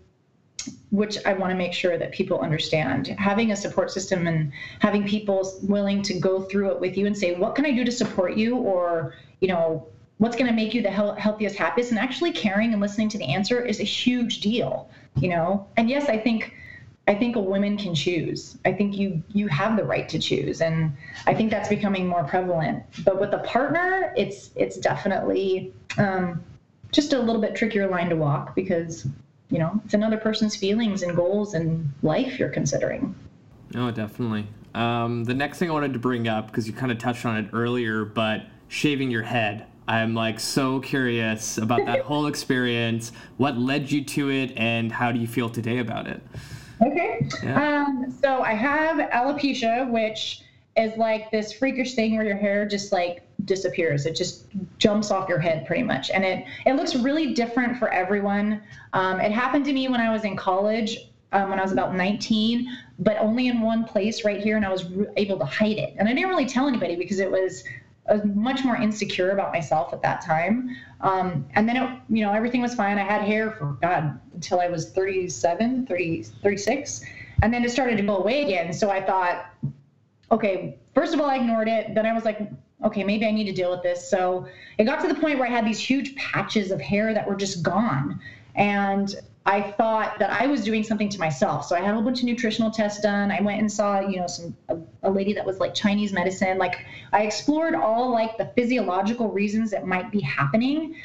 which 0.91 1.19
I 1.27 1.33
want 1.33 1.51
to 1.51 1.57
make 1.57 1.73
sure 1.73 1.99
that 1.99 2.13
people 2.13 2.41
understand. 2.41 3.09
Having 3.19 3.53
a 3.53 3.57
support 3.57 3.91
system 3.91 4.27
and 4.27 4.51
having 4.81 5.07
people 5.07 5.59
willing 5.63 6.03
to 6.03 6.19
go 6.19 6.43
through 6.43 6.71
it 6.73 6.81
with 6.81 6.97
you 6.97 7.07
and 7.07 7.17
say, 7.17 7.35
what 7.35 7.55
can 7.55 7.67
I 7.67 7.73
do 7.73 7.85
to 7.85 7.93
support 7.93 8.37
you? 8.37 8.57
Or, 8.57 9.15
you 9.41 9.49
know, 9.49 9.87
what's 10.19 10.37
going 10.37 10.49
to 10.49 10.55
make 10.55 10.73
you 10.75 10.83
the 10.83 10.91
healthiest 10.91 11.57
happiest 11.57 11.91
and 11.91 11.99
actually 11.99 12.33
caring 12.33 12.73
and 12.73 12.81
listening 12.81 13.09
to 13.11 13.19
the 13.19 13.27
answer 13.27 13.61
is 13.65 13.81
a 13.81 13.85
huge 13.85 14.41
deal 14.41 14.89
you 15.17 15.29
know 15.29 15.67
and 15.77 15.91
yes 15.91 16.09
i 16.09 16.17
think 16.17 16.55
i 17.07 17.15
think 17.15 17.37
a 17.37 17.41
woman 17.41 17.77
can 17.77 17.95
choose. 17.95 18.59
I 18.65 18.73
think 18.73 18.97
you 18.97 19.23
you 19.33 19.49
have 19.49 19.77
the 19.77 19.85
right 19.85 20.09
to 20.09 20.19
choose 20.19 20.61
and 20.61 20.97
i 21.27 21.35
think 21.35 21.51
that's 21.51 21.69
becoming 21.69 22.07
more 22.07 22.25
prevalent. 22.25 22.83
But 23.05 23.21
with 23.21 23.33
a 23.33 23.39
partner 23.39 24.13
it's 24.17 24.51
it's 24.57 24.77
definitely 24.77 25.73
um, 25.99 26.45
just 26.93 27.13
a 27.13 27.19
little 27.19 27.41
bit 27.41 27.55
trickier 27.55 27.89
line 27.89 28.09
to 28.11 28.17
walk 28.17 28.55
because 28.55 29.07
you 29.51 29.59
know 29.59 29.81
it's 29.85 29.95
another 29.95 30.17
person's 30.17 30.57
feelings 30.57 31.03
and 31.03 31.17
goals 31.17 31.55
and 31.55 31.89
life 32.03 32.39
you're 32.39 32.49
considering. 32.49 33.15
Oh 33.75 33.91
definitely. 33.91 34.47
Um, 34.75 35.25
the 35.25 35.35
next 35.35 35.59
thing 35.59 35.71
i 35.71 35.73
wanted 35.73 35.95
to 35.95 35.99
bring 35.99 36.29
up 36.29 36.49
because 36.49 36.67
you 36.67 36.75
kind 36.75 36.93
of 36.93 36.99
touched 36.99 37.25
on 37.25 37.37
it 37.37 37.49
earlier 37.53 38.05
but 38.05 38.47
shaving 38.69 39.11
your 39.11 39.23
head. 39.23 39.67
I'm 39.89 40.15
like 40.15 40.41
so 40.41 40.81
curious 40.81 41.59
about 41.59 41.87
that 41.87 42.01
whole 42.05 42.27
experience. 42.27 43.13
What 43.37 43.57
led 43.57 43.91
you 43.91 44.05
to 44.05 44.31
it, 44.31 44.53
and 44.57 44.91
how 44.91 45.13
do 45.13 45.21
you 45.21 45.29
feel 45.29 45.49
today 45.49 45.79
about 45.79 46.07
it? 46.09 46.21
Okay. 46.83 47.27
Yeah. 47.43 47.85
Um, 47.87 48.11
so 48.11 48.43
I 48.43 48.53
have 48.53 48.99
alopecia, 49.11 49.91
which 49.91 50.43
is 50.77 50.97
like 50.99 51.31
this 51.31 51.53
freakish 51.53 51.95
thing 51.95 52.17
where 52.17 52.27
your 52.27 52.37
hair 52.37 52.67
just 52.67 52.93
like 52.93 53.23
disappears. 53.45 54.07
It 54.07 54.15
just 54.15 54.45
jumps 54.79 55.11
off 55.11 55.29
your 55.29 55.39
head 55.39 55.67
pretty 55.67 55.83
much, 55.83 56.11
and 56.11 56.25
it 56.25 56.45
it 56.67 56.75
looks 56.75 56.95
really 56.95 57.33
different 57.33 57.79
for 57.79 57.89
everyone. 57.93 58.63
Um, 58.93 59.21
it 59.21 59.33
happened 59.33 59.65
to 59.67 59.73
me 59.73 59.89
when 59.89 60.01
I 60.01 60.13
was 60.13 60.25
in 60.25 60.37
college. 60.37 61.11
Um, 61.33 61.51
when 61.51 61.59
I 61.59 61.63
was 61.63 61.73
about 61.73 61.95
19, 61.95 62.69
but 63.01 63.17
only 63.19 63.49
in 63.49 63.61
one 63.61 63.85
place 63.85 64.25
right 64.25 64.41
here, 64.41 64.57
and 64.57 64.65
I 64.65 64.71
was 64.71 64.85
re- 64.85 65.09
able 65.17 65.37
to 65.41 65.45
hide 65.45 65.77
it. 65.77 65.95
And 65.99 66.09
I 66.09 66.15
didn't 66.15 66.29
really 66.29 66.47
tell 66.47 66.69
anybody 66.69 66.95
because 66.95 67.19
it 67.19 67.29
was 67.31 67.65
I 68.09 68.15
was 68.15 68.25
much 68.25 68.65
more 68.65 68.77
insecure 68.77 69.31
about 69.31 69.53
myself 69.53 69.93
at 69.93 70.03
that 70.03 70.21
time. 70.21 70.77
Um, 71.01 71.47
and 71.55 71.69
then, 71.69 71.77
it, 71.77 72.01
you 72.09 72.25
know, 72.25 72.33
everything 72.33 72.63
was 72.63 72.75
fine. 72.75 72.99
I 72.99 73.03
had 73.03 73.23
hair 73.23 73.53
for 73.53 73.77
God 73.83 74.19
until 74.35 74.61
I 74.61 74.69
was 74.69 74.91
37, 74.91 75.87
30, 75.87 76.23
36. 76.23 77.05
And 77.43 77.53
then 77.53 77.65
it 77.65 77.71
started 77.71 77.97
to 77.97 78.03
go 78.03 78.19
away 78.19 78.45
again. 78.45 78.73
So 78.73 78.91
I 78.91 79.03
thought, 79.03 79.47
okay, 80.31 80.79
first 80.95 81.15
of 81.15 81.21
all, 81.21 81.27
I 81.29 81.37
ignored 81.37 81.69
it. 81.69 81.95
Then 81.95 82.07
I 82.07 82.13
was 82.13 82.25
like, 82.25 82.41
okay, 82.85 83.05
maybe 83.05 83.27
I 83.27 83.31
need 83.31 83.45
to 83.45 83.53
deal 83.53 83.71
with 83.71 83.83
this. 83.83 84.09
So 84.09 84.47
it 84.79 84.85
got 84.85 85.01
to 85.03 85.09
the 85.09 85.15
point 85.15 85.39
where 85.39 85.49
I 85.49 85.51
had 85.51 85.67
these 85.67 85.81
huge 85.81 86.15
patches 86.17 86.71
of 86.71 86.81
hair 86.81 87.13
that 87.15 87.27
were 87.29 87.37
just 87.37 87.63
gone. 87.63 88.21
And 88.55 89.15
I 89.47 89.63
thought 89.63 90.19
that 90.19 90.31
I 90.31 90.49
was 90.49 90.65
doing 90.65 90.83
something 90.83 91.09
to 91.09 91.21
myself. 91.21 91.65
So 91.67 91.77
I 91.77 91.81
had 91.81 91.91
a 91.91 91.95
whole 91.95 92.03
bunch 92.03 92.19
of 92.19 92.25
nutritional 92.25 92.71
tests 92.71 93.01
done. 93.01 93.31
I 93.31 93.41
went 93.41 93.61
and 93.61 93.71
saw, 93.71 94.01
you 94.01 94.19
know, 94.19 94.27
some 94.27 94.57
a, 94.69 94.77
a, 95.05 95.11
lady 95.11 95.33
that 95.35 95.47
was 95.47 95.61
like 95.61 95.73
Chinese 95.73 96.13
medicine. 96.13 96.59
Like 96.59 96.85
I 97.13 97.23
explored 97.23 97.77
all 97.77 98.11
like 98.11 98.37
the 98.39 98.51
physiological 98.57 99.31
reasons 99.31 99.71
that 99.71 99.87
might 99.87 100.11
be 100.11 100.21
happening. 100.21 100.97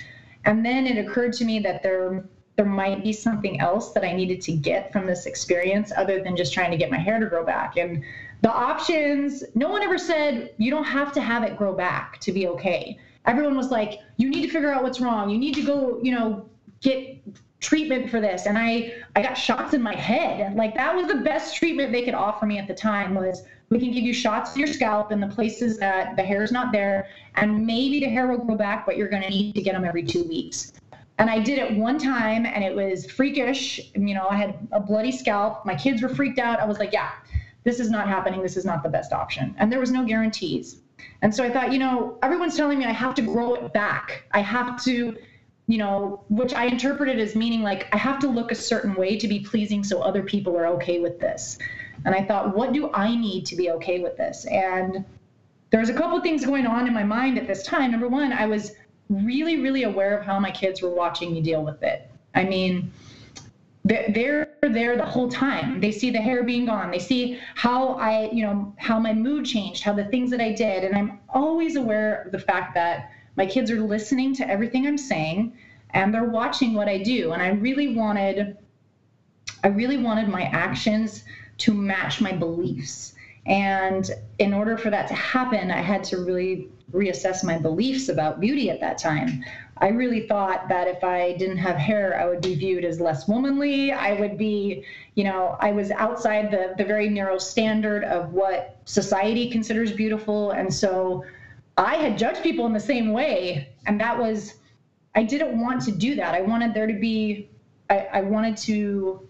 And 0.45 0.65
then 0.65 0.87
it 0.87 0.97
occurred 0.97 1.33
to 1.33 1.45
me 1.45 1.59
that 1.59 1.83
there 1.83 2.25
there 2.57 2.65
might 2.65 3.03
be 3.03 3.13
something 3.13 3.59
else 3.59 3.93
that 3.93 4.03
I 4.03 4.13
needed 4.13 4.41
to 4.41 4.51
get 4.51 4.91
from 4.91 5.05
this 5.05 5.25
experience 5.25 5.91
other 5.95 6.21
than 6.21 6.35
just 6.35 6.53
trying 6.53 6.69
to 6.71 6.77
get 6.77 6.91
my 6.91 6.97
hair 6.97 7.19
to 7.19 7.25
grow 7.27 7.45
back. 7.45 7.77
And 7.77 8.03
the 8.41 8.51
options, 8.51 9.43
no 9.55 9.69
one 9.69 9.83
ever 9.83 9.97
said 9.97 10.53
you 10.57 10.69
don't 10.69 10.83
have 10.83 11.13
to 11.13 11.21
have 11.21 11.43
it 11.43 11.57
grow 11.57 11.73
back 11.73 12.19
to 12.21 12.31
be 12.31 12.47
okay. 12.47 12.99
Everyone 13.25 13.55
was 13.55 13.71
like, 13.71 13.99
you 14.17 14.29
need 14.29 14.41
to 14.41 14.49
figure 14.49 14.73
out 14.73 14.83
what's 14.83 14.99
wrong. 14.99 15.29
You 15.29 15.37
need 15.37 15.55
to 15.55 15.63
go, 15.63 15.99
you 16.03 16.11
know, 16.11 16.49
get 16.81 17.21
treatment 17.61 18.09
for 18.09 18.19
this. 18.19 18.47
And 18.47 18.57
i 18.57 18.93
i 19.15 19.21
got 19.21 19.35
shots 19.35 19.73
in 19.73 19.81
my 19.81 19.95
head. 19.95 20.55
Like 20.55 20.75
that 20.75 20.95
was 20.95 21.07
the 21.07 21.15
best 21.15 21.55
treatment 21.55 21.91
they 21.91 22.03
could 22.03 22.15
offer 22.15 22.45
me 22.45 22.57
at 22.57 22.67
the 22.67 22.73
time 22.73 23.15
was 23.15 23.43
we 23.69 23.79
can 23.79 23.91
give 23.91 24.03
you 24.03 24.13
shots 24.13 24.53
in 24.53 24.59
your 24.59 24.67
scalp 24.67 25.11
in 25.11 25.21
the 25.21 25.27
places 25.27 25.77
that 25.77 26.17
the 26.17 26.23
hair 26.23 26.43
is 26.43 26.51
not 26.51 26.73
there 26.73 27.07
and 27.35 27.65
maybe 27.65 28.01
the 28.01 28.07
hair 28.07 28.27
will 28.27 28.43
grow 28.43 28.55
back 28.55 28.85
but 28.85 28.97
you're 28.97 29.07
going 29.07 29.23
to 29.23 29.29
need 29.29 29.55
to 29.55 29.61
get 29.61 29.73
them 29.73 29.85
every 29.85 30.03
two 30.03 30.23
weeks. 30.23 30.73
And 31.19 31.29
i 31.29 31.39
did 31.39 31.59
it 31.59 31.77
one 31.77 31.99
time 31.99 32.47
and 32.47 32.63
it 32.63 32.75
was 32.75 33.09
freakish. 33.09 33.79
You 33.95 34.15
know 34.15 34.27
i 34.29 34.35
had 34.35 34.67
a 34.71 34.79
bloody 34.79 35.11
scalp. 35.11 35.65
My 35.65 35.75
kids 35.75 36.01
were 36.01 36.09
freaked 36.09 36.39
out. 36.39 36.59
I 36.59 36.65
was 36.65 36.79
like 36.79 36.91
yeah 36.91 37.11
this 37.63 37.79
is 37.79 37.91
not 37.91 38.07
happening. 38.07 38.41
This 38.41 38.57
is 38.57 38.65
not 38.65 38.81
the 38.81 38.89
best 38.89 39.13
option. 39.13 39.53
And 39.59 39.71
there 39.71 39.79
was 39.79 39.91
no 39.91 40.03
guarantees. 40.03 40.77
And 41.21 41.33
so 41.33 41.43
i 41.43 41.49
thought 41.51 41.71
you 41.71 41.79
know 41.79 42.17
everyone's 42.23 42.57
telling 42.57 42.79
me 42.79 42.85
i 42.85 42.91
have 42.91 43.13
to 43.15 43.21
grow 43.21 43.53
it 43.53 43.71
back. 43.71 44.23
I 44.31 44.39
have 44.39 44.83
to 44.85 45.15
you 45.67 45.77
know, 45.77 46.23
which 46.29 46.53
I 46.53 46.65
interpreted 46.65 47.19
as 47.19 47.35
meaning 47.35 47.61
like 47.61 47.87
I 47.93 47.97
have 47.97 48.19
to 48.19 48.27
look 48.27 48.51
a 48.51 48.55
certain 48.55 48.95
way 48.95 49.17
to 49.17 49.27
be 49.27 49.39
pleasing 49.39 49.83
so 49.83 50.01
other 50.01 50.23
people 50.23 50.57
are 50.57 50.67
okay 50.67 50.99
with 50.99 51.19
this. 51.19 51.57
And 52.05 52.15
I 52.15 52.23
thought, 52.23 52.55
what 52.55 52.73
do 52.73 52.91
I 52.93 53.15
need 53.15 53.45
to 53.47 53.55
be 53.55 53.71
okay 53.71 53.99
with 53.99 54.17
this? 54.17 54.45
And 54.45 55.05
there's 55.69 55.89
a 55.89 55.93
couple 55.93 56.19
things 56.21 56.45
going 56.45 56.65
on 56.65 56.87
in 56.87 56.93
my 56.93 57.03
mind 57.03 57.37
at 57.37 57.47
this 57.47 57.63
time. 57.63 57.91
Number 57.91 58.07
one, 58.07 58.33
I 58.33 58.47
was 58.47 58.73
really, 59.09 59.61
really 59.61 59.83
aware 59.83 60.17
of 60.17 60.25
how 60.25 60.39
my 60.39 60.51
kids 60.51 60.81
were 60.81 60.89
watching 60.89 61.31
me 61.31 61.41
deal 61.41 61.63
with 61.63 61.81
it. 61.83 62.09
I 62.33 62.43
mean, 62.43 62.91
they're 63.83 64.49
there 64.61 64.95
the 64.95 65.05
whole 65.05 65.29
time. 65.29 65.79
They 65.79 65.91
see 65.91 66.11
the 66.11 66.21
hair 66.21 66.43
being 66.43 66.65
gone. 66.65 66.91
They 66.91 66.99
see 66.99 67.39
how 67.55 67.95
I, 67.95 68.29
you 68.31 68.43
know, 68.43 68.73
how 68.77 68.99
my 68.99 69.13
mood 69.13 69.45
changed, 69.45 69.83
how 69.83 69.93
the 69.93 70.05
things 70.05 70.29
that 70.31 70.39
I 70.39 70.51
did. 70.51 70.83
And 70.83 70.95
I'm 70.95 71.19
always 71.29 71.75
aware 71.75 72.23
of 72.23 72.31
the 72.31 72.39
fact 72.39 72.73
that 72.75 73.11
my 73.41 73.47
kids 73.47 73.71
are 73.71 73.81
listening 73.81 74.35
to 74.35 74.47
everything 74.47 74.85
I'm 74.85 74.99
saying 74.99 75.57
and 75.95 76.13
they're 76.13 76.25
watching 76.25 76.75
what 76.75 76.87
I 76.87 76.99
do. 76.99 77.31
And 77.31 77.41
I 77.41 77.47
really 77.47 77.95
wanted, 77.95 78.55
I 79.63 79.69
really 79.69 79.97
wanted 79.97 80.29
my 80.29 80.43
actions 80.43 81.23
to 81.57 81.73
match 81.73 82.21
my 82.21 82.33
beliefs. 82.33 83.15
And 83.47 84.07
in 84.37 84.53
order 84.53 84.77
for 84.77 84.91
that 84.91 85.07
to 85.07 85.15
happen, 85.15 85.71
I 85.71 85.81
had 85.81 86.03
to 86.03 86.17
really 86.17 86.69
reassess 86.93 87.43
my 87.43 87.57
beliefs 87.57 88.09
about 88.09 88.39
beauty 88.39 88.69
at 88.69 88.79
that 88.81 88.99
time. 88.99 89.43
I 89.77 89.87
really 89.87 90.27
thought 90.27 90.69
that 90.69 90.87
if 90.87 91.03
I 91.03 91.33
didn't 91.33 91.57
have 91.57 91.77
hair, 91.77 92.21
I 92.21 92.27
would 92.29 92.41
be 92.41 92.53
viewed 92.53 92.85
as 92.85 93.01
less 93.01 93.27
womanly. 93.27 93.91
I 93.91 94.13
would 94.19 94.37
be, 94.37 94.85
you 95.15 95.23
know, 95.23 95.57
I 95.59 95.71
was 95.71 95.89
outside 95.89 96.51
the, 96.51 96.75
the 96.77 96.85
very 96.85 97.09
narrow 97.09 97.39
standard 97.39 98.03
of 98.03 98.33
what 98.33 98.77
society 98.85 99.49
considers 99.49 99.91
beautiful. 99.91 100.51
And 100.51 100.71
so 100.71 101.25
I 101.77 101.95
had 101.95 102.17
judged 102.17 102.43
people 102.43 102.65
in 102.65 102.73
the 102.73 102.79
same 102.79 103.11
way. 103.11 103.69
And 103.85 103.99
that 103.99 104.17
was, 104.17 104.55
I 105.15 105.23
didn't 105.23 105.59
want 105.59 105.81
to 105.83 105.91
do 105.91 106.15
that. 106.15 106.35
I 106.35 106.41
wanted 106.41 106.73
there 106.73 106.87
to 106.87 106.93
be, 106.93 107.49
I, 107.89 108.07
I 108.13 108.21
wanted 108.21 108.57
to 108.57 109.27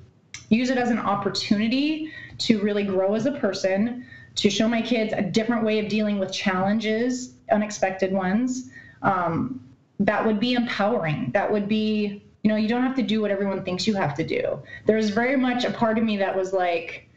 use 0.49 0.69
it 0.69 0.77
as 0.77 0.89
an 0.89 0.99
opportunity 0.99 2.11
to 2.39 2.61
really 2.61 2.83
grow 2.83 3.15
as 3.15 3.25
a 3.25 3.31
person, 3.31 4.05
to 4.35 4.49
show 4.49 4.67
my 4.67 4.81
kids 4.81 5.13
a 5.15 5.21
different 5.21 5.63
way 5.63 5.79
of 5.79 5.87
dealing 5.87 6.19
with 6.19 6.31
challenges, 6.31 7.35
unexpected 7.51 8.11
ones. 8.11 8.69
Um, 9.01 9.61
that 9.99 10.25
would 10.25 10.39
be 10.39 10.53
empowering. 10.53 11.31
That 11.33 11.51
would 11.51 11.67
be 11.67 12.23
you 12.43 12.49
know, 12.49 12.55
you 12.55 12.67
don't 12.67 12.81
have 12.81 12.95
to 12.95 13.03
do 13.03 13.21
what 13.21 13.29
everyone 13.29 13.63
thinks 13.63 13.85
you 13.85 13.93
have 13.93 14.15
to 14.15 14.25
do. 14.25 14.59
There's 14.87 15.09
very 15.09 15.37
much 15.37 15.63
a 15.63 15.69
part 15.69 15.99
of 15.99 16.03
me 16.03 16.17
that 16.17 16.35
was 16.35 16.53
like, 16.53 17.07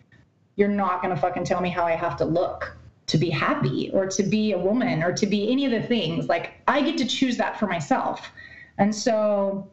you're 0.57 0.69
not 0.69 1.03
going 1.03 1.15
to 1.15 1.21
fucking 1.21 1.45
tell 1.45 1.63
me 1.63 1.71
how 1.71 1.85
I 1.85 1.93
have 1.93 2.17
to 2.19 2.25
look 2.25 2.77
to 3.07 3.19
be 3.19 3.31
happy 3.31 3.91
or 3.93 4.07
to 4.07 4.23
be 4.23 4.53
a 4.53 4.59
woman 4.59 5.03
or 5.03 5.13
to 5.13 5.27
be 5.27 5.51
any 5.51 5.67
of 5.67 5.71
the 5.73 5.83
things. 5.83 6.29
Like, 6.29 6.55
I 6.67 6.83
get 6.83 6.97
to 6.99 7.07
choose 7.07 7.37
that 7.37 7.59
for 7.59 7.67
myself. 7.67 8.31
And 8.79 8.95
so 8.95 9.71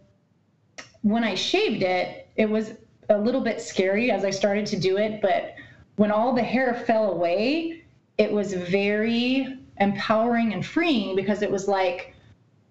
when 1.02 1.24
I 1.24 1.36
shaved 1.36 1.82
it, 1.82 2.28
it 2.36 2.50
was 2.50 2.74
a 3.10 3.18
little 3.18 3.42
bit 3.42 3.62
scary 3.62 4.12
as 4.12 4.26
I 4.26 4.30
started 4.30 4.66
to 4.68 4.80
do 4.80 4.98
it. 4.98 5.22
But 5.22 5.56
when 5.96 6.12
all 6.12 6.34
the 6.34 6.44
hair 6.44 6.74
fell 6.86 7.12
away, 7.12 7.84
it 8.18 8.32
was 8.32 8.54
very 8.54 9.58
empowering 9.80 10.54
and 10.54 10.66
freeing 10.66 11.16
because 11.16 11.42
it 11.42 11.52
was 11.52 11.68
like, 11.68 12.14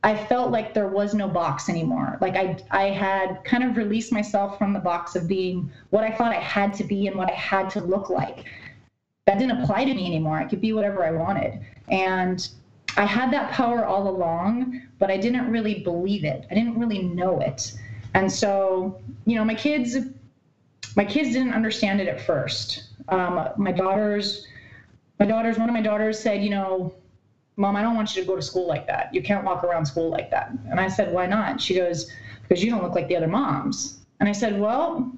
I 0.02 0.16
felt 0.16 0.50
like 0.50 0.72
there 0.72 0.88
was 0.88 1.12
no 1.12 1.28
box 1.28 1.68
anymore. 1.68 2.16
Like 2.20 2.34
I, 2.36 2.56
I 2.70 2.84
had 2.84 3.44
kind 3.44 3.62
of 3.64 3.76
released 3.76 4.12
myself 4.12 4.56
from 4.56 4.72
the 4.72 4.78
box 4.78 5.14
of 5.14 5.28
being 5.28 5.70
what 5.90 6.04
I 6.04 6.10
thought 6.10 6.32
I 6.32 6.40
had 6.40 6.72
to 6.74 6.84
be 6.84 7.06
and 7.06 7.16
what 7.16 7.30
I 7.30 7.34
had 7.34 7.68
to 7.70 7.80
look 7.80 8.08
like. 8.08 8.46
That 9.30 9.38
didn't 9.38 9.62
apply 9.62 9.84
to 9.84 9.94
me 9.94 10.06
anymore. 10.06 10.38
I 10.38 10.44
could 10.44 10.60
be 10.60 10.72
whatever 10.72 11.04
I 11.04 11.12
wanted. 11.12 11.60
And 11.88 12.48
I 12.96 13.04
had 13.04 13.32
that 13.32 13.52
power 13.52 13.84
all 13.84 14.08
along, 14.08 14.82
but 14.98 15.08
I 15.08 15.18
didn't 15.18 15.48
really 15.52 15.84
believe 15.84 16.24
it. 16.24 16.48
I 16.50 16.54
didn't 16.54 16.76
really 16.76 17.04
know 17.04 17.38
it. 17.38 17.74
And 18.14 18.32
so, 18.32 19.00
you 19.26 19.36
know, 19.36 19.44
my 19.44 19.54
kids, 19.54 19.96
my 20.96 21.04
kids 21.04 21.28
didn't 21.28 21.52
understand 21.52 22.00
it 22.00 22.08
at 22.08 22.20
first. 22.20 22.88
Um, 23.08 23.50
my 23.56 23.70
daughters, 23.70 24.48
my 25.20 25.26
daughters, 25.26 25.58
one 25.58 25.68
of 25.68 25.74
my 25.74 25.82
daughters 25.82 26.18
said, 26.18 26.42
you 26.42 26.50
know, 26.50 26.92
Mom, 27.54 27.76
I 27.76 27.82
don't 27.82 27.94
want 27.94 28.16
you 28.16 28.22
to 28.22 28.26
go 28.26 28.34
to 28.34 28.42
school 28.42 28.66
like 28.66 28.88
that. 28.88 29.14
You 29.14 29.22
can't 29.22 29.44
walk 29.44 29.62
around 29.62 29.86
school 29.86 30.10
like 30.10 30.32
that. 30.32 30.50
And 30.68 30.80
I 30.80 30.88
said, 30.88 31.12
Why 31.12 31.26
not? 31.26 31.60
She 31.60 31.76
goes, 31.76 32.10
Because 32.42 32.64
you 32.64 32.70
don't 32.70 32.82
look 32.82 32.96
like 32.96 33.06
the 33.06 33.14
other 33.14 33.28
moms. 33.28 33.98
And 34.18 34.28
I 34.28 34.32
said, 34.32 34.58
Well, 34.58 35.12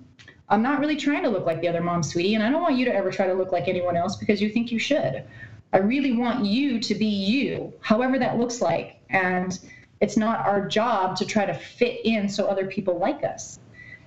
I'm 0.53 0.62
not 0.62 0.80
really 0.80 0.96
trying 0.96 1.22
to 1.22 1.30
look 1.30 1.46
like 1.46 1.62
the 1.62 1.68
other 1.68 1.80
moms, 1.80 2.12
sweetie. 2.12 2.34
And 2.34 2.44
I 2.44 2.50
don't 2.50 2.61
want 2.61 2.76
you 2.76 2.84
to 2.84 2.94
ever 2.94 3.11
try 3.11 3.26
to 3.26 3.32
look 3.32 3.53
like 3.53 3.68
anyone 3.68 3.96
else 3.96 4.16
because 4.16 4.42
you 4.42 4.50
think 4.50 4.70
you 4.70 4.78
should. 4.78 5.24
I 5.72 5.78
really 5.78 6.12
want 6.12 6.44
you 6.44 6.78
to 6.78 6.94
be 6.94 7.07
you, 7.07 7.72
however 7.80 8.18
that 8.18 8.36
looks 8.36 8.61
like. 8.61 9.00
And 9.09 9.59
it's 10.03 10.18
not 10.18 10.46
our 10.46 10.68
job 10.68 11.16
to 11.16 11.24
try 11.24 11.46
to 11.46 11.55
fit 11.55 12.03
in 12.05 12.28
so 12.28 12.44
other 12.44 12.66
people 12.66 12.98
like 12.98 13.24
us. 13.24 13.61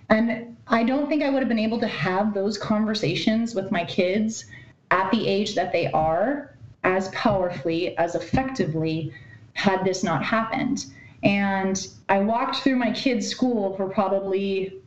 And 0.09 0.55
I 0.67 0.83
don't 0.83 1.09
think 1.09 1.23
I 1.23 1.31
would 1.31 1.39
have 1.39 1.49
been 1.49 1.57
able 1.57 1.79
to 1.79 1.87
have 1.87 2.35
those 2.35 2.59
conversations 2.59 3.55
with 3.55 3.71
my 3.71 3.83
kids 3.83 4.45
at 4.91 5.09
the 5.11 5.27
age 5.27 5.55
that 5.55 5.71
they 5.71 5.87
are 5.93 6.55
as 6.83 7.07
powerfully, 7.07 7.97
as 7.97 8.13
effectively, 8.13 9.11
had 9.53 9.83
this 9.83 10.03
not 10.03 10.23
happened. 10.23 10.85
And 11.23 11.87
I 12.07 12.19
walked 12.19 12.57
through 12.57 12.75
my 12.75 12.91
kids' 12.91 13.27
school 13.27 13.75
for 13.75 13.89
probably, 13.89 14.79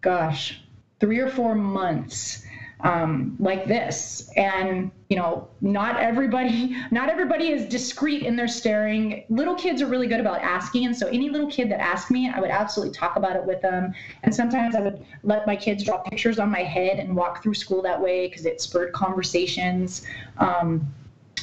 gosh, 0.00 0.60
three 1.00 1.18
or 1.18 1.28
four 1.28 1.54
months 1.54 2.44
um, 2.80 3.36
like 3.40 3.66
this. 3.66 4.30
And 4.36 4.90
you 5.08 5.16
know 5.16 5.48
not 5.60 5.98
everybody 5.98 6.76
not 6.90 7.08
everybody 7.08 7.48
is 7.48 7.68
discreet 7.68 8.22
in 8.22 8.36
their 8.36 8.48
staring. 8.48 9.24
Little 9.28 9.54
kids 9.54 9.82
are 9.82 9.86
really 9.86 10.06
good 10.06 10.20
about 10.20 10.40
asking. 10.42 10.86
And 10.86 10.96
so 10.96 11.06
any 11.08 11.30
little 11.30 11.50
kid 11.50 11.70
that 11.70 11.80
asked 11.80 12.10
me 12.10 12.30
i 12.30 12.40
would 12.40 12.50
absolutely 12.50 12.94
talk 12.94 13.16
about 13.16 13.36
it 13.36 13.44
with 13.44 13.60
them. 13.62 13.94
And 14.22 14.34
sometimes 14.34 14.74
i 14.74 14.80
would 14.80 15.04
let 15.22 15.46
my 15.46 15.56
kids 15.56 15.84
draw 15.84 15.98
pictures 15.98 16.38
on 16.38 16.50
my 16.50 16.62
head 16.62 16.98
and 16.98 17.16
walk 17.16 17.42
through 17.42 17.54
school 17.54 17.82
that 17.82 18.00
way 18.00 18.28
because 18.28 18.46
it 18.46 18.60
spurred 18.60 18.92
conversations. 18.92 20.06
Um, 20.38 20.86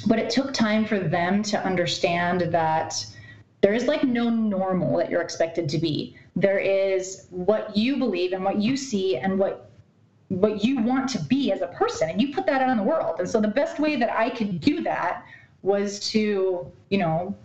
but 0.07 0.19
it 0.19 0.29
took 0.29 0.53
time 0.53 0.85
for 0.85 0.99
them 0.99 1.41
to 1.43 1.63
understand 1.63 2.41
that 2.51 3.05
there 3.65 3.73
is 3.73 3.87
like 3.87 4.03
no 4.03 4.29
normal 4.29 4.95
that 4.97 5.09
you're 5.09 5.23
expected 5.23 5.67
to 5.67 5.79
be. 5.79 6.15
There 6.35 6.59
is 6.59 7.25
what 7.31 7.75
you 7.75 7.97
believe 7.97 8.31
and 8.31 8.43
what 8.43 8.61
you 8.61 8.77
see 8.77 9.17
and 9.17 9.39
what 9.39 9.71
what 10.27 10.63
you 10.63 10.83
want 10.83 11.09
to 11.09 11.19
be 11.23 11.51
as 11.51 11.61
a 11.61 11.67
person 11.69 12.07
and 12.11 12.21
you 12.21 12.31
put 12.31 12.45
that 12.45 12.61
out 12.61 12.69
in 12.69 12.77
the 12.77 12.83
world. 12.83 13.15
And 13.17 13.27
so 13.27 13.41
the 13.41 13.47
best 13.47 13.79
way 13.79 13.95
that 13.95 14.11
i 14.15 14.29
could 14.29 14.59
do 14.59 14.81
that 14.83 15.25
was 15.63 15.99
to 16.11 16.71
you 16.91 16.97
know 16.99 17.35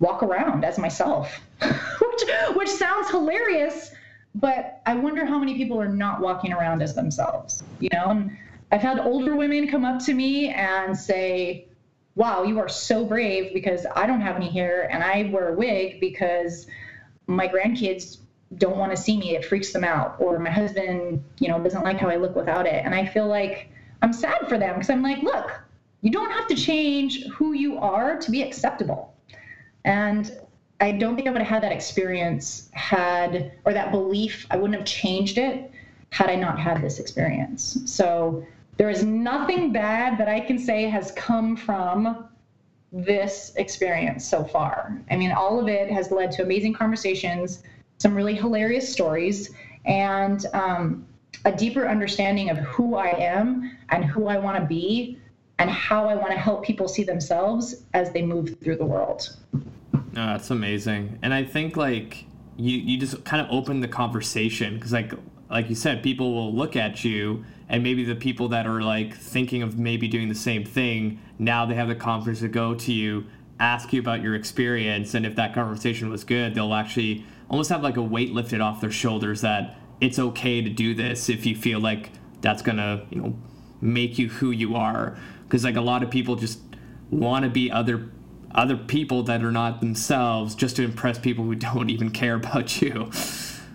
walk 0.00 0.22
around 0.22 0.66
as 0.66 0.76
myself 0.76 1.40
which 1.62 2.22
which 2.56 2.68
sounds 2.68 3.08
hilarious 3.08 3.90
but 4.34 4.82
i 4.84 4.94
wonder 4.94 5.24
how 5.24 5.38
many 5.38 5.54
people 5.54 5.80
are 5.80 5.88
not 5.88 6.20
walking 6.20 6.52
around 6.52 6.82
as 6.82 6.94
themselves 6.94 7.62
you 7.80 7.88
know? 7.94 8.10
And 8.10 8.36
i've 8.70 8.82
had 8.82 8.98
older 8.98 9.34
women 9.34 9.66
come 9.68 9.86
up 9.86 10.04
to 10.04 10.12
me 10.12 10.50
and 10.50 10.94
say 10.94 11.68
wow 12.14 12.42
you 12.42 12.58
are 12.58 12.68
so 12.68 13.04
brave 13.04 13.52
because 13.52 13.86
i 13.96 14.06
don't 14.06 14.20
have 14.20 14.36
any 14.36 14.50
hair 14.50 14.90
and 14.92 15.02
i 15.02 15.28
wear 15.32 15.54
a 15.54 15.56
wig 15.56 16.00
because 16.00 16.66
my 17.26 17.48
grandkids 17.48 18.18
don't 18.58 18.76
want 18.76 18.94
to 18.94 18.96
see 18.96 19.16
me. 19.16 19.34
It 19.34 19.44
freaks 19.44 19.72
them 19.72 19.84
out. 19.84 20.16
Or 20.18 20.38
my 20.38 20.50
husband 20.50 21.24
you 21.38 21.48
know 21.48 21.62
doesn't 21.62 21.82
like 21.82 21.98
how 21.98 22.08
i 22.08 22.16
look 22.16 22.36
without 22.36 22.66
it. 22.66 22.84
And 22.84 22.94
i 22.94 23.04
feel 23.04 23.26
like 23.26 23.68
i'm 24.02 24.12
sad 24.12 24.48
for 24.48 24.58
them 24.58 24.74
because 24.74 24.90
i'm 24.90 25.02
like 25.02 25.22
look 25.22 25.62
you 26.02 26.10
don't 26.10 26.30
have 26.32 26.46
to 26.48 26.54
change 26.54 27.24
who 27.28 27.52
you 27.54 27.78
are 27.78 28.18
to 28.18 28.30
be 28.30 28.42
acceptable. 28.42 29.14
And 29.84 30.30
i 30.80 30.92
don't 30.92 31.16
think 31.16 31.28
i 31.28 31.30
would 31.30 31.40
have 31.40 31.48
had 31.48 31.62
that 31.62 31.72
experience 31.72 32.68
had 32.72 33.52
or 33.64 33.72
that 33.72 33.90
belief 33.90 34.46
i 34.50 34.56
wouldn't 34.56 34.78
have 34.78 34.86
changed 34.86 35.38
it 35.38 35.70
had 36.10 36.28
i 36.28 36.34
not 36.34 36.58
had 36.58 36.82
this 36.82 36.98
experience. 36.98 37.78
So 37.86 38.46
there 38.76 38.90
is 38.90 39.02
nothing 39.02 39.72
bad 39.72 40.18
that 40.18 40.28
i 40.28 40.40
can 40.40 40.58
say 40.58 40.84
has 40.84 41.12
come 41.12 41.56
from 41.56 42.28
this 42.92 43.52
experience 43.56 44.24
so 44.24 44.44
far 44.44 45.00
i 45.10 45.16
mean 45.16 45.32
all 45.32 45.58
of 45.58 45.68
it 45.68 45.90
has 45.90 46.10
led 46.10 46.30
to 46.30 46.42
amazing 46.42 46.72
conversations 46.72 47.62
some 47.98 48.14
really 48.14 48.34
hilarious 48.34 48.90
stories, 48.90 49.50
and 49.86 50.46
um, 50.52 51.06
a 51.44 51.52
deeper 51.52 51.88
understanding 51.88 52.50
of 52.50 52.58
who 52.58 52.96
I 52.96 53.08
am 53.08 53.76
and 53.90 54.04
who 54.04 54.26
I 54.26 54.36
want 54.38 54.58
to 54.60 54.66
be 54.66 55.18
and 55.58 55.70
how 55.70 56.08
I 56.08 56.14
want 56.14 56.32
to 56.32 56.38
help 56.38 56.64
people 56.64 56.88
see 56.88 57.04
themselves 57.04 57.84
as 57.94 58.12
they 58.12 58.22
move 58.22 58.56
through 58.62 58.76
the 58.76 58.84
world. 58.84 59.36
Oh, 59.54 59.60
that's 60.12 60.50
amazing. 60.50 61.18
And 61.22 61.32
I 61.32 61.44
think 61.44 61.76
like 61.76 62.26
you 62.56 62.76
you 62.76 62.98
just 62.98 63.24
kind 63.24 63.44
of 63.44 63.50
open 63.50 63.80
the 63.80 63.88
conversation 63.88 64.74
because 64.74 64.92
like 64.92 65.12
like 65.50 65.68
you 65.68 65.74
said, 65.74 66.02
people 66.02 66.34
will 66.34 66.52
look 66.52 66.76
at 66.76 67.04
you 67.04 67.44
and 67.68 67.82
maybe 67.82 68.04
the 68.04 68.14
people 68.14 68.48
that 68.48 68.66
are 68.66 68.82
like 68.82 69.14
thinking 69.14 69.62
of 69.62 69.78
maybe 69.78 70.08
doing 70.08 70.28
the 70.28 70.34
same 70.34 70.64
thing 70.64 71.20
now 71.38 71.64
they 71.66 71.74
have 71.74 71.88
the 71.88 71.94
confidence 71.94 72.40
to 72.40 72.48
go 72.48 72.74
to 72.74 72.92
you 72.92 73.26
ask 73.60 73.92
you 73.92 74.00
about 74.00 74.20
your 74.22 74.34
experience 74.34 75.14
and 75.14 75.24
if 75.24 75.36
that 75.36 75.54
conversation 75.54 76.10
was 76.10 76.24
good 76.24 76.54
they'll 76.54 76.74
actually 76.74 77.24
almost 77.48 77.70
have 77.70 77.82
like 77.82 77.96
a 77.96 78.02
weight 78.02 78.32
lifted 78.32 78.60
off 78.60 78.80
their 78.80 78.90
shoulders 78.90 79.40
that 79.40 79.76
it's 80.00 80.18
okay 80.18 80.60
to 80.60 80.70
do 80.70 80.94
this 80.94 81.28
if 81.28 81.46
you 81.46 81.54
feel 81.54 81.80
like 81.80 82.10
that's 82.40 82.62
gonna 82.62 83.06
you 83.10 83.20
know 83.20 83.34
make 83.80 84.18
you 84.18 84.28
who 84.28 84.50
you 84.50 84.74
are. 84.74 85.16
Because 85.44 85.64
like 85.64 85.76
a 85.76 85.80
lot 85.80 86.02
of 86.02 86.10
people 86.10 86.36
just 86.36 86.60
want 87.10 87.44
to 87.44 87.50
be 87.50 87.70
other 87.70 88.10
other 88.54 88.76
people 88.76 89.24
that 89.24 89.42
are 89.42 89.50
not 89.50 89.80
themselves 89.80 90.54
just 90.54 90.76
to 90.76 90.84
impress 90.84 91.18
people 91.18 91.44
who 91.44 91.54
don't 91.72 91.90
even 91.90 92.10
care 92.10 92.34
about 92.34 92.80
you. 92.80 93.10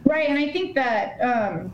Right 0.05 0.29
and 0.29 0.39
i 0.39 0.51
think 0.51 0.75
that 0.75 1.19
um 1.19 1.71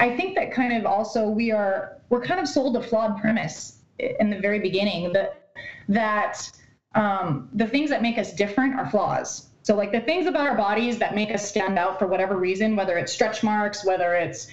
i 0.00 0.16
think 0.16 0.34
that 0.34 0.52
kind 0.52 0.72
of 0.72 0.84
also 0.84 1.28
we 1.28 1.52
are 1.52 1.98
we're 2.08 2.20
kind 2.20 2.40
of 2.40 2.48
sold 2.48 2.76
a 2.76 2.82
flawed 2.82 3.20
premise 3.20 3.78
in 3.98 4.30
the 4.30 4.38
very 4.38 4.58
beginning 4.58 5.12
that 5.12 5.52
that 5.88 6.50
um, 6.96 7.48
the 7.52 7.66
things 7.66 7.88
that 7.90 8.02
make 8.02 8.18
us 8.18 8.32
different 8.32 8.74
are 8.74 8.90
flaws 8.90 9.50
so, 9.62 9.76
like 9.76 9.92
the 9.92 10.00
things 10.00 10.26
about 10.26 10.48
our 10.48 10.56
bodies 10.56 10.98
that 10.98 11.14
make 11.14 11.32
us 11.32 11.46
stand 11.46 11.78
out 11.78 11.98
for 11.98 12.06
whatever 12.06 12.36
reason, 12.36 12.76
whether 12.76 12.96
it's 12.96 13.12
stretch 13.12 13.42
marks, 13.42 13.84
whether 13.84 14.14
it's, 14.14 14.48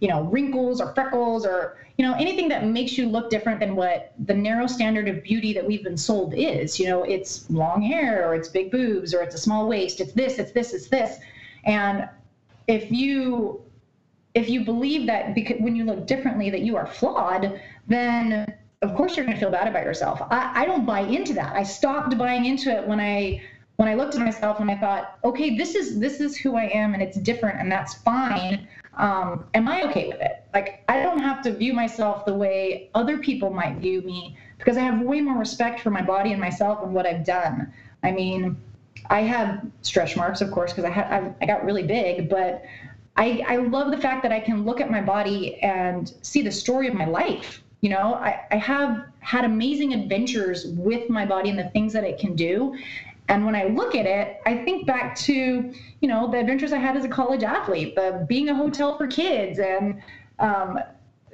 you 0.00 0.08
know, 0.08 0.24
wrinkles 0.24 0.80
or 0.80 0.94
freckles 0.94 1.44
or, 1.44 1.76
you 1.98 2.04
know, 2.04 2.14
anything 2.14 2.48
that 2.48 2.66
makes 2.66 2.96
you 2.96 3.06
look 3.06 3.30
different 3.30 3.60
than 3.60 3.76
what 3.76 4.14
the 4.26 4.34
narrow 4.34 4.66
standard 4.66 5.08
of 5.08 5.22
beauty 5.22 5.52
that 5.52 5.66
we've 5.66 5.84
been 5.84 5.96
sold 5.96 6.34
is. 6.34 6.80
You 6.80 6.86
know, 6.86 7.02
it's 7.02 7.48
long 7.50 7.82
hair 7.82 8.28
or 8.28 8.34
it's 8.34 8.48
big 8.48 8.70
boobs 8.70 9.14
or 9.14 9.22
it's 9.22 9.34
a 9.34 9.38
small 9.38 9.68
waist, 9.68 10.00
it's 10.00 10.12
this, 10.12 10.38
it's 10.38 10.52
this, 10.52 10.72
it's 10.72 10.88
this. 10.88 11.18
And 11.64 12.08
if 12.66 12.90
you 12.90 13.62
if 14.36 14.50
you 14.50 14.60
believe 14.64 15.06
that 15.06 15.34
because 15.34 15.56
when 15.60 15.74
you 15.74 15.84
look 15.84 16.06
differently 16.06 16.50
that 16.50 16.60
you 16.60 16.76
are 16.76 16.86
flawed, 16.86 17.58
then 17.88 18.54
of 18.82 18.94
course 18.94 19.16
you're 19.16 19.24
going 19.24 19.34
to 19.34 19.40
feel 19.40 19.50
bad 19.50 19.66
about 19.66 19.82
yourself. 19.82 20.20
I, 20.30 20.62
I 20.62 20.66
don't 20.66 20.84
buy 20.84 21.00
into 21.00 21.32
that. 21.32 21.56
I 21.56 21.62
stopped 21.62 22.16
buying 22.18 22.44
into 22.44 22.70
it 22.70 22.86
when 22.86 23.00
I 23.00 23.42
when 23.76 23.88
I 23.88 23.94
looked 23.94 24.14
at 24.14 24.20
myself 24.20 24.60
and 24.60 24.70
I 24.70 24.76
thought, 24.76 25.18
okay, 25.24 25.56
this 25.56 25.74
is 25.74 25.98
this 25.98 26.20
is 26.20 26.36
who 26.36 26.54
I 26.54 26.64
am 26.64 26.92
and 26.92 27.02
it's 27.02 27.18
different 27.18 27.60
and 27.60 27.72
that's 27.72 27.94
fine. 27.94 28.68
Um, 28.98 29.46
am 29.54 29.68
I 29.68 29.84
okay 29.84 30.08
with 30.08 30.20
it? 30.20 30.44
Like 30.52 30.84
I 30.88 31.02
don't 31.02 31.18
have 31.18 31.42
to 31.44 31.52
view 31.54 31.72
myself 31.72 32.26
the 32.26 32.34
way 32.34 32.90
other 32.94 33.16
people 33.16 33.50
might 33.50 33.76
view 33.78 34.02
me 34.02 34.36
because 34.58 34.76
I 34.76 34.82
have 34.82 35.00
way 35.00 35.22
more 35.22 35.38
respect 35.38 35.80
for 35.80 35.90
my 35.90 36.02
body 36.02 36.32
and 36.32 36.40
myself 36.40 36.82
and 36.82 36.92
what 36.92 37.06
I've 37.06 37.24
done. 37.24 37.72
I 38.02 38.10
mean, 38.12 38.58
I 39.08 39.20
have 39.20 39.64
stretch 39.80 40.14
marks, 40.14 40.42
of 40.42 40.50
course, 40.50 40.72
because 40.72 40.84
I 40.84 40.90
had 40.90 41.34
I 41.40 41.46
got 41.46 41.64
really 41.64 41.84
big, 41.84 42.28
but 42.28 42.62
I, 43.16 43.42
I 43.46 43.56
love 43.56 43.90
the 43.90 43.96
fact 43.98 44.22
that 44.22 44.32
I 44.32 44.40
can 44.40 44.64
look 44.64 44.80
at 44.80 44.90
my 44.90 45.00
body 45.00 45.56
and 45.62 46.12
see 46.22 46.42
the 46.42 46.52
story 46.52 46.86
of 46.88 46.94
my 46.94 47.06
life. 47.06 47.62
You 47.80 47.90
know, 47.90 48.14
I, 48.14 48.40
I 48.50 48.56
have 48.56 49.04
had 49.20 49.44
amazing 49.44 49.92
adventures 49.94 50.66
with 50.66 51.08
my 51.10 51.24
body 51.26 51.50
and 51.50 51.58
the 51.58 51.70
things 51.70 51.92
that 51.92 52.04
it 52.04 52.18
can 52.18 52.34
do 52.34 52.74
And 53.28 53.44
when 53.44 53.54
I 53.54 53.64
look 53.64 53.94
at 53.94 54.06
it, 54.06 54.40
I 54.46 54.56
think 54.64 54.86
back 54.86 55.16
to, 55.20 55.72
you 56.00 56.08
know, 56.08 56.30
the 56.30 56.38
adventures 56.38 56.72
I 56.72 56.78
had 56.78 56.96
as 56.96 57.04
a 57.04 57.08
college 57.08 57.42
athlete, 57.42 57.94
the 57.94 58.24
being 58.28 58.48
a 58.48 58.54
hotel 58.54 58.96
for 58.96 59.06
kids, 59.06 59.58
and 59.58 60.00
um, 60.38 60.78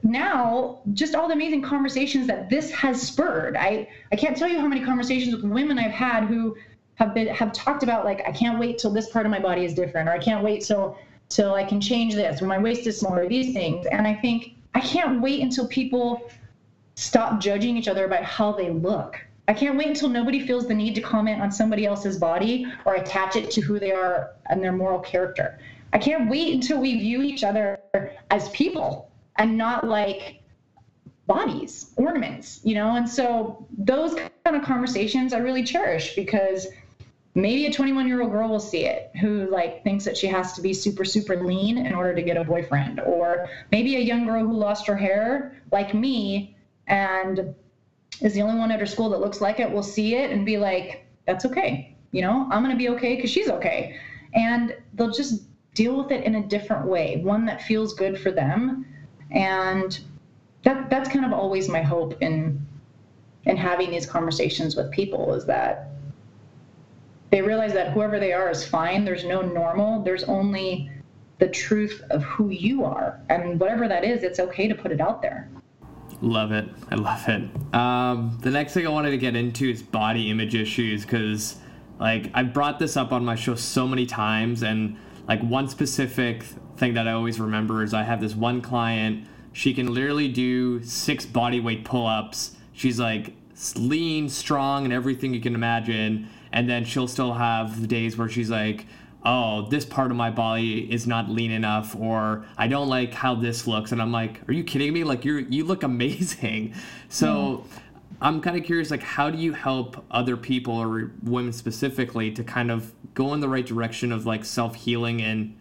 now 0.03 0.81
just 0.95 1.15
all 1.15 1.29
the 1.29 1.35
amazing 1.35 1.63
conversations 1.63 2.27
that 2.29 2.49
this 2.49 2.71
has 2.71 3.01
spurred. 3.01 3.57
I, 3.57 3.89
I 4.11 4.17
can't 4.17 4.37
tell 4.37 4.49
you 4.49 4.59
how 4.59 4.69
many 4.69 4.83
conversations 4.83 5.35
with 5.35 5.45
women 5.45 5.79
I've 5.79 5.91
had 5.91 6.25
who 6.25 6.57
have 6.95 7.15
been 7.15 7.29
have 7.29 7.53
talked 7.53 7.83
about 7.83 8.05
like 8.05 8.23
I 8.27 8.33
can't 8.33 8.59
wait 8.59 8.79
till 8.79 8.93
this 8.93 9.11
part 9.11 9.27
of 9.27 9.31
my 9.31 9.41
body 9.41 9.65
is 9.65 9.75
different, 9.75 10.09
or 10.09 10.13
I 10.13 10.19
can't 10.19 10.43
wait 10.43 10.63
till 10.63 10.97
till 11.35 11.55
I 11.55 11.65
can 11.65 11.81
change 11.81 12.15
this, 12.15 12.41
when 12.41 12.49
my 12.49 12.59
waist 12.59 12.87
is 12.87 12.99
smaller, 12.99 13.29
these 13.29 13.53
things. 13.53 13.87
And 13.87 14.07
I 14.07 14.15
think 14.15 14.55
I 14.75 14.81
can't 14.81 15.21
wait 15.21 15.41
until 15.41 15.67
people 15.67 16.31
stop 16.95 17.41
judging 17.41 17.77
each 17.77 17.89
other 17.89 18.05
about 18.05 18.23
how 18.23 18.53
they 18.53 18.71
look. 18.71 19.19
I 19.49 19.55
can't 19.55 19.77
wait 19.77 19.89
until 19.89 20.09
nobody 20.09 20.47
feels 20.47 20.69
the 20.69 20.75
need 20.75 20.95
to 20.95 21.01
comment 21.01 21.41
on 21.41 21.51
somebody 21.51 21.85
else's 21.85 22.19
body 22.19 22.67
or 22.85 22.95
attach 22.95 23.37
it 23.37 23.51
to 23.53 23.61
who 23.61 23.79
they 23.79 23.93
are 23.93 24.33
and 24.51 24.63
their 24.63 24.73
moral 24.73 25.01
character. 25.01 25.59
I 25.93 25.99
can't 25.99 26.31
wait 26.31 26.55
until 26.55 26.81
we 26.81 26.99
view 26.99 27.23
each 27.23 27.45
other 27.45 27.81
as 28.31 28.49
people 28.51 29.11
and 29.37 29.59
not 29.59 29.87
like 29.87 30.41
bodies, 31.27 31.93
ornaments, 31.97 32.61
you 32.63 32.75
know? 32.75 32.97
And 32.97 33.09
so 33.09 33.67
those 33.77 34.15
kind 34.15 34.57
of 34.57 34.63
conversations 34.63 35.33
I 35.33 35.39
really 35.39 35.65
cherish 35.65 36.15
because 36.15 36.67
maybe 37.35 37.67
a 37.67 37.73
21 37.73 38.07
year 38.07 38.23
old 38.23 38.31
girl 38.31 38.49
will 38.49 38.61
see 38.61 38.85
it 38.85 39.11
who 39.21 39.49
like 39.51 39.83
thinks 39.85 40.05
that 40.05 40.17
she 40.17 40.27
has 40.27 40.53
to 40.53 40.61
be 40.61 40.75
super 40.75 41.05
super 41.05 41.43
lean 41.43 41.79
in 41.79 41.95
order 41.95 42.15
to 42.15 42.23
get 42.23 42.37
a 42.37 42.45
boyfriend. 42.45 43.01
Or 43.01 43.49
maybe 43.71 43.97
a 43.97 44.01
young 44.01 44.27
girl 44.27 44.45
who 44.45 44.53
lost 44.53 44.87
her 44.87 44.97
hair 44.97 45.63
like 45.71 45.95
me 45.95 46.57
and 46.87 47.55
is 48.21 48.35
the 48.35 48.43
only 48.43 48.59
one 48.59 48.71
at 48.71 48.81
her 48.81 48.87
school 48.87 49.09
that 49.11 49.21
looks 49.21 49.41
like 49.41 49.61
it 49.61 49.71
will 49.71 49.83
see 49.83 50.15
it 50.15 50.31
and 50.31 50.45
be 50.45 50.59
like 50.59 51.07
that's 51.27 51.45
okay. 51.47 51.95
You 52.11 52.23
know 52.23 52.47
i'm 52.51 52.63
going 52.63 52.77
to 52.77 52.79
be 52.79 52.91
okay 52.91 53.17
because 53.17 53.31
she's 53.31 53.49
okay. 53.49 53.97
And 54.35 54.77
they'll 54.95 55.11
just 55.11 55.45
deal 55.75 55.97
with 55.97 56.11
it 56.11 56.25
in 56.25 56.35
a 56.35 56.43
different 56.47 56.87
way 56.87 57.21
one 57.23 57.47
that 57.47 57.63
feels 57.63 57.95
good 57.95 58.21
for 58.21 58.31
them. 58.31 58.87
And 59.31 59.99
that 60.65 60.91
that's 60.91 61.09
kind 61.09 61.25
of 61.25 61.33
always 61.33 61.69
my 61.69 61.81
hope 61.81 62.21
in 62.21 62.67
in 63.45 63.57
having 63.57 63.91
these 63.91 64.07
conversations 64.07 64.77
with 64.77 64.91
people 64.91 65.35
is 65.35 65.47
that 65.47 65.93
they 67.33 67.41
realize 67.41 67.73
that 67.73 67.93
whoever 67.93 68.21
they 68.21 68.35
are 68.35 68.51
is 68.51 68.63
fine. 68.63 69.07
There's 69.07 69.25
no 69.25 69.41
normal. 69.41 70.03
There's 70.03 70.23
only 70.25 70.91
the 71.39 71.49
truth 71.49 72.03
of 72.11 72.23
who 72.23 72.51
you 72.51 72.85
are. 72.85 73.21
And 73.31 73.59
whatever 73.59 73.89
that 73.89 74.05
is, 74.05 74.23
it's 74.23 74.39
okay 74.39 74.69
to 74.69 74.75
put 74.75 74.93
it 74.93 75.01
out 75.01 75.23
there. 75.23 75.49
Love 76.21 76.53
it. 76.53 76.69
I 76.91 76.95
love 76.95 77.27
it. 77.29 77.75
Um, 77.75 78.39
the 78.43 78.51
next 78.51 78.75
thing 78.75 78.87
I 78.87 78.91
wanted 78.91 79.13
to 79.13 79.19
get 79.19 79.35
into 79.35 79.69
is 79.69 79.83
body 79.83 80.31
image 80.31 80.55
issues 80.55 81.03
because, 81.03 81.57
like, 81.99 82.31
I 82.35 82.43
brought 82.43 82.79
this 82.79 82.99
up 82.99 83.13
on 83.13 83.25
my 83.25 83.35
show 83.35 83.55
so 83.55 83.89
many 83.89 84.05
times. 84.05 84.63
And, 84.63 84.99
like, 85.27 85.41
one 85.41 85.69
specific 85.69 86.45
thing 86.77 86.93
that 86.95 87.09
I 87.09 87.13
always 87.13 87.41
remember 87.41 87.83
is 87.83 87.95
I 87.95 88.03
have 88.03 88.21
this 88.21 88.35
one 88.35 88.61
client. 88.61 89.27
She 89.55 89.73
can 89.73 89.93
literally 89.95 90.29
do 90.29 90.83
six 90.85 91.25
body 91.25 91.61
weight 91.61 91.87
pull 91.87 92.07
ups. 92.07 92.57
She's 92.75 93.01
like 93.01 93.35
lean, 93.77 94.29
strong, 94.29 94.85
and 94.85 94.93
everything 94.93 95.33
you 95.35 95.41
can 95.41 95.55
imagine 95.55 96.29
and 96.53 96.69
then 96.69 96.85
she'll 96.85 97.09
still 97.09 97.35
have 97.35 97.89
days 97.89 98.17
where 98.17 98.29
she's 98.29 98.51
like 98.51 98.87
oh 99.25 99.69
this 99.69 99.85
part 99.85 100.11
of 100.11 100.17
my 100.17 100.31
body 100.31 100.93
is 100.93 101.07
not 101.07 101.29
lean 101.29 101.51
enough 101.51 101.95
or 101.97 102.45
i 102.59 102.67
don't 102.67 102.89
like 102.89 103.15
how 103.15 103.35
this 103.35 103.67
looks. 103.67 103.93
And 103.93 104.03
i'm 104.03 104.13
like 104.13 104.41
are 104.49 104.53
you 104.53 104.65
kidding 104.65 104.93
me? 104.93 105.05
Like 105.05 105.25
you 105.25 105.47
you 105.49 105.65
look 105.65 105.83
amazing. 105.93 106.75
So 107.09 107.65
mm. 107.65 107.81
i'm 108.21 108.41
kind 108.41 108.57
of 108.57 108.65
curious 108.65 108.91
like 108.91 109.03
how 109.03 109.31
do 109.31 109.39
you 109.39 109.53
help 109.53 110.05
other 110.11 110.37
people 110.37 110.75
or 110.75 111.13
women 111.23 111.53
specifically 111.53 112.31
to 112.33 112.45
kind 112.45 112.71
of 112.71 112.93
go 113.15 113.35
in 113.35 113.41
the 113.41 113.49
right 113.49 113.67
direction 113.67 114.13
of 114.13 114.27
like 114.27 114.45
self-healing 114.45 115.21
and 115.21 115.57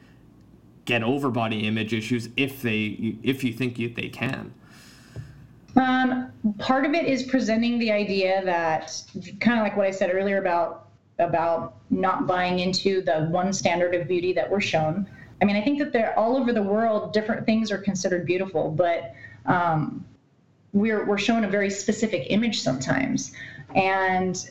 get 0.85 1.03
over 1.03 1.29
body 1.29 1.67
image 1.67 1.93
issues 1.93 2.29
if 2.35 2.61
they 2.61 3.17
if 3.23 3.43
you 3.43 3.53
think 3.53 3.77
you, 3.77 3.89
they 3.89 4.09
can 4.09 4.53
um, 5.75 6.31
part 6.57 6.85
of 6.85 6.93
it 6.93 7.05
is 7.05 7.23
presenting 7.23 7.79
the 7.79 7.91
idea 7.91 8.43
that 8.45 9.03
kind 9.39 9.59
of 9.59 9.63
like 9.63 9.77
what 9.77 9.87
I 9.87 9.91
said 9.91 10.13
earlier 10.13 10.37
about 10.37 10.87
about 11.19 11.75
not 11.91 12.25
buying 12.25 12.59
into 12.59 13.01
the 13.01 13.27
one 13.29 13.53
standard 13.53 13.93
of 13.93 14.07
beauty 14.07 14.33
that 14.33 14.49
we're 14.49 14.59
shown. 14.59 15.07
I 15.41 15.45
mean, 15.45 15.55
I 15.55 15.61
think 15.61 15.79
that 15.79 15.93
they're 15.93 16.17
all 16.17 16.35
over 16.35 16.51
the 16.51 16.63
world, 16.63 17.13
different 17.13 17.45
things 17.45 17.71
are 17.71 17.77
considered 17.77 18.25
beautiful, 18.25 18.71
but 18.71 19.13
um, 19.45 20.05
we're 20.73 21.05
we're 21.05 21.17
shown 21.17 21.43
a 21.43 21.49
very 21.49 21.69
specific 21.69 22.27
image 22.29 22.61
sometimes, 22.61 23.33
and 23.75 24.49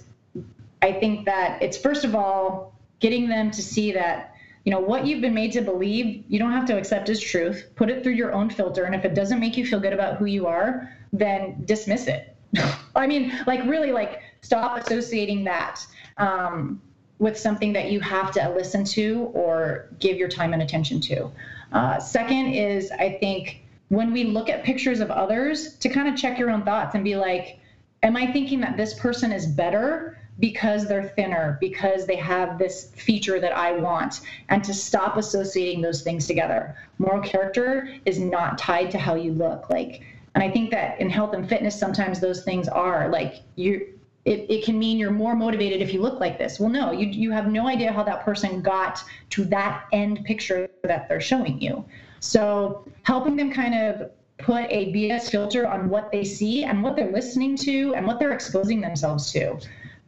I 0.83 0.93
think 0.93 1.27
that 1.27 1.63
it's 1.63 1.77
first 1.77 2.05
of 2.05 2.15
all 2.15 2.75
getting 2.99 3.29
them 3.29 3.51
to 3.51 3.63
see 3.63 3.93
that 3.93 4.30
you 4.65 4.71
know 4.71 4.81
what 4.81 5.07
you've 5.07 5.21
been 5.21 5.35
made 5.35 5.53
to 5.53 5.63
believe 5.63 6.25
you 6.29 6.39
don't 6.39 6.53
have 6.53 6.67
to 6.67 6.77
accept 6.77 7.09
as 7.09 7.21
truth 7.21 7.71
put 7.77 7.89
it 7.89 8.03
through 8.03 8.13
your 8.13 8.33
own 8.33 8.51
filter 8.51 8.85
and 8.85 8.95
if 8.95 9.05
it 9.05 9.15
doesn't 9.15 9.41
make 9.41 9.57
you 9.57 9.65
feel 9.65 9.81
good 9.81 9.93
about 9.93 10.17
who 10.17 10.27
you 10.27 10.47
are 10.47 10.91
then 11.13 11.63
dismiss 11.65 12.07
it. 12.07 12.37
I 12.97 13.07
mean, 13.07 13.33
like 13.47 13.65
really, 13.65 13.93
like 13.93 14.21
stop 14.43 14.79
associating 14.79 15.45
that 15.45 15.85
um, 16.17 16.81
with 17.19 17.39
something 17.39 17.73
that 17.73 17.91
you 17.91 18.01
have 18.01 18.33
to 18.33 18.53
listen 18.55 18.85
to 18.85 19.31
or 19.35 19.89
give 19.99 20.17
your 20.17 20.29
time 20.29 20.53
and 20.53 20.63
attention 20.63 21.01
to. 21.03 21.31
Uh, 21.73 21.99
second 22.01 22.55
is, 22.55 22.91
I 22.93 23.19
think 23.21 23.63
when 23.89 24.13
we 24.13 24.25
look 24.25 24.49
at 24.49 24.65
pictures 24.65 25.01
of 25.01 25.11
others, 25.11 25.75
to 25.79 25.89
kind 25.89 26.09
of 26.09 26.17
check 26.17 26.39
your 26.39 26.51
own 26.51 26.65
thoughts 26.65 26.95
and 26.95 27.05
be 27.05 27.17
like, 27.17 27.59
am 28.03 28.17
I 28.17 28.33
thinking 28.33 28.61
that 28.61 28.77
this 28.77 28.95
person 28.95 29.33
is 29.33 29.47
better 29.47 30.17
because 30.41 30.89
they're 30.89 31.09
thinner, 31.11 31.59
because 31.61 32.07
they 32.07 32.17
have 32.17 32.59
this 32.59 32.91
feature 32.95 33.39
that 33.39 33.57
I 33.57 33.73
want, 33.73 34.23
and 34.49 34.65
to 34.65 34.75
stop 34.75 35.17
associating 35.17 35.83
those 35.83 36.03
things 36.03 36.27
together. 36.27 36.77
Moral 36.99 37.23
character 37.23 37.95
is 38.07 38.19
not 38.19 38.59
tied 38.59 38.91
to 38.93 38.99
how 38.99 39.15
you 39.15 39.33
look. 39.33 39.69
Like, 39.71 40.03
and 40.35 40.43
I 40.43 40.51
think 40.51 40.71
that 40.71 41.01
in 41.01 41.11
health 41.11 41.35
and 41.35 41.49
fitness, 41.49 41.79
sometimes 41.79 42.21
those 42.21 42.43
things 42.43 42.69
are 42.69 43.09
like 43.09 43.43
you. 43.57 43.95
It, 44.27 44.51
it 44.51 44.65
can 44.67 44.79
mean 44.79 44.99
you're 44.99 45.11
more 45.11 45.35
motivated 45.35 45.81
if 45.81 45.95
you 45.95 46.03
look 46.03 46.21
like 46.21 46.37
this. 46.37 46.61
Well, 46.61 46.69
no, 46.69 46.93
you 46.93 47.07
you 47.07 47.31
have 47.31 47.47
no 47.47 47.67
idea 47.67 47.91
how 47.91 48.03
that 48.03 48.23
person 48.23 48.61
got 48.61 49.03
to 49.31 49.45
that 49.47 49.87
end 49.93 50.25
picture 50.25 50.69
that 50.83 51.09
they're 51.09 51.23
showing 51.23 51.61
you. 51.61 51.85
So 52.21 52.85
helping 53.03 53.37
them 53.37 53.51
kind 53.51 53.75
of 53.75 54.11
put 54.37 54.67
a 54.71 54.93
BS 54.93 55.31
filter 55.31 55.67
on 55.67 55.89
what 55.89 56.13
they 56.13 56.25
see 56.25 56.65
and 56.65 56.83
what 56.83 56.97
they're 56.97 57.11
listening 57.13 57.57
to 57.57 57.95
and 57.95 58.07
what 58.07 58.19
they're 58.19 58.33
exposing 58.33 58.81
themselves 58.81 59.33
to. 59.33 59.59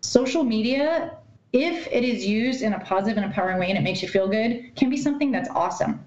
Social 0.03 0.43
media, 0.43 1.17
if 1.53 1.87
it 1.87 2.05
is 2.05 2.27
used 2.27 2.63
in 2.63 2.73
a 2.73 2.81
positive 2.81 3.17
and 3.17 3.27
empowering 3.27 3.59
way 3.59 3.69
and 3.69 3.79
it 3.79 3.83
makes 3.83 4.03
you 4.03 4.09
feel 4.09 4.29
good, 4.29 4.75
can 4.77 4.91
be 4.91 4.97
something 4.97 5.31
that's 5.31 5.49
awesome. 5.51 6.05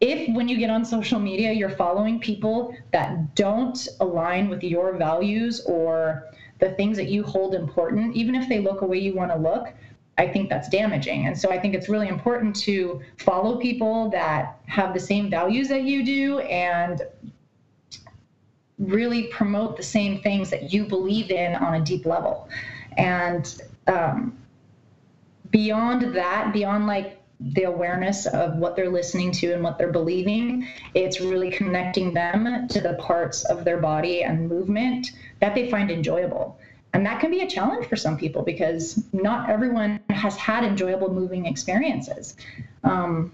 If 0.00 0.34
when 0.34 0.48
you 0.48 0.58
get 0.58 0.70
on 0.70 0.84
social 0.84 1.20
media 1.20 1.52
you're 1.52 1.70
following 1.70 2.18
people 2.18 2.74
that 2.92 3.36
don't 3.36 3.86
align 4.00 4.48
with 4.48 4.62
your 4.64 4.96
values 4.96 5.60
or 5.60 6.28
the 6.58 6.70
things 6.72 6.96
that 6.96 7.08
you 7.08 7.22
hold 7.22 7.54
important 7.54 8.14
even 8.16 8.34
if 8.34 8.48
they 8.48 8.58
look 8.58 8.82
a 8.82 8.86
way 8.86 8.98
you 8.98 9.14
want 9.14 9.30
to 9.30 9.36
look 9.36 9.72
i 10.18 10.26
think 10.26 10.48
that's 10.48 10.68
damaging. 10.68 11.26
And 11.26 11.38
so 11.38 11.50
i 11.50 11.58
think 11.58 11.74
it's 11.74 11.88
really 11.88 12.08
important 12.08 12.56
to 12.56 13.00
follow 13.18 13.58
people 13.58 14.10
that 14.10 14.58
have 14.66 14.92
the 14.92 15.00
same 15.00 15.30
values 15.30 15.68
that 15.68 15.82
you 15.82 16.04
do 16.04 16.40
and 16.40 17.02
really 18.78 19.28
promote 19.28 19.76
the 19.76 19.84
same 19.84 20.20
things 20.20 20.50
that 20.50 20.72
you 20.72 20.84
believe 20.84 21.30
in 21.30 21.54
on 21.54 21.74
a 21.74 21.84
deep 21.84 22.06
level 22.06 22.48
and 22.96 23.62
um, 23.86 24.36
beyond 25.50 26.14
that 26.14 26.52
beyond 26.52 26.86
like 26.86 27.18
the 27.40 27.64
awareness 27.64 28.26
of 28.26 28.56
what 28.56 28.76
they're 28.76 28.90
listening 28.90 29.32
to 29.32 29.52
and 29.52 29.62
what 29.62 29.78
they're 29.78 29.92
believing. 29.92 30.66
It's 30.94 31.20
really 31.20 31.50
connecting 31.50 32.14
them 32.14 32.68
to 32.68 32.80
the 32.80 32.94
parts 32.94 33.44
of 33.44 33.64
their 33.64 33.78
body 33.78 34.22
and 34.22 34.48
movement 34.48 35.12
that 35.40 35.54
they 35.54 35.70
find 35.70 35.90
enjoyable. 35.90 36.58
And 36.94 37.04
that 37.06 37.20
can 37.20 37.30
be 37.30 37.40
a 37.40 37.48
challenge 37.48 37.86
for 37.86 37.96
some 37.96 38.16
people 38.16 38.42
because 38.42 39.02
not 39.12 39.48
everyone 39.48 39.98
has 40.10 40.36
had 40.36 40.62
enjoyable 40.62 41.12
moving 41.12 41.46
experiences. 41.46 42.36
Um, 42.84 43.32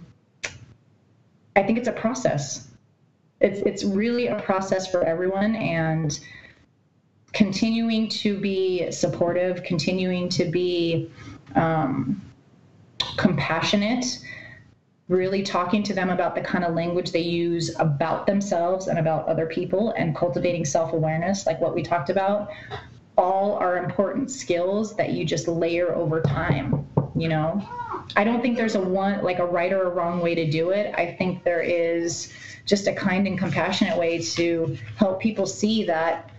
I 1.57 1.65
think 1.65 1.77
it's 1.77 1.89
a 1.89 1.93
process. 1.93 2.69
It's, 3.41 3.61
it's 3.61 3.85
really 3.85 4.29
a 4.29 4.41
process 4.41 4.91
for 4.91 5.03
everyone. 5.03 5.57
And 5.57 6.19
continuing 7.33 8.09
to 8.09 8.39
be 8.39 8.91
supportive, 8.91 9.63
continuing 9.63 10.29
to 10.31 10.45
be 10.47 11.11
um, 11.55 12.21
compassionate, 13.17 14.19
really 15.09 15.43
talking 15.43 15.83
to 15.83 15.95
them 15.95 16.11
about 16.11 16.35
the 16.35 16.41
kind 16.41 16.65
of 16.65 16.75
language 16.75 17.13
they 17.13 17.21
use 17.21 17.75
about 17.79 18.27
themselves 18.27 18.89
and 18.89 18.99
about 18.99 19.27
other 19.27 19.47
people, 19.47 19.91
and 19.91 20.15
cultivating 20.15 20.65
self 20.65 20.93
awareness, 20.93 21.47
like 21.47 21.61
what 21.61 21.75
we 21.75 21.83
talked 21.83 22.11
about, 22.11 22.51
all 23.17 23.55
are 23.55 23.77
important 23.77 24.31
skills 24.31 24.95
that 24.97 25.11
you 25.11 25.25
just 25.25 25.49
layer 25.49 25.95
over 25.95 26.21
time. 26.21 26.87
You 27.17 27.29
know, 27.29 27.69
I 28.17 28.25
don't 28.25 28.41
think 28.41 28.57
there's 28.57 28.77
a 28.77 28.81
one, 28.81 29.25
like 29.25 29.39
a 29.41 29.47
right 29.47 29.73
or 29.73 29.85
a 29.85 29.91
wrong 29.91 30.21
way 30.21 30.35
to 30.35 30.49
do 30.49 30.71
it. 30.71 30.95
I 30.97 31.13
think 31.13 31.43
there 31.43 31.61
is 31.61 32.33
just 32.65 32.87
a 32.87 32.93
kind 32.93 33.27
and 33.27 33.37
compassionate 33.37 33.99
way 33.99 34.21
to 34.21 34.77
help 34.97 35.21
people 35.21 35.47
see 35.47 35.85
that, 35.85 36.31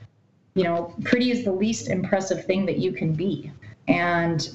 you 0.56 0.64
know, 0.64 0.94
pretty 1.04 1.32
is 1.32 1.44
the 1.44 1.52
least 1.52 1.90
impressive 1.90 2.46
thing 2.46 2.66
that 2.66 2.78
you 2.78 2.92
can 2.92 3.14
be. 3.14 3.52
And 3.88 4.50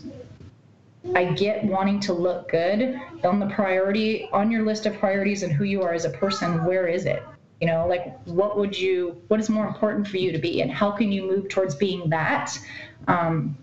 I 1.15 1.33
get 1.33 1.65
wanting 1.65 2.01
to 2.01 2.13
look 2.13 2.51
good 2.51 2.99
on 3.25 3.39
the 3.39 3.47
priority 3.47 4.29
on 4.33 4.51
your 4.51 4.65
list 4.65 4.87
of 4.87 4.99
priorities 4.99 5.43
and 5.43 5.53
who 5.53 5.65
you 5.65 5.83
are 5.83 5.93
as 5.93 6.05
a 6.05 6.11
person. 6.11 6.65
Where 6.65 6.87
is 6.89 7.05
it? 7.05 7.23
You 7.61 7.69
know, 7.69 7.87
like 7.87 8.19
what 8.27 8.59
would 8.59 8.79
you, 8.79 9.21
what 9.29 9.39
is 9.41 9.49
more 9.49 9.67
important 9.67 10.09
for 10.09 10.17
you 10.17 10.33
to 10.33 10.39
be, 10.39 10.61
and 10.61 10.71
how 10.71 10.91
can 10.91 11.13
you 11.13 11.23
move 11.23 11.49
towards 11.49 11.75
being 11.75 12.11
that 12.11 12.59
um, 13.07 13.57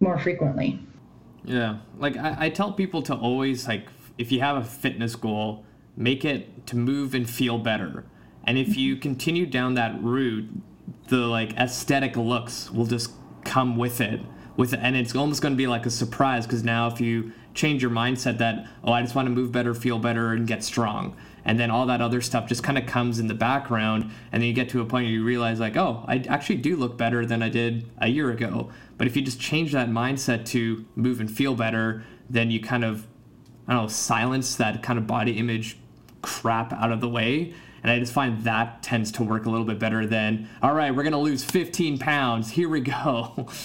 more 0.00 0.18
frequently? 0.18 0.78
Yeah, 1.44 1.78
like 1.98 2.16
I, 2.16 2.36
I 2.38 2.48
tell 2.50 2.72
people 2.72 3.02
to 3.02 3.14
always 3.14 3.66
like 3.66 3.88
if 4.18 4.32
you 4.32 4.40
have 4.40 4.56
a 4.56 4.64
fitness 4.64 5.16
goal, 5.16 5.64
make 5.96 6.24
it 6.24 6.66
to 6.66 6.76
move 6.76 7.14
and 7.14 7.28
feel 7.28 7.58
better. 7.58 8.04
And 8.44 8.58
if 8.58 8.76
you 8.76 8.96
continue 8.96 9.46
down 9.46 9.74
that 9.74 10.00
route, 10.02 10.48
the 11.08 11.18
like 11.18 11.52
aesthetic 11.54 12.16
looks 12.16 12.70
will 12.70 12.86
just 12.86 13.12
come 13.44 13.76
with 13.76 14.00
it 14.00 14.20
with 14.56 14.72
it, 14.72 14.80
and 14.82 14.96
it's 14.96 15.14
almost 15.14 15.42
going 15.42 15.52
to 15.52 15.56
be 15.56 15.66
like 15.66 15.86
a 15.86 15.90
surprise 15.90 16.46
because 16.46 16.64
now 16.64 16.88
if 16.88 17.00
you 17.00 17.32
change 17.54 17.82
your 17.82 17.90
mindset 17.90 18.38
that 18.38 18.66
oh 18.84 18.92
i 18.92 19.00
just 19.00 19.14
want 19.14 19.26
to 19.26 19.30
move 19.30 19.50
better 19.50 19.74
feel 19.74 19.98
better 19.98 20.32
and 20.32 20.46
get 20.46 20.62
strong 20.62 21.16
and 21.44 21.58
then 21.58 21.70
all 21.70 21.86
that 21.86 22.02
other 22.02 22.20
stuff 22.20 22.46
just 22.46 22.62
kind 22.62 22.76
of 22.76 22.84
comes 22.86 23.18
in 23.18 23.28
the 23.28 23.34
background 23.34 24.10
and 24.30 24.42
then 24.42 24.48
you 24.48 24.52
get 24.52 24.68
to 24.68 24.80
a 24.80 24.84
point 24.84 25.04
where 25.04 25.12
you 25.12 25.24
realize 25.24 25.58
like 25.58 25.76
oh 25.76 26.04
i 26.06 26.18
actually 26.28 26.56
do 26.56 26.76
look 26.76 26.98
better 26.98 27.24
than 27.24 27.42
i 27.42 27.48
did 27.48 27.88
a 27.98 28.08
year 28.08 28.30
ago. 28.30 28.70
But 28.98 29.06
if 29.06 29.14
you 29.14 29.20
just 29.20 29.38
change 29.38 29.72
that 29.72 29.90
mindset 29.90 30.46
to 30.46 30.86
move 30.94 31.20
and 31.20 31.30
feel 31.30 31.54
better 31.54 32.04
then 32.28 32.50
you 32.50 32.60
kind 32.60 32.84
of 32.84 33.06
i 33.66 33.72
don't 33.72 33.82
know 33.84 33.88
silence 33.88 34.56
that 34.56 34.82
kind 34.82 34.98
of 34.98 35.06
body 35.06 35.32
image 35.32 35.78
crap 36.22 36.72
out 36.72 36.92
of 36.92 37.00
the 37.00 37.08
way 37.08 37.54
and 37.82 37.90
I 37.90 37.98
just 37.98 38.12
find 38.12 38.42
that 38.42 38.82
tends 38.82 39.12
to 39.12 39.22
work 39.22 39.46
a 39.46 39.50
little 39.50 39.66
bit 39.66 39.78
better 39.78 40.06
than, 40.06 40.48
all 40.62 40.74
right, 40.74 40.94
we're 40.94 41.02
going 41.02 41.12
to 41.12 41.18
lose 41.18 41.44
15 41.44 41.98
pounds. 41.98 42.50
Here 42.50 42.68
we 42.68 42.80
go. 42.80 43.48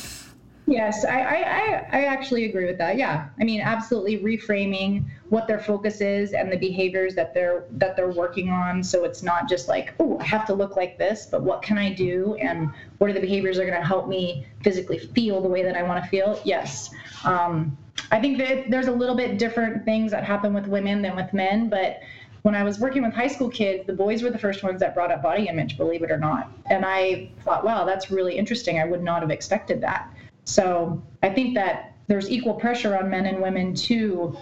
Yes, 0.67 1.03
I, 1.03 1.19
I, 1.21 1.87
I 1.91 2.03
actually 2.05 2.45
agree 2.45 2.65
with 2.65 2.77
that. 2.77 2.95
Yeah, 2.95 3.27
I 3.39 3.43
mean, 3.43 3.61
absolutely 3.61 4.19
reframing 4.19 5.05
what 5.29 5.47
their 5.47 5.59
focus 5.59 6.01
is 6.01 6.33
and 6.33 6.51
the 6.51 6.57
behaviors 6.57 7.15
that 7.15 7.33
they're 7.33 7.65
that 7.71 7.95
they're 7.95 8.11
working 8.11 8.49
on. 8.49 8.83
So 8.83 9.03
it's 9.03 9.23
not 9.23 9.49
just 9.49 9.67
like, 9.67 9.93
oh, 9.99 10.19
I 10.19 10.23
have 10.23 10.45
to 10.45 10.53
look 10.53 10.75
like 10.75 10.97
this, 10.97 11.25
but 11.25 11.41
what 11.41 11.61
can 11.61 11.77
I 11.77 11.91
do, 11.91 12.35
and 12.35 12.71
what 12.99 13.09
are 13.09 13.13
the 13.13 13.19
behaviors 13.19 13.57
that 13.57 13.67
are 13.67 13.71
to 13.71 13.85
help 13.85 14.07
me 14.07 14.45
physically 14.63 14.99
feel 14.99 15.41
the 15.41 15.49
way 15.49 15.63
that 15.63 15.75
I 15.75 15.83
want 15.83 16.03
to 16.03 16.09
feel? 16.09 16.39
Yes, 16.45 16.91
um, 17.25 17.77
I 18.11 18.19
think 18.21 18.37
that 18.37 18.69
there's 18.69 18.87
a 18.87 18.91
little 18.91 19.15
bit 19.15 19.37
different 19.37 19.83
things 19.83 20.11
that 20.11 20.23
happen 20.23 20.53
with 20.53 20.67
women 20.67 21.01
than 21.01 21.15
with 21.15 21.33
men, 21.33 21.69
but 21.69 22.01
when 22.43 22.55
I 22.55 22.63
was 22.63 22.79
working 22.79 23.03
with 23.03 23.13
high 23.13 23.27
school 23.27 23.49
kids, 23.49 23.85
the 23.85 23.93
boys 23.93 24.23
were 24.23 24.31
the 24.31 24.39
first 24.39 24.63
ones 24.63 24.79
that 24.79 24.95
brought 24.95 25.11
up 25.11 25.21
body 25.21 25.47
image, 25.47 25.77
believe 25.77 26.01
it 26.01 26.11
or 26.11 26.17
not. 26.17 26.51
And 26.67 26.85
I 26.85 27.29
thought, 27.41 27.63
wow, 27.63 27.85
that's 27.85 28.09
really 28.09 28.37
interesting. 28.37 28.79
I 28.79 28.85
would 28.85 29.03
not 29.03 29.21
have 29.21 29.31
expected 29.31 29.81
that. 29.81 30.11
So 30.45 31.01
I 31.21 31.29
think 31.29 31.53
that 31.55 31.93
there's 32.07 32.29
equal 32.29 32.55
pressure 32.55 32.97
on 32.97 33.09
men 33.09 33.27
and 33.27 33.41
women 33.41 33.75
to 33.75 34.37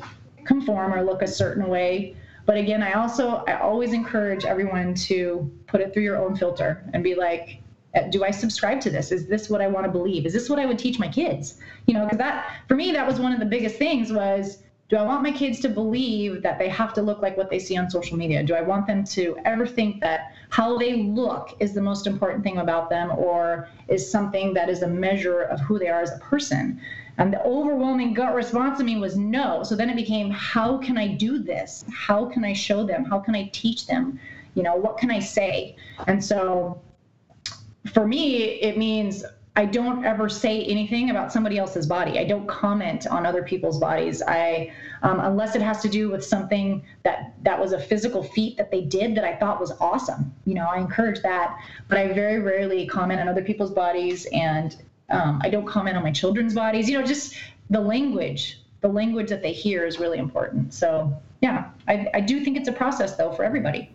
conform 0.46 0.94
or 0.94 1.04
look 1.04 1.22
a 1.22 1.28
certain 1.28 1.68
way. 1.68 2.16
But 2.46 2.58
again, 2.58 2.82
I 2.82 2.94
also 2.94 3.44
I 3.48 3.60
always 3.60 3.94
encourage 3.94 4.46
everyone 4.46 4.96
to 4.96 5.52
put 5.68 5.82
it 5.82 5.94
through 5.94 6.04
your 6.04 6.18
own 6.18 6.36
filter 6.36 6.84
and 6.94 7.04
be 7.04 7.16
like, 7.16 7.62
uh, 7.96 8.04
do 8.10 8.24
I 8.24 8.32
subscribe 8.32 8.80
to 8.82 8.90
this? 8.90 9.12
Is 9.12 9.28
this 9.28 9.50
what 9.50 9.62
I 9.62 9.68
want 9.68 9.86
to 9.86 9.92
believe? 9.92 10.26
Is 10.26 10.34
this 10.34 10.50
what 10.50 10.58
I 10.58 10.66
would 10.66 10.80
teach 10.80 11.00
my 11.00 11.08
kids? 11.08 11.60
You 11.86 11.94
know, 11.94 12.06
because 12.06 12.18
that 12.18 12.56
for 12.68 12.76
me 12.76 12.92
that 12.94 13.06
was 13.06 13.20
one 13.20 13.34
of 13.34 13.40
the 13.40 13.46
biggest 13.46 13.76
things 13.76 14.12
was 14.12 14.64
do 14.90 14.96
I 14.96 15.04
want 15.04 15.22
my 15.22 15.32
kids 15.32 15.60
to 15.60 15.70
believe 15.70 16.42
that 16.42 16.58
they 16.58 16.68
have 16.68 16.94
to 16.94 17.04
look 17.04 17.22
like 17.22 17.38
what 17.38 17.52
they 17.52 17.60
see 17.60 17.78
on 17.78 17.92
social 17.92 18.18
media? 18.18 18.44
Do 18.44 18.56
I 18.56 18.62
want 18.62 18.88
them 18.88 19.04
to 19.06 19.38
ever 19.46 19.68
think 19.68 20.02
that 20.02 20.34
how 20.50 20.80
they 20.80 21.04
look 21.04 21.56
is 21.60 21.76
the 21.76 21.82
most 21.82 22.08
important 22.08 22.44
thing 22.44 22.58
about 22.58 22.90
them 22.90 23.12
or 23.12 23.70
is 23.88 24.10
something 24.10 24.52
that 24.56 24.68
is 24.68 24.82
a 24.82 24.88
measure 24.88 25.44
of 25.44 25.60
who 25.60 25.78
they 25.78 25.90
are 25.90 26.02
as 26.02 26.12
a 26.12 26.18
person? 26.18 26.82
And 27.20 27.32
the 27.32 27.44
overwhelming 27.44 28.16
gut 28.16 28.34
response 28.34 28.80
to 28.80 28.84
me 28.84 28.98
was 28.98 29.16
no. 29.16 29.62
So 29.64 29.76
then 29.76 29.92
it 29.92 29.96
became, 29.96 30.32
how 30.32 30.80
can 30.80 30.98
I 30.98 31.08
do 31.08 31.38
this? 31.38 31.86
How 31.94 32.26
can 32.26 32.44
I 32.44 32.54
show 32.54 32.84
them? 32.84 33.06
How 33.06 33.20
can 33.20 33.36
I 33.36 33.48
teach 33.54 33.86
them? 33.86 34.20
You 34.56 34.64
know, 34.64 34.76
what 34.76 34.98
can 34.98 35.12
I 35.12 35.20
say? 35.20 35.76
And 36.08 36.24
so 36.24 36.82
for 37.94 38.08
me, 38.08 38.44
it 38.62 38.76
means 38.76 39.24
I 39.60 39.66
don't 39.66 40.06
ever 40.06 40.30
say 40.30 40.64
anything 40.64 41.10
about 41.10 41.34
somebody 41.34 41.58
else's 41.58 41.86
body. 41.86 42.18
I 42.18 42.24
don't 42.24 42.48
comment 42.48 43.06
on 43.08 43.26
other 43.26 43.44
people's 43.44 43.78
bodies. 43.78 44.22
I, 44.26 44.72
um, 45.02 45.20
unless 45.20 45.54
it 45.54 45.62
has 45.62 45.82
to 45.82 45.90
do 45.90 46.10
with 46.10 46.24
something 46.24 46.82
that 47.04 47.34
that 47.44 47.60
was 47.60 47.74
a 47.74 47.80
physical 47.80 48.24
feat 48.24 48.56
that 48.56 48.72
they 48.72 48.80
did 48.80 49.16
that 49.16 49.26
I 49.26 49.36
thought 49.36 49.60
was 49.60 49.74
awesome. 49.82 50.34
You 50.46 50.54
know, 50.54 50.66
I 50.66 50.78
encourage 50.78 51.22
that, 51.24 51.58
but 51.90 51.98
I 51.98 52.14
very 52.14 52.40
rarely 52.40 52.88
comment 52.88 53.20
on 53.20 53.28
other 53.28 53.44
people's 53.44 53.72
bodies, 53.72 54.26
and 54.32 54.78
um, 55.10 55.42
I 55.44 55.50
don't 55.50 55.66
comment 55.66 55.98
on 55.98 56.04
my 56.04 56.12
children's 56.14 56.56
bodies. 56.56 56.90
You 56.90 56.98
know, 56.98 57.06
just 57.06 57.36
the 57.70 57.82
language, 57.82 58.62
the 58.80 58.88
language 58.88 59.28
that 59.28 59.42
they 59.42 59.52
hear 59.52 59.86
is 59.86 60.00
really 60.00 60.20
important. 60.20 60.74
So 60.74 61.14
yeah, 61.42 61.70
I, 61.86 62.08
I 62.14 62.22
do 62.22 62.46
think 62.46 62.56
it's 62.56 62.70
a 62.70 62.78
process 62.84 63.18
though 63.18 63.34
for 63.34 63.44
everybody. 63.44 63.92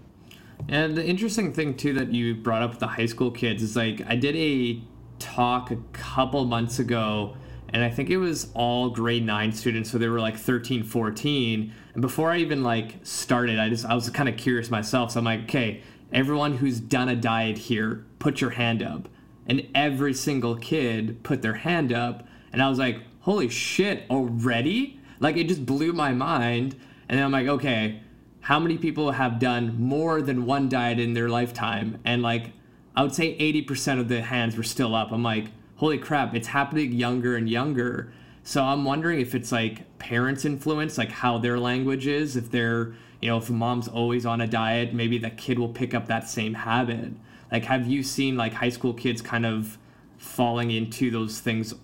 And 0.68 0.94
the 0.94 1.06
interesting 1.06 1.54
thing 1.54 1.74
too 1.74 1.94
that 1.94 2.12
you 2.12 2.34
brought 2.34 2.60
up 2.60 2.72
with 2.72 2.80
the 2.80 2.86
high 2.86 3.06
school 3.06 3.30
kids 3.30 3.62
is 3.62 3.76
like 3.76 4.02
I 4.06 4.16
did 4.16 4.36
a 4.36 4.82
talk 5.24 5.70
a 5.70 5.76
couple 5.92 6.44
months 6.44 6.78
ago 6.78 7.36
and 7.70 7.82
I 7.82 7.90
think 7.90 8.10
it 8.10 8.18
was 8.18 8.48
all 8.54 8.90
grade 8.90 9.24
9 9.24 9.52
students 9.52 9.90
so 9.90 9.98
they 9.98 10.08
were 10.08 10.20
like 10.20 10.36
13 10.36 10.84
14 10.84 11.72
and 11.94 12.02
before 12.02 12.30
I 12.30 12.38
even 12.38 12.62
like 12.62 12.96
started 13.02 13.58
I 13.58 13.68
just 13.68 13.84
I 13.84 13.94
was 13.94 14.08
kind 14.10 14.28
of 14.28 14.36
curious 14.36 14.70
myself 14.70 15.12
so 15.12 15.18
I'm 15.18 15.24
like 15.24 15.44
okay 15.44 15.82
everyone 16.12 16.58
who's 16.58 16.78
done 16.78 17.08
a 17.08 17.16
diet 17.16 17.58
here 17.58 18.04
put 18.18 18.40
your 18.40 18.50
hand 18.50 18.82
up. 18.82 19.08
And 19.46 19.68
every 19.74 20.14
single 20.14 20.56
kid 20.56 21.22
put 21.22 21.42
their 21.42 21.54
hand 21.54 21.92
up 21.92 22.26
and 22.52 22.62
I 22.62 22.68
was 22.70 22.78
like 22.78 23.00
holy 23.20 23.48
shit 23.48 24.04
already? 24.08 25.00
Like 25.20 25.36
it 25.36 25.48
just 25.48 25.66
blew 25.66 25.92
my 25.92 26.12
mind 26.12 26.76
and 27.08 27.18
then 27.18 27.24
I'm 27.24 27.32
like 27.32 27.48
okay 27.48 28.00
how 28.40 28.58
many 28.58 28.76
people 28.76 29.12
have 29.12 29.38
done 29.38 29.80
more 29.80 30.20
than 30.20 30.44
one 30.44 30.68
diet 30.68 30.98
in 30.98 31.14
their 31.14 31.28
lifetime? 31.28 31.98
And 32.04 32.22
like 32.22 32.52
I 32.96 33.02
would 33.02 33.14
say 33.14 33.36
80% 33.38 34.00
of 34.00 34.08
the 34.08 34.22
hands 34.22 34.56
were 34.56 34.62
still 34.62 34.94
up. 34.94 35.10
I'm 35.12 35.22
like, 35.22 35.46
holy 35.76 35.98
crap, 35.98 36.34
it's 36.34 36.48
happening 36.48 36.92
younger 36.92 37.36
and 37.36 37.48
younger. 37.48 38.12
So 38.44 38.62
I'm 38.62 38.84
wondering 38.84 39.20
if 39.20 39.34
it's 39.34 39.50
like 39.50 39.98
parents' 39.98 40.44
influence, 40.44 40.98
like 40.98 41.10
how 41.10 41.38
their 41.38 41.58
language 41.58 42.06
is. 42.06 42.36
If 42.36 42.50
they're, 42.50 42.94
you 43.20 43.28
know, 43.28 43.38
if 43.38 43.50
mom's 43.50 43.88
always 43.88 44.26
on 44.26 44.40
a 44.40 44.46
diet, 44.46 44.94
maybe 44.94 45.18
the 45.18 45.30
kid 45.30 45.58
will 45.58 45.70
pick 45.70 45.94
up 45.94 46.06
that 46.06 46.28
same 46.28 46.54
habit. 46.54 47.12
Like, 47.50 47.64
have 47.64 47.86
you 47.86 48.02
seen 48.02 48.36
like 48.36 48.52
high 48.52 48.68
school 48.68 48.92
kids 48.92 49.22
kind 49.22 49.46
of 49.46 49.78
falling 50.18 50.70
into 50.70 51.10
those 51.10 51.40
things 51.40 51.74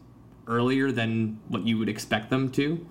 earlier 0.47 0.93
than 0.93 1.41
what 1.49 1.67
you 1.67 1.79
would 1.79 1.89
expect 1.89 2.31
them 2.31 2.51
to? 2.53 2.87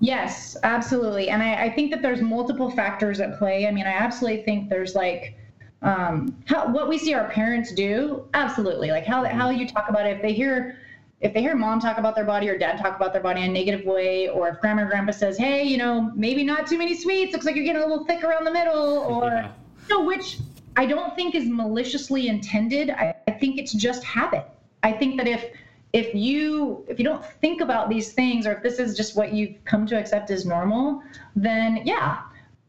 Yes, 0.00 0.56
absolutely. 0.62 1.30
And 1.30 1.42
I, 1.42 1.64
I 1.64 1.70
think 1.70 1.90
that 1.90 2.02
there's 2.02 2.20
multiple 2.20 2.70
factors 2.70 3.20
at 3.20 3.38
play. 3.38 3.66
I 3.66 3.70
mean, 3.70 3.86
I 3.86 3.92
absolutely 3.92 4.42
think 4.42 4.68
there's 4.68 4.94
like, 4.94 5.36
um, 5.82 6.36
how, 6.46 6.68
what 6.68 6.88
we 6.88 6.98
see 6.98 7.14
our 7.14 7.28
parents 7.28 7.72
do, 7.72 8.26
absolutely. 8.34 8.90
Like 8.90 9.06
how 9.06 9.24
how 9.24 9.50
you 9.50 9.68
talk 9.68 9.88
about 9.88 10.06
it. 10.06 10.16
If 10.16 10.22
they 10.22 10.32
hear 10.32 10.78
if 11.20 11.32
they 11.32 11.40
hear 11.40 11.54
mom 11.54 11.80
talk 11.80 11.98
about 11.98 12.14
their 12.14 12.24
body 12.24 12.48
or 12.48 12.58
dad 12.58 12.78
talk 12.78 12.96
about 12.96 13.12
their 13.12 13.22
body 13.22 13.42
in 13.42 13.50
a 13.50 13.52
negative 13.52 13.86
way, 13.86 14.28
or 14.28 14.48
if 14.48 14.60
grandma 14.60 14.82
or 14.82 14.86
grandpa 14.86 15.12
says, 15.12 15.36
"Hey, 15.36 15.64
you 15.64 15.76
know, 15.76 16.12
maybe 16.14 16.44
not 16.44 16.66
too 16.66 16.78
many 16.78 16.94
sweets. 16.94 17.32
Looks 17.32 17.46
like 17.46 17.56
you're 17.56 17.64
getting 17.64 17.82
a 17.82 17.86
little 17.86 18.04
thick 18.04 18.24
around 18.24 18.44
the 18.44 18.52
middle," 18.52 18.98
or 19.08 19.26
yeah. 19.26 19.52
you 19.88 19.98
know, 19.98 20.04
which 20.04 20.38
I 20.76 20.86
don't 20.86 21.14
think 21.14 21.34
is 21.34 21.46
maliciously 21.46 22.28
intended. 22.28 22.90
I, 22.90 23.14
I 23.28 23.32
think 23.32 23.58
it's 23.58 23.72
just 23.72 24.04
habit. 24.04 24.46
I 24.82 24.92
think 24.92 25.16
that 25.18 25.28
if 25.28 25.50
if 25.92 26.14
you 26.14 26.84
if 26.88 26.98
you 26.98 27.04
don't 27.04 27.24
think 27.24 27.60
about 27.60 27.88
these 27.88 28.12
things, 28.12 28.46
or 28.46 28.52
if 28.52 28.62
this 28.62 28.78
is 28.78 28.96
just 28.96 29.16
what 29.16 29.32
you've 29.32 29.62
come 29.64 29.86
to 29.86 29.98
accept 29.98 30.30
as 30.30 30.44
normal, 30.46 31.02
then 31.34 31.82
yeah. 31.84 32.22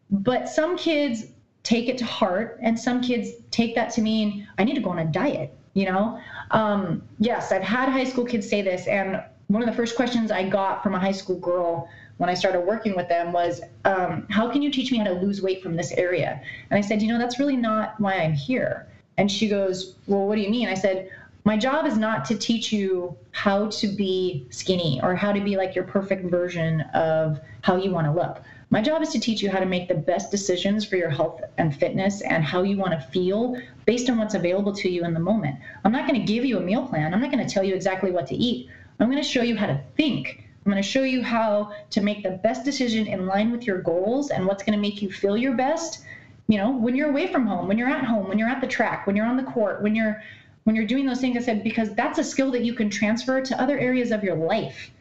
But 0.09 0.47
some 0.47 0.77
kids 0.77 1.25
take 1.67 1.89
it 1.89 1.97
to 1.97 2.05
heart. 2.05 2.57
And 2.61 2.79
some 2.79 3.01
kids 3.01 3.31
take 3.51 3.75
that 3.75 3.89
to 3.91 4.01
mean 4.01 4.47
i 4.57 4.63
need 4.63 4.75
to 4.75 4.81
go 4.81 4.89
on 4.89 4.99
a 4.99 5.05
diet 5.05 5.53
you 5.73 5.85
know? 5.85 6.19
Um, 6.51 7.03
yes 7.19 7.51
i've 7.51 7.63
had 7.63 7.89
high 7.89 8.05
school 8.05 8.25
kids 8.25 8.47
say 8.47 8.61
this 8.61 8.87
and 8.87 9.21
one 9.47 9.61
of 9.61 9.69
the 9.69 9.75
first 9.75 9.95
questions 9.95 10.31
i 10.31 10.47
got 10.47 10.81
from 10.81 10.95
a 10.95 10.99
high 10.99 11.11
school 11.11 11.37
girl 11.37 11.89
when 12.17 12.29
i 12.29 12.33
started 12.33 12.61
working 12.61 12.95
with 12.95 13.09
them 13.09 13.33
was 13.33 13.61
um, 13.85 14.25
how 14.29 14.49
can 14.49 14.61
you 14.61 14.71
teach 14.71 14.91
me 14.91 14.97
how 14.99 15.03
to 15.03 15.13
lose 15.13 15.41
weight 15.41 15.61
from 15.61 15.75
this 15.75 15.91
area? 15.91 16.41
And 16.69 16.77
i 16.77 16.81
said 16.81 17.01
you 17.01 17.09
know 17.09 17.19
that's 17.19 17.37
really 17.39 17.57
not 17.57 17.99
why 17.99 18.13
i'm 18.15 18.33
here. 18.33 18.87
And 19.17 19.31
she 19.31 19.49
goes 19.49 19.95
well 20.07 20.25
what 20.27 20.35
do 20.35 20.41
you 20.41 20.49
mean? 20.49 20.69
I 20.69 20.75
said 20.75 21.11
my 21.43 21.57
job 21.57 21.85
is 21.85 21.97
not 21.97 22.25
to 22.25 22.37
teach 22.37 22.71
you 22.71 23.15
how 23.31 23.67
to 23.79 23.87
be 23.87 24.45
skinny 24.49 24.99
or 25.01 25.15
how 25.15 25.31
to 25.31 25.41
be 25.41 25.57
like 25.57 25.75
your 25.75 25.85
perfect 25.85 26.25
version 26.29 26.81
of 26.93 27.39
how 27.61 27.75
you 27.75 27.91
want 27.91 28.05
to 28.07 28.13
look 28.13 28.41
my 28.69 28.81
job 28.81 29.01
is 29.01 29.09
to 29.09 29.19
teach 29.19 29.41
you 29.41 29.49
how 29.49 29.59
to 29.59 29.65
make 29.65 29.87
the 29.87 29.95
best 29.95 30.29
decisions 30.29 30.83
for 30.83 30.97
your 30.97 31.09
health 31.09 31.41
and 31.57 31.73
fitness 31.73 32.21
and 32.21 32.43
how 32.43 32.63
you 32.63 32.75
want 32.75 32.91
to 32.91 33.07
feel 33.07 33.57
based 33.85 34.09
on 34.09 34.17
what's 34.17 34.33
available 34.33 34.73
to 34.73 34.89
you 34.89 35.05
in 35.05 35.13
the 35.13 35.21
moment. 35.21 35.57
I'm 35.85 35.93
not 35.93 36.05
going 36.05 36.19
to 36.19 36.33
give 36.33 36.43
you 36.43 36.57
a 36.57 36.61
meal 36.61 36.85
plan. 36.85 37.13
I'm 37.13 37.21
not 37.21 37.31
going 37.31 37.45
to 37.45 37.53
tell 37.53 37.63
you 37.63 37.73
exactly 37.75 38.11
what 38.11 38.27
to 38.27 38.35
eat. 38.35 38.69
I'm 38.99 39.09
going 39.09 39.23
to 39.23 39.27
show 39.27 39.41
you 39.41 39.55
how 39.55 39.67
to 39.67 39.81
think. 39.95 40.43
I'm 40.65 40.71
going 40.71 40.83
to 40.83 40.89
show 40.89 41.03
you 41.03 41.23
how 41.23 41.71
to 41.91 42.01
make 42.01 42.23
the 42.23 42.31
best 42.43 42.65
decision 42.65 43.07
in 43.07 43.25
line 43.25 43.51
with 43.51 43.65
your 43.65 43.81
goals 43.81 44.31
and 44.31 44.45
what's 44.45 44.63
going 44.63 44.77
to 44.77 44.81
make 44.81 45.01
you 45.01 45.09
feel 45.09 45.37
your 45.37 45.55
best. 45.55 46.03
You 46.49 46.57
know, 46.57 46.71
when 46.71 46.93
you're 46.93 47.09
away 47.09 47.31
from 47.31 47.47
home, 47.47 47.69
when 47.69 47.77
you're 47.77 47.89
at 47.89 48.03
home, 48.03 48.27
when 48.27 48.37
you're 48.37 48.49
at 48.49 48.59
the 48.59 48.67
track, 48.67 49.07
when 49.07 49.15
you're 49.15 49.25
on 49.25 49.37
the 49.37 49.43
court, 49.43 49.81
when 49.81 49.95
you're 49.95 50.21
when 50.65 50.75
you're 50.75 50.85
doing 50.85 51.05
those 51.05 51.21
things 51.21 51.37
I 51.37 51.39
said 51.39 51.63
because 51.63 51.95
that's 51.95 52.19
a 52.19 52.23
skill 52.25 52.51
that 52.51 52.65
you 52.65 52.73
can 52.73 52.89
transfer 52.89 53.39
to 53.39 53.61
other 53.61 53.79
areas 53.79 54.11
of 54.11 54.21
your 54.21 54.35
life 54.35 54.91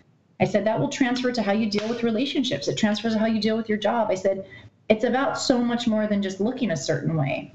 I 0.40 0.44
said, 0.44 0.66
that 0.66 0.78
will 0.78 0.88
transfer 0.88 1.32
to 1.32 1.42
how 1.42 1.52
you 1.52 1.70
deal 1.70 1.88
with 1.88 2.02
relationships. 2.02 2.68
It 2.68 2.76
transfers 2.76 3.14
to 3.14 3.18
how 3.18 3.26
you 3.26 3.40
deal 3.40 3.56
with 3.56 3.68
your 3.68 3.78
job. 3.78 4.10
I 4.10 4.14
said, 4.14 4.46
it's 4.88 5.04
about 5.04 5.38
so 5.38 5.58
much 5.58 5.86
more 5.86 6.06
than 6.06 6.22
just 6.22 6.40
looking 6.40 6.70
a 6.70 6.76
certain 6.76 7.16
way. 7.16 7.52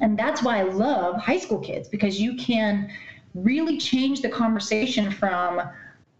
And 0.00 0.18
that's 0.18 0.42
why 0.42 0.58
I 0.58 0.62
love 0.62 1.16
high 1.16 1.38
school 1.38 1.58
kids 1.58 1.88
because 1.88 2.20
you 2.20 2.36
can 2.36 2.90
really 3.34 3.78
change 3.78 4.22
the 4.22 4.28
conversation 4.28 5.10
from, 5.10 5.60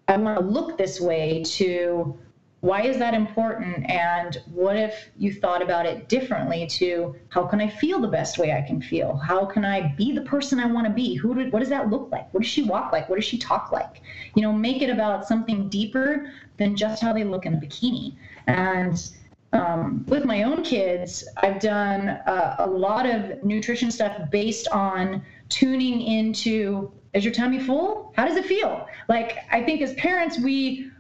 I 0.09 0.17
want 0.17 0.39
to 0.39 0.45
look 0.45 0.79
this 0.79 1.01
way 1.01 1.43
to, 1.45 2.19
why 2.61 2.83
is 2.83 2.99
that 2.99 3.15
important? 3.15 3.89
And 3.89 4.43
what 4.47 4.77
if 4.77 5.11
you 5.17 5.33
thought 5.33 5.63
about 5.63 5.87
it 5.87 6.09
differently 6.09 6.67
to 6.67 7.15
how 7.29 7.47
can 7.47 7.61
i 7.61 7.69
feel 7.69 8.01
the 8.01 8.09
best 8.09 8.37
way 8.37 8.53
i 8.53 8.61
can 8.61 8.83
feel? 8.83 9.17
How 9.17 9.45
can 9.45 9.65
i 9.65 9.95
be 9.97 10.13
the 10.13 10.23
person 10.23 10.59
i 10.59 10.67
want 10.67 10.87
to 10.87 10.93
be? 10.93 11.15
Who 11.15 11.35
did, 11.35 11.53
what 11.53 11.61
does 11.61 11.69
that 11.69 11.89
look 11.89 12.11
like? 12.11 12.33
What 12.35 12.43
does 12.43 12.51
she 12.51 12.63
walk 12.63 12.91
like? 12.91 13.09
What 13.09 13.17
does 13.17 13.25
she 13.25 13.39
talk 13.39 13.71
like? 13.71 14.03
You 14.35 14.43
know 14.43 14.53
make 14.53 14.83
it 14.83 14.91
about 14.91 15.27
something 15.27 15.69
deeper 15.69 16.33
than 16.57 16.75
just 16.75 17.01
how 17.01 17.13
they 17.13 17.23
look 17.23 17.47
in 17.47 17.55
a 17.55 17.59
bikini. 17.59 18.17
And 18.49 19.09
um, 19.53 20.05
with 20.09 20.27
my 20.27 20.43
own 20.43 20.63
kids 20.63 21.27
i've 21.39 21.59
done 21.59 22.09
uh, 22.09 22.57
a 22.59 22.67
lot 22.69 23.07
of 23.07 23.43
nutrition 23.43 23.91
stuff 23.91 24.31
based 24.31 24.69
on 24.69 25.25
tuning 25.49 26.03
into 26.03 26.93
is 27.15 27.25
your 27.25 27.33
tummy 27.33 27.59
full? 27.59 28.13
How 28.17 28.27
does 28.27 28.37
it 28.37 28.47
feel? 28.47 28.87
Like 29.09 29.39
i 29.53 29.63
think 29.63 29.81
as 29.81 29.95
parents 29.95 30.39
we 30.41 30.91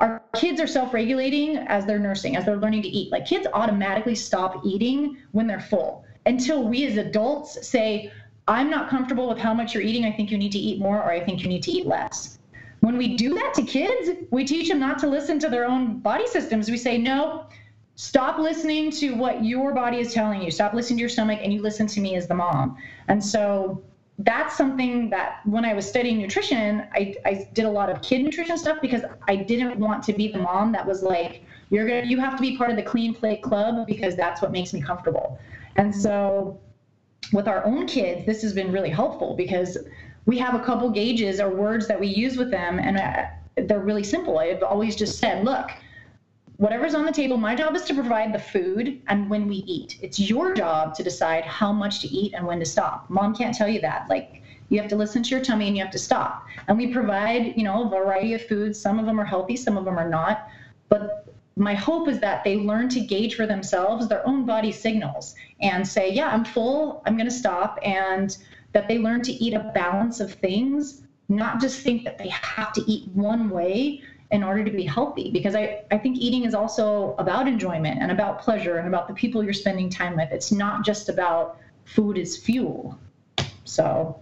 our 0.00 0.22
kids 0.36 0.60
are 0.60 0.66
self-regulating 0.66 1.58
as 1.58 1.86
they're 1.86 1.98
nursing, 1.98 2.36
as 2.36 2.44
they're 2.44 2.56
learning 2.56 2.82
to 2.82 2.88
eat. 2.88 3.12
Like 3.12 3.26
kids 3.26 3.46
automatically 3.52 4.14
stop 4.14 4.64
eating 4.64 5.16
when 5.32 5.46
they're 5.46 5.60
full 5.60 6.04
until 6.26 6.66
we 6.68 6.86
as 6.86 6.96
adults 6.96 7.66
say, 7.66 8.12
I'm 8.48 8.68
not 8.68 8.90
comfortable 8.90 9.28
with 9.28 9.38
how 9.38 9.54
much 9.54 9.74
you're 9.74 9.82
eating. 9.82 10.04
I 10.04 10.12
think 10.12 10.30
you 10.30 10.38
need 10.38 10.52
to 10.52 10.58
eat 10.58 10.80
more, 10.80 10.98
or 10.98 11.12
I 11.12 11.24
think 11.24 11.42
you 11.42 11.48
need 11.48 11.62
to 11.62 11.70
eat 11.70 11.86
less. 11.86 12.38
When 12.80 12.96
we 12.96 13.16
do 13.16 13.34
that 13.34 13.54
to 13.54 13.62
kids, 13.62 14.10
we 14.32 14.44
teach 14.44 14.68
them 14.68 14.80
not 14.80 14.98
to 15.00 15.06
listen 15.06 15.38
to 15.38 15.48
their 15.48 15.64
own 15.64 16.00
body 16.00 16.26
systems. 16.26 16.68
We 16.68 16.76
say, 16.76 16.98
no, 16.98 17.46
stop 17.94 18.40
listening 18.40 18.90
to 18.92 19.14
what 19.14 19.44
your 19.44 19.72
body 19.72 20.00
is 20.00 20.12
telling 20.12 20.42
you. 20.42 20.50
Stop 20.50 20.74
listening 20.74 20.96
to 20.96 21.02
your 21.02 21.08
stomach, 21.08 21.38
and 21.40 21.52
you 21.52 21.62
listen 21.62 21.86
to 21.86 22.00
me 22.00 22.16
as 22.16 22.26
the 22.26 22.34
mom. 22.34 22.76
And 23.06 23.24
so 23.24 23.80
that's 24.18 24.56
something 24.56 25.10
that 25.10 25.40
when 25.44 25.64
I 25.64 25.74
was 25.74 25.88
studying 25.88 26.18
nutrition, 26.18 26.86
I, 26.92 27.14
I 27.24 27.48
did 27.54 27.64
a 27.64 27.70
lot 27.70 27.90
of 27.90 28.02
kid 28.02 28.22
nutrition 28.22 28.56
stuff 28.58 28.78
because 28.80 29.02
I 29.26 29.36
didn't 29.36 29.78
want 29.78 30.02
to 30.04 30.12
be 30.12 30.30
the 30.30 30.38
mom 30.38 30.72
that 30.72 30.86
was 30.86 31.02
like, 31.02 31.42
you're 31.70 31.86
gonna 31.86 32.04
you 32.04 32.20
have 32.20 32.36
to 32.36 32.42
be 32.42 32.56
part 32.56 32.70
of 32.70 32.76
the 32.76 32.82
clean 32.82 33.14
plate 33.14 33.42
club 33.42 33.86
because 33.86 34.14
that's 34.14 34.42
what 34.42 34.52
makes 34.52 34.74
me 34.74 34.82
comfortable. 34.82 35.38
And 35.76 35.94
so 35.94 36.60
with 37.32 37.48
our 37.48 37.64
own 37.64 37.86
kids, 37.86 38.26
this 38.26 38.42
has 38.42 38.52
been 38.52 38.70
really 38.70 38.90
helpful 38.90 39.34
because 39.34 39.78
we 40.26 40.38
have 40.38 40.54
a 40.54 40.60
couple 40.60 40.90
gauges 40.90 41.40
or 41.40 41.48
words 41.48 41.88
that 41.88 41.98
we 41.98 42.06
use 42.06 42.36
with 42.36 42.50
them 42.50 42.78
and 42.78 42.98
uh, 42.98 43.24
they're 43.66 43.80
really 43.80 44.04
simple. 44.04 44.38
I've 44.38 44.62
always 44.62 44.94
just 44.94 45.18
said, 45.18 45.44
look, 45.44 45.70
whatever's 46.56 46.94
on 46.94 47.04
the 47.04 47.12
table, 47.12 47.36
my 47.36 47.54
job 47.54 47.74
is 47.74 47.82
to 47.84 47.94
provide 47.94 48.32
the 48.32 48.38
food 48.38 49.00
and 49.08 49.28
when 49.28 49.48
we 49.48 49.56
eat. 49.56 49.98
It's 50.02 50.18
your 50.18 50.54
job 50.54 50.94
to 50.94 51.02
decide 51.02 51.44
how 51.44 51.72
much 51.72 52.00
to 52.02 52.08
eat 52.08 52.34
and 52.34 52.46
when 52.46 52.58
to 52.60 52.66
stop. 52.66 53.08
Mom 53.10 53.34
can't 53.34 53.54
tell 53.54 53.68
you 53.68 53.80
that. 53.80 54.08
Like 54.08 54.42
you 54.68 54.80
have 54.80 54.88
to 54.90 54.96
listen 54.96 55.22
to 55.22 55.30
your 55.30 55.44
tummy 55.44 55.66
and 55.66 55.76
you 55.76 55.82
have 55.82 55.92
to 55.92 55.98
stop. 55.98 56.46
And 56.68 56.78
we 56.78 56.92
provide, 56.92 57.54
you 57.56 57.64
know, 57.64 57.84
a 57.84 57.88
variety 57.88 58.34
of 58.34 58.46
foods. 58.46 58.80
Some 58.80 58.98
of 58.98 59.06
them 59.06 59.20
are 59.20 59.24
healthy, 59.24 59.56
some 59.56 59.76
of 59.76 59.84
them 59.84 59.98
are 59.98 60.08
not. 60.08 60.48
But 60.88 61.26
my 61.56 61.74
hope 61.74 62.08
is 62.08 62.20
that 62.20 62.44
they 62.44 62.56
learn 62.56 62.88
to 62.90 63.00
gauge 63.00 63.34
for 63.34 63.46
themselves 63.46 64.08
their 64.08 64.26
own 64.26 64.46
body 64.46 64.72
signals 64.72 65.34
and 65.60 65.86
say, 65.86 66.10
yeah, 66.10 66.28
I'm 66.28 66.44
full, 66.44 67.02
I'm 67.04 67.16
going 67.16 67.28
to 67.28 67.34
stop. 67.34 67.78
And 67.82 68.36
that 68.72 68.88
they 68.88 68.98
learn 68.98 69.22
to 69.22 69.32
eat 69.32 69.52
a 69.52 69.70
balance 69.74 70.20
of 70.20 70.32
things, 70.32 71.02
not 71.28 71.60
just 71.60 71.80
think 71.82 72.04
that 72.04 72.16
they 72.16 72.28
have 72.28 72.72
to 72.72 72.82
eat 72.90 73.08
one 73.08 73.50
way, 73.50 74.02
in 74.32 74.42
order 74.42 74.64
to 74.64 74.70
be 74.70 74.84
healthy 74.84 75.30
because 75.30 75.54
I, 75.54 75.82
I 75.90 75.98
think 75.98 76.16
eating 76.16 76.44
is 76.44 76.54
also 76.54 77.14
about 77.18 77.46
enjoyment 77.46 78.00
and 78.00 78.10
about 78.10 78.40
pleasure 78.40 78.78
and 78.78 78.88
about 78.88 79.06
the 79.06 79.14
people 79.14 79.44
you're 79.44 79.52
spending 79.52 79.90
time 79.90 80.16
with. 80.16 80.32
It's 80.32 80.50
not 80.50 80.84
just 80.84 81.10
about 81.10 81.58
food 81.84 82.16
is 82.16 82.36
fuel. 82.38 82.98
So 83.64 84.18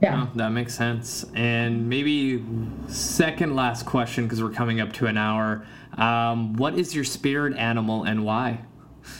yeah. 0.00 0.26
That 0.34 0.48
makes 0.48 0.74
sense. 0.74 1.24
And 1.34 1.88
maybe 1.88 2.42
second 2.88 3.54
last 3.54 3.86
question 3.86 4.24
because 4.24 4.42
we're 4.42 4.50
coming 4.50 4.80
up 4.80 4.92
to 4.94 5.06
an 5.06 5.16
hour. 5.16 5.64
Um, 5.96 6.54
what 6.54 6.76
is 6.76 6.94
your 6.94 7.04
spirit 7.04 7.54
animal 7.56 8.04
and 8.04 8.24
why? 8.24 8.62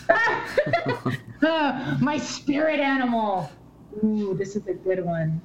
My 2.00 2.18
spirit 2.18 2.80
animal. 2.80 3.52
Ooh 4.02 4.34
this 4.34 4.56
is 4.56 4.66
a 4.66 4.74
good 4.74 5.04
one. 5.04 5.40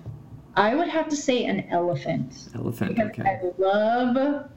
I 0.55 0.73
would 0.73 0.87
have 0.87 1.09
to 1.09 1.15
say 1.15 1.45
an 1.45 1.67
elephant. 1.69 2.49
Elephant. 2.55 2.99
okay. 2.99 3.21
I 3.21 3.51
love 3.59 4.49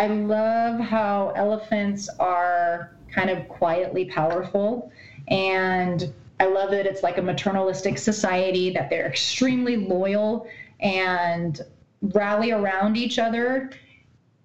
I 0.00 0.06
love 0.06 0.80
how 0.80 1.30
elephants 1.36 2.08
are 2.18 2.90
kind 3.12 3.28
of 3.28 3.46
quietly 3.48 4.06
powerful. 4.06 4.90
And 5.28 6.10
I 6.40 6.46
love 6.46 6.70
that 6.70 6.86
it's 6.86 7.02
like 7.02 7.18
a 7.18 7.20
maternalistic 7.20 7.98
society, 7.98 8.70
that 8.70 8.88
they're 8.88 9.06
extremely 9.06 9.76
loyal 9.76 10.48
and 10.80 11.60
rally 12.00 12.50
around 12.50 12.96
each 12.96 13.18
other. 13.18 13.72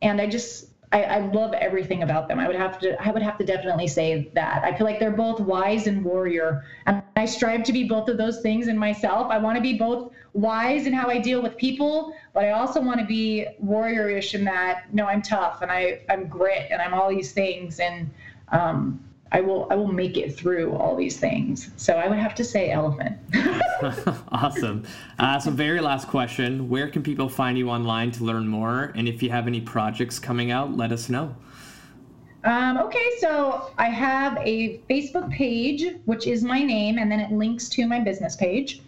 And 0.01 0.19
I 0.19 0.27
just, 0.27 0.67
I, 0.91 1.03
I, 1.03 1.17
love 1.19 1.53
everything 1.53 2.03
about 2.03 2.27
them. 2.27 2.39
I 2.39 2.47
would 2.47 2.55
have 2.55 2.79
to 2.79 3.01
I 3.01 3.11
would 3.11 3.21
have 3.21 3.37
to 3.39 3.45
definitely 3.45 3.87
say 3.87 4.29
that. 4.33 4.63
I 4.63 4.75
feel 4.77 4.85
like 4.85 4.99
they're 4.99 5.11
both 5.11 5.39
wise 5.39 5.87
and 5.87 6.03
warrior. 6.03 6.63
And 6.85 7.01
I 7.15 7.25
strive 7.25 7.63
to 7.63 7.73
be 7.73 7.85
both 7.85 8.07
of 8.07 8.17
those 8.17 8.41
things 8.41 8.67
in 8.67 8.77
myself. 8.77 9.27
I 9.31 9.37
want 9.37 9.55
to 9.55 9.61
be 9.61 9.77
both 9.77 10.11
wise 10.33 10.85
in 10.85 10.93
how 10.93 11.09
I 11.09 11.17
deal 11.17 11.41
with 11.41 11.57
people, 11.57 12.13
but 12.33 12.45
I 12.45 12.51
also 12.51 12.81
want 12.81 12.99
to 12.99 13.05
be 13.05 13.47
warriorish 13.63 14.33
in 14.33 14.43
that 14.45 14.93
no, 14.93 15.05
I'm 15.05 15.21
tough 15.21 15.61
and 15.61 15.71
I, 15.71 16.01
I'm 16.09 16.27
grit 16.27 16.67
and 16.71 16.81
I'm 16.81 16.93
all 16.93 17.09
these 17.09 17.31
things 17.31 17.79
and 17.79 18.09
um, 18.49 18.99
I 19.31 19.41
will 19.41 19.67
I 19.69 19.75
will 19.75 19.91
make 19.91 20.17
it 20.17 20.35
through 20.35 20.73
all 20.75 20.95
these 20.95 21.17
things. 21.17 21.71
So 21.77 21.95
I 21.95 22.07
would 22.07 22.19
have 22.19 22.35
to 22.35 22.43
say 22.43 22.71
elephant. 22.71 23.17
awesome. 24.31 24.83
Uh, 25.19 25.39
so 25.39 25.51
very 25.51 25.81
last 25.81 26.07
question: 26.07 26.69
Where 26.69 26.87
can 26.87 27.03
people 27.03 27.27
find 27.27 27.57
you 27.57 27.69
online 27.69 28.11
to 28.11 28.23
learn 28.23 28.47
more? 28.47 28.91
And 28.95 29.07
if 29.07 29.23
you 29.23 29.29
have 29.31 29.47
any 29.47 29.61
projects 29.61 30.19
coming 30.19 30.51
out, 30.51 30.77
let 30.77 30.91
us 30.91 31.09
know. 31.09 31.35
Um, 32.45 32.77
okay, 32.77 33.09
so 33.19 33.71
I 33.79 33.89
have 33.89 34.37
a 34.37 34.79
Facebook 34.87 35.31
page, 35.31 35.95
which 36.05 36.27
is 36.27 36.43
my 36.43 36.61
name, 36.61 36.99
and 36.99 37.11
then 37.11 37.19
it 37.19 37.31
links 37.31 37.67
to 37.69 37.87
my 37.87 37.99
business 37.99 38.35
page. 38.35 38.81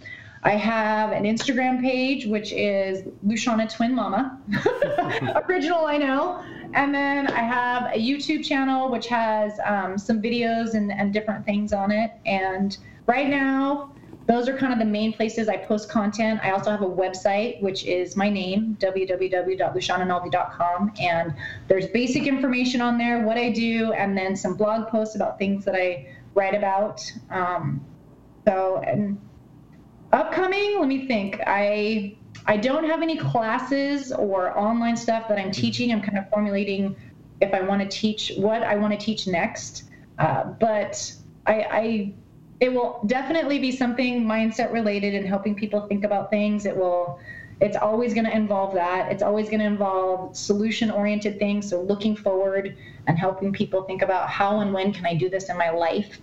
I 0.43 0.51
have 0.51 1.11
an 1.11 1.23
Instagram 1.23 1.81
page, 1.81 2.25
which 2.25 2.53
is 2.53 3.03
Luciana 3.23 3.67
Twin 3.67 3.95
Mama. 3.95 4.39
Original, 5.49 5.85
I 5.85 5.97
know. 5.97 6.43
And 6.73 6.93
then 6.93 7.27
I 7.27 7.39
have 7.39 7.93
a 7.93 7.97
YouTube 7.97 8.45
channel, 8.45 8.89
which 8.89 9.07
has 9.07 9.59
um, 9.65 9.97
some 9.97 10.21
videos 10.21 10.73
and, 10.73 10.91
and 10.91 11.13
different 11.13 11.45
things 11.45 11.73
on 11.73 11.91
it. 11.91 12.11
And 12.25 12.77
right 13.07 13.29
now, 13.29 13.91
those 14.27 14.47
are 14.49 14.57
kind 14.57 14.73
of 14.73 14.79
the 14.79 14.85
main 14.85 15.13
places 15.13 15.47
I 15.47 15.55
post 15.55 15.87
content. 15.89 16.41
I 16.43 16.51
also 16.51 16.69
have 16.69 16.81
a 16.81 16.89
website, 16.89 17.61
which 17.61 17.85
is 17.85 18.17
my 18.17 18.29
name, 18.29 18.75
www.luciananaldi.com. 18.79 20.91
And 20.99 21.33
there's 21.69 21.87
basic 21.87 22.27
information 22.27 22.81
on 22.81 22.97
there, 22.97 23.25
what 23.25 23.37
I 23.37 23.49
do, 23.49 23.93
and 23.93 24.17
then 24.17 24.35
some 24.35 24.55
blog 24.55 24.89
posts 24.89 25.15
about 25.15 25.39
things 25.39 25.63
that 25.63 25.75
I 25.75 26.13
write 26.35 26.55
about. 26.55 27.01
Um, 27.29 27.79
so, 28.45 28.83
and 28.85 29.17
upcoming, 30.11 30.77
let 30.79 30.87
me 30.87 31.07
think. 31.07 31.39
I 31.45 32.15
I 32.45 32.55
don't 32.55 32.85
have 32.85 33.01
any 33.01 33.17
classes 33.17 34.13
or 34.13 34.57
online 34.57 34.95
stuff 34.95 35.27
that 35.27 35.37
I'm 35.37 35.51
teaching. 35.51 35.91
I'm 35.91 36.01
kind 36.01 36.17
of 36.17 36.29
formulating 36.29 36.95
if 37.41 37.53
I 37.53 37.61
want 37.61 37.81
to 37.81 37.87
teach 37.87 38.31
what 38.37 38.63
I 38.63 38.75
want 38.77 38.97
to 38.97 39.05
teach 39.05 39.27
next. 39.27 39.83
Uh, 40.17 40.45
but 40.45 41.13
I, 41.45 41.53
I, 41.69 42.13
it 42.59 42.73
will 42.73 43.01
definitely 43.05 43.59
be 43.59 43.71
something 43.71 44.23
mindset 44.25 44.71
related 44.71 45.13
and 45.13 45.27
helping 45.27 45.55
people 45.55 45.87
think 45.87 46.05
about 46.05 46.29
things. 46.29 46.65
It 46.65 46.75
will, 46.75 47.19
it's 47.59 47.75
always 47.75 48.13
going 48.13 48.25
to 48.25 48.35
involve 48.35 48.73
that. 48.75 49.11
It's 49.11 49.21
always 49.21 49.47
going 49.49 49.59
to 49.59 49.65
involve 49.65 50.35
solution 50.35 50.89
oriented 50.89 51.39
things. 51.39 51.69
So 51.69 51.81
looking 51.81 52.15
forward 52.15 52.77
and 53.07 53.17
helping 53.17 53.51
people 53.51 53.83
think 53.83 54.01
about 54.01 54.29
how 54.29 54.61
and 54.61 54.73
when 54.73 54.93
can 54.93 55.05
I 55.05 55.15
do 55.15 55.29
this 55.29 55.49
in 55.49 55.57
my 55.57 55.69
life. 55.69 56.19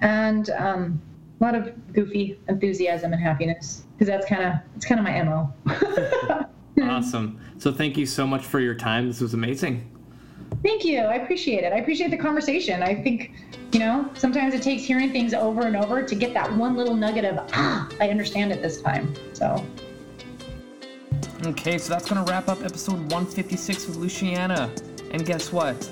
And, 0.00 0.48
um, 0.50 1.02
a 1.40 1.44
lot 1.44 1.54
of 1.54 1.92
goofy 1.92 2.38
enthusiasm 2.48 3.12
and 3.12 3.20
happiness 3.20 3.84
because 3.92 4.06
that's 4.08 4.26
kind 4.26 4.42
of 4.42 4.54
it's 4.76 4.86
kind 4.86 4.98
of 4.98 5.04
my 5.04 5.22
mo. 5.22 6.48
awesome. 6.82 7.40
So 7.58 7.72
thank 7.72 7.96
you 7.96 8.06
so 8.06 8.26
much 8.26 8.44
for 8.44 8.60
your 8.60 8.74
time. 8.74 9.06
This 9.06 9.20
was 9.20 9.34
amazing. 9.34 9.90
Thank 10.62 10.84
you. 10.84 11.00
I 11.00 11.16
appreciate 11.16 11.64
it. 11.64 11.72
I 11.72 11.76
appreciate 11.76 12.10
the 12.10 12.16
conversation. 12.16 12.82
I 12.82 12.94
think, 12.94 13.32
you 13.72 13.80
know, 13.80 14.08
sometimes 14.14 14.54
it 14.54 14.62
takes 14.62 14.84
hearing 14.84 15.12
things 15.12 15.34
over 15.34 15.62
and 15.62 15.76
over 15.76 16.02
to 16.02 16.14
get 16.14 16.32
that 16.34 16.54
one 16.56 16.76
little 16.76 16.94
nugget 16.94 17.24
of 17.24 17.46
ah, 17.52 17.88
I 18.00 18.08
understand 18.08 18.52
it 18.52 18.62
this 18.62 18.80
time. 18.80 19.14
So. 19.34 19.64
Okay, 21.46 21.76
so 21.76 21.92
that's 21.92 22.08
going 22.08 22.24
to 22.24 22.30
wrap 22.30 22.48
up 22.48 22.62
episode 22.62 22.98
156 23.12 23.88
with 23.88 23.96
Luciana. 23.96 24.70
And 25.10 25.26
guess 25.26 25.52
what? 25.52 25.90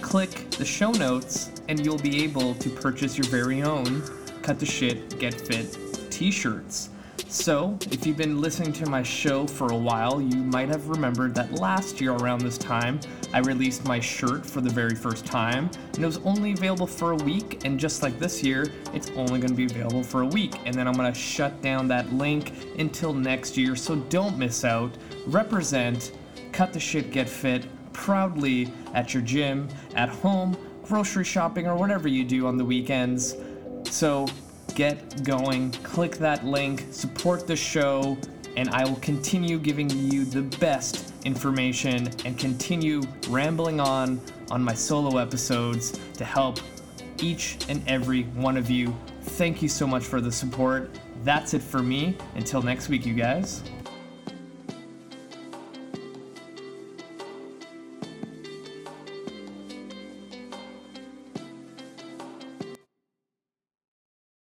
Click 0.00 0.50
the 0.50 0.64
show 0.64 0.90
notes 0.90 1.52
and 1.68 1.84
you'll 1.84 1.98
be 1.98 2.24
able 2.24 2.54
to 2.56 2.68
purchase 2.68 3.16
your 3.16 3.28
very 3.28 3.62
own 3.62 4.02
Cut 4.42 4.58
the 4.58 4.66
Shit, 4.66 5.18
Get 5.18 5.34
Fit 5.34 5.76
t 6.10 6.30
shirts. 6.30 6.90
So, 7.28 7.78
if 7.90 8.06
you've 8.06 8.16
been 8.16 8.40
listening 8.40 8.72
to 8.74 8.90
my 8.90 9.02
show 9.02 9.46
for 9.46 9.72
a 9.72 9.76
while, 9.76 10.20
you 10.20 10.36
might 10.36 10.68
have 10.68 10.88
remembered 10.88 11.34
that 11.36 11.52
last 11.52 12.00
year 12.00 12.12
around 12.12 12.40
this 12.40 12.58
time, 12.58 12.98
I 13.32 13.38
released 13.38 13.84
my 13.84 14.00
shirt 14.00 14.44
for 14.44 14.60
the 14.60 14.70
very 14.70 14.96
first 14.96 15.24
time, 15.24 15.70
and 15.94 16.02
it 16.02 16.06
was 16.06 16.18
only 16.18 16.52
available 16.52 16.86
for 16.86 17.12
a 17.12 17.16
week, 17.16 17.64
and 17.64 17.78
just 17.78 18.02
like 18.02 18.18
this 18.18 18.42
year, 18.42 18.66
it's 18.92 19.10
only 19.10 19.38
going 19.38 19.50
to 19.50 19.54
be 19.54 19.66
available 19.66 20.02
for 20.02 20.22
a 20.22 20.26
week, 20.26 20.56
and 20.64 20.74
then 20.74 20.88
I'm 20.88 20.94
going 20.94 21.12
to 21.12 21.18
shut 21.18 21.62
down 21.62 21.86
that 21.88 22.12
link 22.12 22.52
until 22.78 23.12
next 23.12 23.56
year, 23.56 23.76
so 23.76 23.96
don't 23.96 24.36
miss 24.36 24.64
out. 24.64 24.90
Represent, 25.26 26.12
cut 26.52 26.72
the 26.72 26.80
shit, 26.80 27.12
get 27.12 27.28
fit, 27.28 27.66
proudly 27.92 28.72
at 28.94 29.14
your 29.14 29.22
gym, 29.22 29.68
at 29.94 30.08
home, 30.08 30.56
grocery 30.82 31.24
shopping, 31.24 31.68
or 31.68 31.76
whatever 31.76 32.08
you 32.08 32.24
do 32.24 32.46
on 32.46 32.56
the 32.56 32.64
weekends. 32.64 33.36
So, 33.84 34.26
get 34.74 35.24
going, 35.24 35.72
click 35.82 36.16
that 36.16 36.44
link, 36.44 36.86
support 36.90 37.46
the 37.46 37.56
show, 37.56 38.16
and 38.56 38.68
I 38.70 38.84
will 38.84 38.96
continue 38.96 39.58
giving 39.58 39.90
you 39.90 40.24
the 40.24 40.42
best 40.58 41.12
information 41.24 42.08
and 42.24 42.38
continue 42.38 43.02
rambling 43.28 43.80
on 43.80 44.20
on 44.50 44.62
my 44.62 44.74
solo 44.74 45.18
episodes 45.18 45.98
to 46.14 46.24
help 46.24 46.58
each 47.22 47.58
and 47.68 47.82
every 47.86 48.22
one 48.34 48.56
of 48.56 48.70
you. 48.70 48.96
Thank 49.22 49.62
you 49.62 49.68
so 49.68 49.86
much 49.86 50.04
for 50.04 50.20
the 50.20 50.32
support. 50.32 50.98
That's 51.22 51.54
it 51.54 51.62
for 51.62 51.82
me. 51.82 52.16
Until 52.34 52.62
next 52.62 52.88
week, 52.88 53.04
you 53.04 53.14
guys. 53.14 53.62